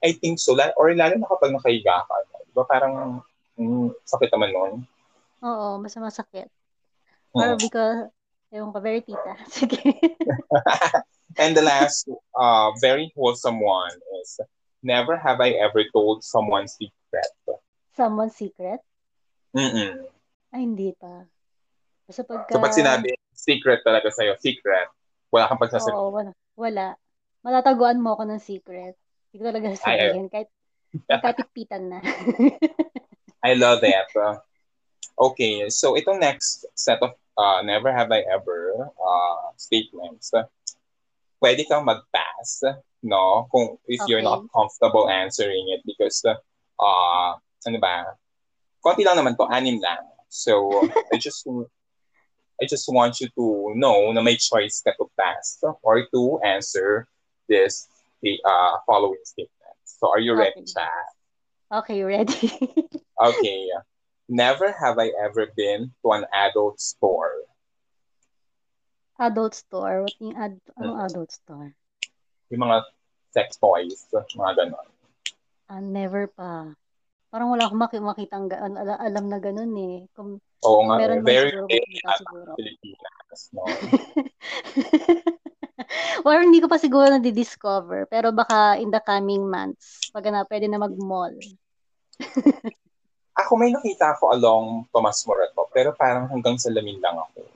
I 0.00 0.16
think 0.16 0.40
so. 0.40 0.56
Or 0.76 0.92
lalo 0.92 1.16
na 1.16 1.28
kapag 1.28 1.52
nakahiga 1.52 2.04
ka. 2.04 2.14
Di 2.44 2.52
ba 2.56 2.64
parang 2.64 3.20
mm, 3.60 3.92
sakit 4.04 4.32
naman 4.32 4.50
nun? 4.52 4.72
Oo, 5.44 5.80
mas 5.80 5.96
masakit. 5.96 6.48
Mm. 7.32 7.40
Or 7.40 7.48
because, 7.56 8.00
ewan 8.52 8.72
ko, 8.72 8.78
very 8.80 9.00
tita. 9.04 9.36
Sige. 9.52 9.80
And 11.40 11.56
the 11.56 11.62
last 11.62 12.08
uh, 12.34 12.72
very 12.80 13.12
wholesome 13.14 13.60
one 13.60 13.94
is 14.20 14.40
never 14.82 15.16
have 15.16 15.40
I 15.40 15.56
ever 15.60 15.84
told 15.92 16.24
someone 16.24 16.66
secret. 16.66 17.30
Someone's 17.94 18.34
secret? 18.34 18.80
Mm-mm. 19.54 20.04
Ay, 20.50 20.60
hindi 20.66 20.90
pa. 20.98 21.28
Basta 22.10 22.26
pagka... 22.26 22.50
So 22.50 22.58
pag 22.58 22.74
sinabi 22.74 23.14
secret 23.30 23.86
talaga 23.86 24.10
sa'yo, 24.10 24.34
secret, 24.42 24.90
wala 25.30 25.46
kang 25.46 25.62
pagsasabi. 25.62 25.94
Oo, 25.94 26.10
wala. 26.10 26.34
Wala. 26.58 26.86
Matataguan 27.46 28.02
mo 28.02 28.18
ako 28.18 28.26
ng 28.26 28.42
secret. 28.42 28.98
Hindi 29.30 29.36
ko 29.38 29.44
talaga 29.46 29.66
sasabihin. 29.78 30.26
Kahit, 30.26 30.50
kahit 31.06 31.38
ipitan 31.46 31.86
na. 31.86 32.02
I 33.46 33.54
love 33.54 33.78
that. 33.86 34.10
Uh, 34.10 34.42
okay, 35.30 35.70
so 35.70 35.94
itong 35.94 36.18
next 36.18 36.66
set 36.74 36.98
of 36.98 37.14
uh, 37.38 37.62
never 37.62 37.94
have 37.94 38.10
I 38.10 38.26
ever 38.26 38.90
uh, 38.90 39.54
statements, 39.54 40.34
pwede 41.38 41.62
kang 41.70 41.86
mag-pass, 41.86 42.66
no? 43.06 43.46
Kung 43.54 43.78
if 43.86 44.02
you're 44.10 44.20
Okay. 44.20 44.28
not 44.28 44.44
comfortable 44.52 45.08
answering 45.08 45.72
it 45.72 45.80
because 45.86 46.20
uh, 46.26 46.36
uh 46.82 47.38
ano 47.64 47.78
ba? 47.78 48.18
Konti 48.82 49.06
lang 49.06 49.16
naman 49.16 49.38
to, 49.38 49.48
anim 49.48 49.78
lang. 49.78 50.04
So 50.28 50.84
I 51.12 51.16
just 51.16 51.46
I 52.60 52.66
just 52.68 52.84
want 52.92 53.20
you 53.20 53.28
to 53.40 53.72
know 53.76 54.12
na 54.12 54.20
may 54.20 54.36
choice 54.36 54.84
ka 54.84 54.92
to 55.00 55.08
pass 55.18 55.58
or 55.82 56.04
to 56.12 56.20
answer 56.44 57.08
this 57.48 57.88
the 58.20 58.36
uh, 58.44 58.76
following 58.84 59.20
statement. 59.24 59.76
So 59.84 60.12
are 60.12 60.20
you 60.20 60.36
ready, 60.36 60.60
Okay. 60.60 60.68
Chad? 60.68 61.08
okay, 61.72 62.00
ready? 62.04 62.52
Okay. 63.20 63.68
Never 64.28 64.72
have 64.72 64.96
I 64.96 65.12
ever 65.20 65.52
been 65.56 65.92
to 66.00 66.12
an 66.16 66.24
adult 66.32 66.80
store. 66.80 67.44
adult 69.20 69.52
store. 69.52 70.08
What 70.08 70.16
yung 70.16 70.32
ad, 70.32 70.56
anong 70.80 70.96
Mm. 70.96 71.04
adult 71.04 71.30
store? 71.36 71.68
Yung 72.48 72.64
mga 72.64 72.88
sex 73.36 73.60
toys, 73.60 74.08
mga 74.32 74.52
ganon. 74.56 74.88
Ah, 75.68 75.84
never 75.84 76.24
pa. 76.32 76.72
Parang 77.30 77.54
wala 77.54 77.70
akong 77.70 77.78
maki- 77.78 78.02
makitang 78.02 78.50
ga- 78.50 78.58
al- 78.58 78.74
al- 78.74 79.02
alam 79.06 79.30
na 79.30 79.38
ganun 79.38 79.70
eh. 79.78 80.10
Kung 80.10 80.42
Oo 80.66 80.80
nga, 80.90 80.98
meron 80.98 81.22
man 81.22 81.30
very 81.30 81.54
siguro, 81.54 81.70
rare 81.70 81.78
pupunta 81.78 82.10
at 82.10 82.18
siguro. 82.18 82.50
Pilipinas. 82.58 83.40
No? 83.54 83.62
Or 86.26 86.36
hindi 86.42 86.60
ko 86.60 86.68
pa 86.68 86.76
siguro 86.76 87.06
na-discover. 87.08 88.04
Pero 88.10 88.34
baka 88.34 88.76
in 88.76 88.90
the 88.90 89.00
coming 89.00 89.46
months, 89.46 90.10
pag 90.10 90.26
na 90.28 90.44
pwede 90.44 90.68
na 90.68 90.82
mag-mall. 90.82 91.32
Ako 93.40 93.56
may 93.56 93.72
nakita 93.72 94.12
ako 94.18 94.36
along 94.36 94.84
Tomas 94.92 95.24
Morato, 95.24 95.64
pero 95.72 95.96
parang 95.96 96.28
hanggang 96.28 96.60
sa 96.60 96.68
lamin 96.68 97.00
lang 97.00 97.16
ako. 97.16 97.46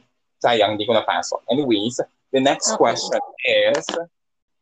Sayang, 0.41 0.79
hindi 0.79 0.89
ko 0.89 0.97
napasok. 0.97 1.45
Anyways, 1.51 2.01
the 2.33 2.41
next 2.41 2.73
Okay. 2.73 2.81
question 2.81 3.21
is, 3.45 3.85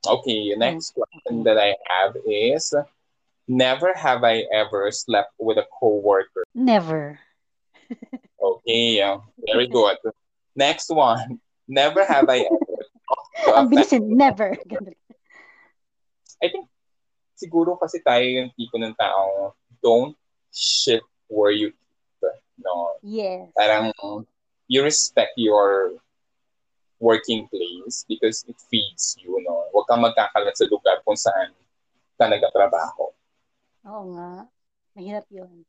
okay, 0.02 0.50
the 0.50 0.58
next 0.58 0.90
question 0.96 1.46
that 1.46 1.60
I 1.60 1.78
have 1.86 2.16
is, 2.26 2.74
never 3.49 3.93
have 3.95 4.24
I 4.24 4.45
ever 4.53 4.90
slept 4.90 5.32
with 5.38 5.59
a 5.59 5.66
coworker. 5.78 6.45
Never. 6.55 7.18
Okay, 8.43 9.01
uh, 9.03 9.18
very 9.47 9.68
good. 9.68 9.97
Next 10.57 10.90
one, 10.90 11.40
never 11.68 12.05
have 12.05 12.28
I 12.28 12.45
ever 12.47 12.82
Ang 13.57 13.68
bilisin, 13.70 14.07
never. 14.12 14.55
I 16.43 16.47
think 16.51 16.66
siguro 17.38 17.78
kasi 17.78 18.03
tayo 18.03 18.22
yung 18.22 18.51
tipo 18.55 18.78
ng 18.78 18.95
taong 18.99 19.55
don't 19.82 20.14
shit 20.51 21.03
where 21.30 21.51
you 21.55 21.70
eat. 21.70 22.34
No, 22.62 22.95
Yes. 23.03 23.51
parang 23.59 23.90
you 24.70 24.84
respect 24.84 25.34
your 25.34 25.99
working 27.03 27.49
place 27.51 28.07
because 28.07 28.47
it 28.47 28.55
feeds 28.70 29.18
you, 29.18 29.34
no? 29.43 29.66
Huwag 29.74 29.90
kang 29.90 30.05
magkakalat 30.07 30.55
sa 30.55 30.70
lugar 30.70 31.03
kung 31.03 31.18
saan 31.18 31.51
ka 32.14 32.30
nagtatrabaho. 32.30 33.11
Oo 33.86 34.14
nga. 34.14 34.46
Mahirap 34.94 35.26
yun. 35.32 35.64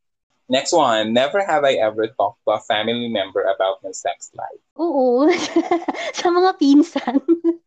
Next 0.51 0.75
one, 0.75 1.15
never 1.15 1.39
have 1.41 1.63
I 1.63 1.79
ever 1.79 2.05
talked 2.13 2.43
to 2.43 2.51
a 2.53 2.61
family 2.67 3.07
member 3.07 3.47
about 3.47 3.79
my 3.81 3.95
sex 3.95 4.29
life. 4.35 4.61
Oo. 4.75 5.25
sa 6.19 6.27
mga 6.29 6.51
pinsan. 6.59 7.19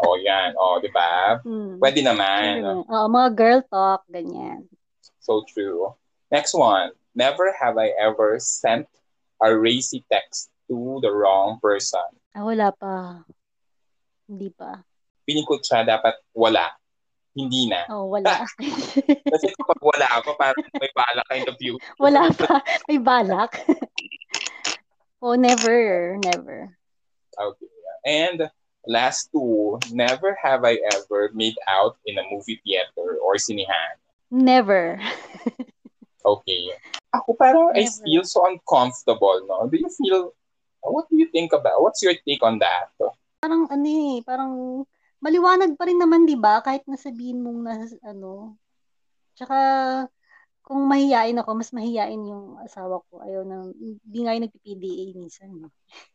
Oh, 0.00 0.16
yan. 0.16 0.56
Oh, 0.56 0.80
di 0.80 0.88
ba? 0.88 1.44
Hmm. 1.44 1.76
Pwede 1.76 2.00
naman. 2.00 2.64
Oo, 2.88 3.04
mga 3.12 3.28
girl 3.36 3.60
talk, 3.68 4.00
ganyan. 4.08 4.64
So 5.20 5.44
true. 5.44 5.92
Next 6.32 6.56
one. 6.56 6.96
Never 7.12 7.52
have 7.52 7.76
I 7.76 7.92
ever 8.00 8.40
sent 8.40 8.88
a 9.44 9.52
racy 9.52 10.08
text 10.08 10.48
to 10.72 11.02
the 11.04 11.12
wrong 11.12 11.60
person. 11.60 12.06
Ah, 12.32 12.48
wala 12.48 12.72
pa. 12.72 13.26
Hindi 14.24 14.48
pa. 14.56 14.80
Piling 15.28 15.44
ko 15.44 15.60
siya 15.60 15.84
dapat 15.84 16.16
wala. 16.32 16.72
Hindi 17.38 17.70
na. 17.70 17.86
Oh, 17.86 18.10
wala. 18.10 18.42
Kasi 19.32 19.46
kapag 19.54 19.78
wala 19.78 20.06
ako, 20.18 20.34
parang 20.34 20.58
may 20.82 20.90
bala 20.90 21.22
ka 21.30 21.32
in 21.38 21.46
the 21.46 21.54
future. 21.54 21.94
wala 22.02 22.34
pa. 22.34 22.58
May 22.90 22.98
balak. 22.98 23.62
oh, 25.22 25.38
never. 25.38 26.18
Never. 26.18 26.74
Okay. 27.38 27.70
And 28.02 28.50
last 28.90 29.30
two. 29.30 29.78
Never 29.94 30.34
have 30.42 30.66
I 30.66 30.82
ever 30.98 31.30
made 31.30 31.54
out 31.70 31.94
in 32.10 32.18
a 32.18 32.26
movie 32.26 32.58
theater 32.66 33.22
or 33.22 33.38
sinihan. 33.38 33.94
Never. 34.34 34.98
Okay. 36.26 36.74
Ako 37.14 37.32
parang 37.38 37.72
I 37.72 37.86
Never. 37.86 38.02
feel 38.04 38.24
so 38.26 38.44
uncomfortable, 38.44 39.40
no? 39.48 39.64
Do 39.70 39.78
you 39.78 39.88
feel, 39.88 40.34
what 40.84 41.08
do 41.08 41.16
you 41.16 41.30
think 41.32 41.54
about, 41.54 41.80
what's 41.80 42.02
your 42.02 42.12
take 42.26 42.42
on 42.42 42.58
that? 42.60 42.92
Parang 43.40 43.70
ano 43.70 43.86
eh, 43.86 44.20
parang 44.26 44.84
maliwanag 45.18 45.74
pa 45.78 45.84
rin 45.88 45.98
naman, 45.98 46.24
'di 46.26 46.36
ba? 46.38 46.62
Kahit 46.62 46.86
nasabihin 46.86 47.42
mong 47.42 47.60
na 47.64 47.74
ano. 48.06 48.54
Tsaka 49.38 49.56
kung 50.68 50.84
mahiyain 50.84 51.38
ako, 51.40 51.50
mas 51.56 51.72
mahiyain 51.72 52.20
yung 52.28 52.60
asawa 52.60 53.00
ko. 53.08 53.24
Ayaw 53.24 53.40
na, 53.40 53.72
hindi 53.72 54.18
nga 54.20 54.36
yung 54.36 54.44
nagpi-PDA 54.44 55.04
minsan. 55.16 55.48
eh. 55.64 55.72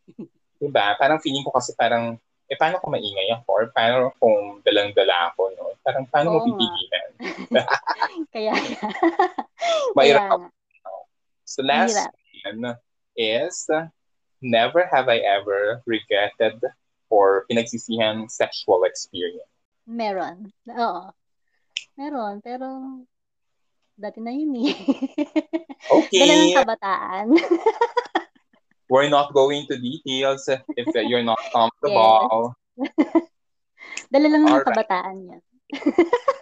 Diba? 0.61 0.93
Parang 1.01 1.17
feeling 1.17 1.41
ko 1.41 1.49
kasi 1.49 1.73
parang, 1.73 2.21
eh 2.45 2.53
paano 2.53 2.77
kung 2.77 2.93
maingay 2.93 3.33
ako? 3.33 3.49
Or 3.49 3.65
paano 3.73 4.13
kung 4.21 4.61
dalang-dala 4.61 5.33
ako, 5.33 5.41
no? 5.57 5.73
Parang 5.81 6.05
paano 6.05 6.37
mo 6.37 6.39
Oo 6.45 6.53
nga. 6.53 6.53
pipigilan? 6.53 7.09
Kaya, 8.33 8.53
kaya 8.61 9.93
Mahirap 9.97 10.23
nga. 10.37 10.49
So 11.49 11.65
last 11.65 11.97
Mahirap. 11.97 12.13
one 12.45 12.77
is, 13.17 13.57
never 14.37 14.85
have 14.85 15.09
I 15.09 15.17
ever 15.23 15.81
regretted 15.89 16.61
or 17.13 17.45
pinagsisihan 17.45 18.25
sexual 18.25 18.81
experience. 18.89 19.45
Meron. 19.85 20.49
Oo. 20.73 21.13
Meron, 21.93 22.41
pero 22.41 22.65
dati 23.93 24.17
na 24.17 24.33
yun 24.33 24.57
eh. 24.65 24.73
Dala 26.09 26.33
ng 26.33 26.49
Okay, 26.49 26.57
kabataan. 26.57 27.27
we're 28.91 29.13
not 29.13 29.29
going 29.37 29.69
to 29.69 29.77
details 29.77 30.49
if 30.49 30.89
you're 31.05 31.25
not 31.25 31.39
comfortable. 31.53 32.57
Dala 34.13 34.27
lang 34.29 34.49
ng 34.49 34.65
kabataan 34.65 35.17
yan. 35.29 35.41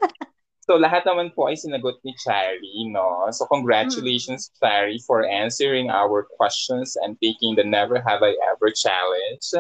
So 0.72 0.80
lahat 0.80 1.04
naman 1.04 1.36
po 1.36 1.52
ay 1.52 1.58
sinagot 1.60 2.00
ni 2.06 2.16
Chari, 2.16 2.88
no? 2.88 3.28
So 3.36 3.44
congratulations, 3.50 4.54
Chari, 4.56 5.04
for 5.04 5.26
answering 5.28 5.92
our 5.92 6.24
questions 6.38 6.96
and 7.02 7.20
taking 7.20 7.60
the 7.60 7.66
Never 7.66 8.00
Have 8.00 8.24
I 8.24 8.38
Ever 8.56 8.72
challenge. 8.72 9.52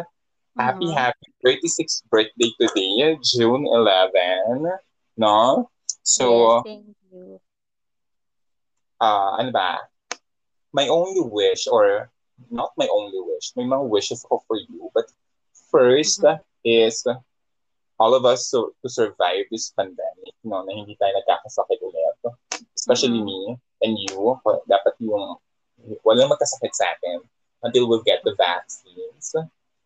Happy, 0.57 0.87
Mhm. 0.87 0.93
happy 0.93 1.27
36th 1.43 2.03
birthday 2.09 2.51
today, 2.59 3.17
June 3.23 3.65
11, 3.67 4.67
no? 5.17 5.69
So, 6.03 6.27
yes, 6.27 6.63
thank 6.63 6.95
you. 7.11 7.39
uh, 8.99 9.37
ano 9.39 9.51
ba? 9.51 9.79
My 10.73 10.87
only 10.87 11.21
wish, 11.21 11.67
or 11.67 12.11
not 12.49 12.71
my 12.77 12.87
only 12.87 13.19
wish, 13.21 13.51
may 13.55 13.63
mga 13.63 13.87
wishes 13.89 14.23
ako 14.25 14.43
for 14.47 14.57
you. 14.57 14.91
But 14.93 15.11
first 15.71 16.21
Mhm. 16.23 16.39
is 16.63 17.03
all 17.99 18.13
of 18.13 18.25
us 18.25 18.49
to, 18.51 18.73
to 18.81 18.89
survive 18.89 19.45
this 19.51 19.71
pandemic. 19.75 20.35
no, 20.43 20.65
na 20.65 20.73
hindi 20.73 20.97
tayo 20.97 21.13
nagkakasakit 21.13 21.79
ulit. 21.85 22.17
Especially 22.73 23.21
Mhm. 23.21 23.25
me 23.29 23.39
and 23.85 23.93
you. 24.09 24.35
Dapat 24.65 24.97
yung 24.97 25.37
walang 26.01 26.33
magkasakit 26.33 26.73
sa 26.73 26.89
atin 26.97 27.21
until 27.61 27.85
we 27.85 28.01
get 28.01 28.25
the 28.25 28.33
vaccines. 28.33 29.37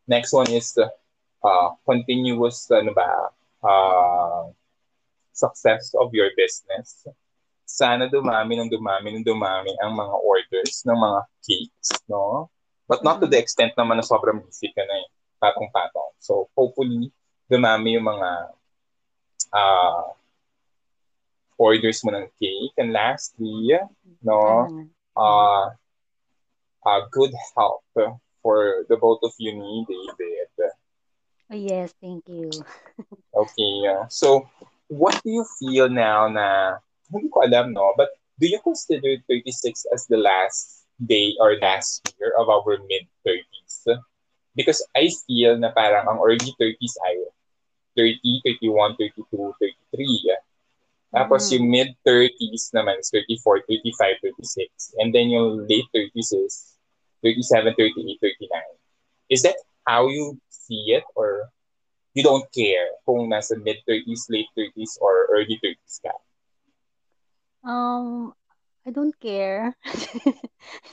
Next 0.05 0.31
one 0.33 0.49
is 0.53 0.73
uh, 0.77 1.69
continuous 1.85 2.69
ano 2.69 2.93
ba, 2.93 3.09
uh, 3.65 4.43
success 5.33 5.93
of 5.97 6.13
your 6.13 6.29
business. 6.37 7.05
Sana 7.65 8.05
dumami 8.05 8.61
ng 8.61 8.69
dumami 8.69 9.17
ng 9.17 9.25
dumami 9.25 9.73
ang 9.81 9.97
mga 9.97 10.15
orders 10.21 10.85
ng 10.85 10.97
mga 10.97 11.19
cakes, 11.41 11.89
no? 12.05 12.49
But 12.85 13.01
not 13.01 13.17
to 13.21 13.27
the 13.27 13.41
extent 13.41 13.73
naman 13.73 13.97
na 13.97 14.05
sobrang 14.05 14.45
busy 14.45 14.69
ka 14.69 14.85
na 14.85 14.95
eh, 15.01 15.09
patong-patong. 15.41 16.13
So 16.21 16.53
hopefully, 16.53 17.09
dumami 17.49 17.97
yung 17.97 18.05
mga 18.05 18.29
uh, 19.49 20.05
orders 21.57 22.05
mo 22.05 22.13
ng 22.13 22.29
cake. 22.37 22.77
And 22.77 22.93
lastly, 22.93 23.73
no, 24.21 24.37
nga. 24.37 24.85
uh, 25.17 25.65
uh, 26.85 27.01
good 27.09 27.33
health 27.57 27.81
for 28.45 28.85
the 28.85 28.97
both 29.01 29.25
of 29.25 29.33
you 29.41 29.57
ni 29.57 29.81
David. 29.89 30.53
Oh, 31.49 31.57
yes, 31.57 31.97
thank 31.97 32.29
you. 32.29 32.49
Okay, 33.35 33.73
uh, 33.89 34.05
so 34.07 34.47
what 34.87 35.17
do 35.25 35.29
you 35.33 35.45
feel 35.59 35.89
now 35.89 36.29
na, 36.29 36.77
hindi 37.11 37.27
ko 37.27 37.43
alam 37.43 37.73
no, 37.73 37.91
but 37.97 38.13
do 38.39 38.47
you 38.47 38.61
consider 38.63 39.17
36 39.27 39.89
as 39.91 40.05
the 40.07 40.15
last 40.15 40.85
day 41.03 41.35
or 41.41 41.57
last 41.59 42.05
year 42.15 42.31
of 42.39 42.47
our 42.47 42.79
mid-30s? 42.87 43.91
Because 44.55 44.79
I 44.95 45.11
feel 45.27 45.59
na 45.59 45.75
parang 45.75 46.07
ang 46.07 46.23
early 46.23 46.53
30s 46.55 46.95
ay 47.03 47.17
30, 47.99 48.39
31, 48.63 48.95
32, 48.95 49.51
33. 49.59 50.39
Tapos 51.11 51.47
Mhm. 51.47 51.51
yung 51.55 51.65
mid-30s 51.71 52.71
naman 52.71 52.99
is 53.03 53.11
34, 53.11 53.67
35, 53.67 54.15
36. 54.23 54.95
And 54.99 55.11
then 55.11 55.27
yung 55.27 55.67
late 55.67 55.87
30s 55.91 56.31
is 56.31 56.74
37, 57.25 57.73
38, 57.73 58.21
39. 58.21 58.61
Is 59.33 59.41
that 59.41 59.57
how 59.89 60.05
you 60.05 60.37
see 60.53 60.93
it? 60.93 61.03
Or 61.17 61.49
you 62.13 62.21
don't 62.21 62.45
care 62.53 62.93
kung 63.09 63.33
nasa 63.33 63.57
mid-30s, 63.57 64.29
late 64.29 64.49
30s, 64.53 65.01
or 65.01 65.33
early 65.33 65.57
30s 65.57 66.05
ka? 66.05 66.13
Um, 67.65 68.37
I 68.85 68.93
don't 68.93 69.17
care. 69.17 69.73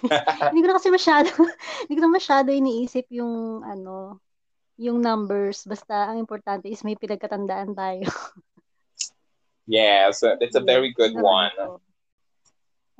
Hindi 0.48 0.60
ko 0.64 0.66
na 0.72 0.76
kasi 0.80 0.88
masyado, 0.88 1.28
hindi 1.84 1.94
ko 1.94 2.02
na 2.02 2.12
masyado 2.16 2.48
iniisip 2.48 3.12
yung 3.12 3.60
ano, 3.60 4.18
yung 4.80 5.04
numbers. 5.04 5.68
Basta 5.68 6.08
ang 6.08 6.16
importante 6.16 6.66
is 6.72 6.80
may 6.80 6.96
pinagkatandaan 6.96 7.76
tayo. 7.76 8.08
yes, 9.68 10.24
uh, 10.24 10.34
that's 10.40 10.56
a 10.56 10.64
very 10.64 10.96
good 10.96 11.12
one. 11.12 11.52
ako. 11.60 11.91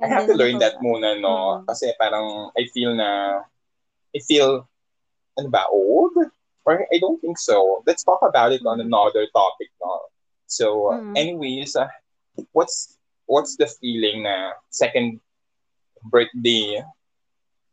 I 0.03 0.07
have 0.11 0.27
to 0.27 0.35
learn 0.35 0.59
that 0.59 0.75
muna, 0.83 1.15
no? 1.21 1.63
Mhm. 1.63 1.65
Kasi 1.65 1.95
parang 1.95 2.51
I 2.59 2.67
feel 2.75 2.91
na, 2.93 3.39
I 4.11 4.19
feel, 4.19 4.67
ano 5.39 5.47
ba, 5.49 5.63
old? 5.71 6.11
Or 6.67 6.83
I 6.91 6.97
don't 6.99 7.19
think 7.19 7.39
so. 7.39 7.83
Let's 7.87 8.03
talk 8.03 8.19
about 8.23 8.51
it 8.51 8.63
on 8.67 8.79
Mhm. 8.79 8.87
another 8.87 9.27
topic, 9.31 9.71
no? 9.79 10.11
So, 10.47 10.91
Mhm. 10.91 11.15
anyways, 11.15 11.75
uh, 11.75 11.87
what's 12.51 12.99
what's 13.25 13.55
the 13.55 13.67
feeling 13.79 14.23
na 14.27 14.59
second 14.69 15.19
birthday 16.03 16.83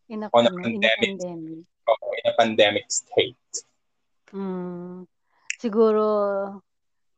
In 0.09 0.23
a, 0.23 0.31
on 0.35 0.47
a 0.47 0.51
ano, 0.51 0.59
in 0.71 0.83
a 0.87 0.91
pandemic 0.91 0.99
pandemic. 0.99 1.67
uh, 1.87 2.11
in 2.19 2.25
a 2.31 2.35
pandemic 2.39 2.87
state? 2.91 3.37
Mm, 4.31 5.07
siguro, 5.59 6.07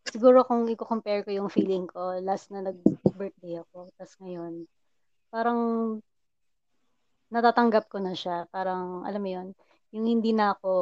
siguro 0.08 0.44
kung 0.48 0.64
i-compare 0.68 1.24
ko 1.24 1.30
yung 1.32 1.52
feeling 1.52 1.84
ko, 1.88 2.16
last 2.20 2.48
na 2.52 2.64
nag-birthday 2.64 3.60
ako, 3.60 3.92
tapos 3.96 4.14
ngayon, 4.20 4.64
parang 5.32 5.60
natatanggap 7.32 7.88
ko 7.88 7.96
na 8.04 8.12
siya. 8.12 8.44
Parang, 8.52 9.08
alam 9.08 9.22
mo 9.24 9.30
yun, 9.32 9.48
yung 9.96 10.04
hindi 10.04 10.36
na 10.36 10.52
ako, 10.52 10.72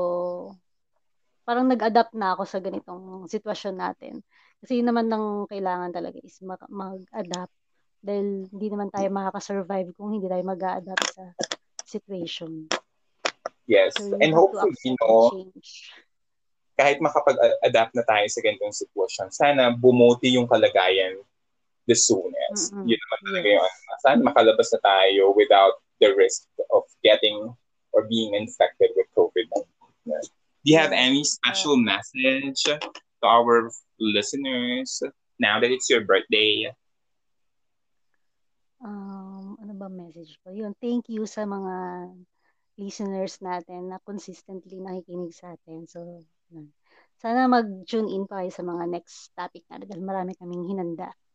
parang 1.47 1.71
nag-adapt 1.71 2.11
na 2.19 2.35
ako 2.35 2.43
sa 2.43 2.59
ganitong 2.59 3.31
sitwasyon 3.31 3.77
natin. 3.79 4.15
Kasi 4.59 4.83
yun 4.83 4.91
naman 4.91 5.07
ng 5.07 5.47
kailangan 5.47 5.95
talaga 5.95 6.19
is 6.21 6.43
mag- 6.43 6.67
mag-adapt. 6.67 7.55
Dahil 8.03 8.51
hindi 8.51 8.67
naman 8.67 8.91
tayo 8.91 9.07
makaka-survive 9.15 9.95
kung 9.95 10.19
hindi 10.19 10.27
tayo 10.27 10.43
mag-adapt 10.43 11.07
sa 11.15 11.25
situation. 11.87 12.67
Yes. 13.71 13.95
So, 13.95 14.19
you 14.19 14.19
And 14.19 14.35
hopefully, 14.35 14.75
the 14.75 15.31
change. 15.31 15.95
kahit 16.75 16.99
makapag-adapt 16.99 17.93
na 17.95 18.03
tayo 18.03 18.27
sa 18.27 18.41
ganitong 18.43 18.75
sitwasyon, 18.75 19.29
sana 19.31 19.71
bumuti 19.71 20.35
yung 20.35 20.51
kalagayan 20.51 21.23
the 21.91 21.99
soonest. 21.99 22.71
Mm-mm. 22.71 22.87
Yun 22.87 22.99
naman 23.03 23.19
talaga 23.27 23.49
yun. 23.59 23.67
Yes. 23.67 24.01
Sana 24.07 24.21
makalabas 24.23 24.71
na 24.71 24.81
tayo 24.87 25.35
without 25.35 25.83
the 25.99 26.15
risk 26.15 26.47
of 26.71 26.87
getting 27.03 27.51
or 27.91 28.07
being 28.07 28.39
infected 28.39 28.95
with 28.95 29.11
COVID-19. 29.19 29.67
Do 30.07 30.69
you 30.71 30.79
have 30.79 30.95
any 30.95 31.27
special 31.27 31.75
message 31.75 32.63
to 32.63 33.27
our 33.27 33.69
listeners 33.99 35.03
now 35.43 35.59
that 35.59 35.75
it's 35.75 35.91
your 35.91 36.07
birthday? 36.07 36.71
Um, 38.81 39.59
ano 39.61 39.73
ba 39.77 39.91
message 39.91 40.39
ko? 40.41 40.55
Yun, 40.55 40.73
thank 40.79 41.11
you 41.11 41.27
sa 41.27 41.45
mga 41.45 42.09
listeners 42.81 43.37
natin 43.45 43.93
na 43.93 44.01
consistently 44.01 44.81
nakikinig 44.81 45.37
sa 45.37 45.53
atin. 45.53 45.85
So, 45.85 46.25
yun. 46.49 46.73
Sana 47.21 47.45
mag-tune 47.45 48.09
in 48.09 48.25
pa 48.25 48.41
kayo 48.41 48.49
sa 48.49 48.65
mga 48.65 48.85
next 48.89 49.37
topic 49.37 49.69
natin 49.69 49.93
dahil 49.93 50.01
marami 50.01 50.33
kaming 50.41 50.65
hinanda 50.65 51.13
na 51.13 51.30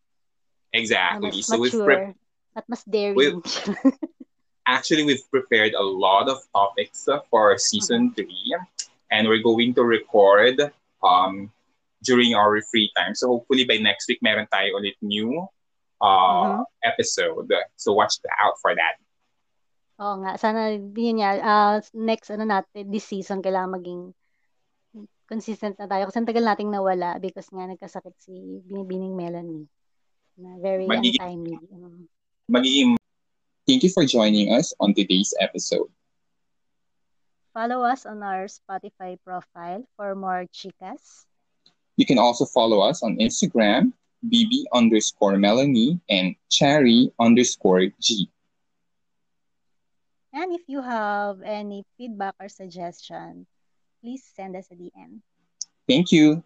Exactly. 0.75 1.31
mas 1.31 1.47
So 1.47 1.55
we've 1.57 1.71
pre- 1.71 2.11
mature 2.11 2.15
at 2.55 2.65
mas 2.67 2.83
daring. 2.83 3.39
actually 4.67 5.03
we've 5.07 5.23
prepared 5.31 5.73
a 5.73 5.83
lot 5.83 6.27
of 6.27 6.41
topics 6.51 7.07
uh, 7.07 7.21
for 7.29 7.55
season 7.57 8.11
three, 8.17 8.55
and 9.11 9.27
we're 9.29 9.43
going 9.43 9.73
to 9.77 9.83
record 9.85 10.59
um 11.05 11.51
during 12.03 12.35
our 12.35 12.59
free 12.69 12.91
time. 12.97 13.15
So 13.15 13.27
hopefully 13.39 13.65
by 13.65 13.77
next 13.77 14.09
week, 14.09 14.19
meron 14.21 14.49
tayo 14.51 14.77
ulit 14.77 14.97
new 15.01 15.47
uh 16.01 16.59
Mhm. 16.59 16.63
episode. 16.83 17.49
So 17.79 17.95
watch 17.95 18.19
out 18.41 18.59
for 18.59 18.75
that. 18.75 18.99
Oo 19.95 20.19
nga, 20.19 20.35
sana 20.35 20.75
yun 20.75 21.23
nga, 21.23 21.31
ah, 21.39 21.75
next 21.95 22.27
ano 22.27 22.43
natin, 22.43 22.91
this 22.91 23.07
season, 23.07 23.39
kailangan 23.39 23.79
maging 23.79 24.11
consistent 25.25 25.79
na 25.79 25.87
tayo. 25.87 26.11
Kasi 26.11 26.19
ang 26.19 26.27
tagal 26.27 26.43
nating 26.43 26.67
nawala 26.67 27.15
because 27.17 27.47
nga 27.47 27.63
nagkasakit 27.63 28.11
si 28.19 28.59
Binibining 28.67 29.15
Melanie 29.15 29.65
na 30.37 30.57
very 30.61 30.85
Magiging- 30.85 31.19
untimely. 31.19 32.07
Magiging 32.51 32.95
Thank 33.65 33.81
you 33.81 33.89
for 33.89 34.05
joining 34.05 34.53
us 34.53 34.73
on 34.79 34.93
today's 34.93 35.33
episode. 35.41 35.89
Follow 37.51 37.81
us 37.81 38.05
on 38.05 38.21
our 38.21 38.45
Spotify 38.45 39.17
profile 39.25 39.89
for 39.97 40.13
more 40.13 40.45
chicas. 40.53 41.25
You 41.97 42.05
can 42.05 42.19
also 42.19 42.45
follow 42.45 42.81
us 42.85 43.01
on 43.01 43.17
Instagram, 43.17 43.93
bb 44.21 44.69
underscore 44.71 45.37
Melanie 45.37 45.99
and 46.09 46.35
cherry 46.51 47.09
underscore 47.17 47.89
G. 47.97 48.29
And 50.33 50.53
if 50.53 50.61
you 50.67 50.83
have 50.83 51.41
any 51.41 51.85
feedback 51.97 52.35
or 52.39 52.49
suggestion, 52.49 53.47
please 54.03 54.21
send 54.35 54.55
us 54.55 54.67
a 54.69 54.75
DM. 54.75 55.25
Thank 55.87 56.11
you. 56.11 56.43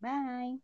Bye! 0.00 0.62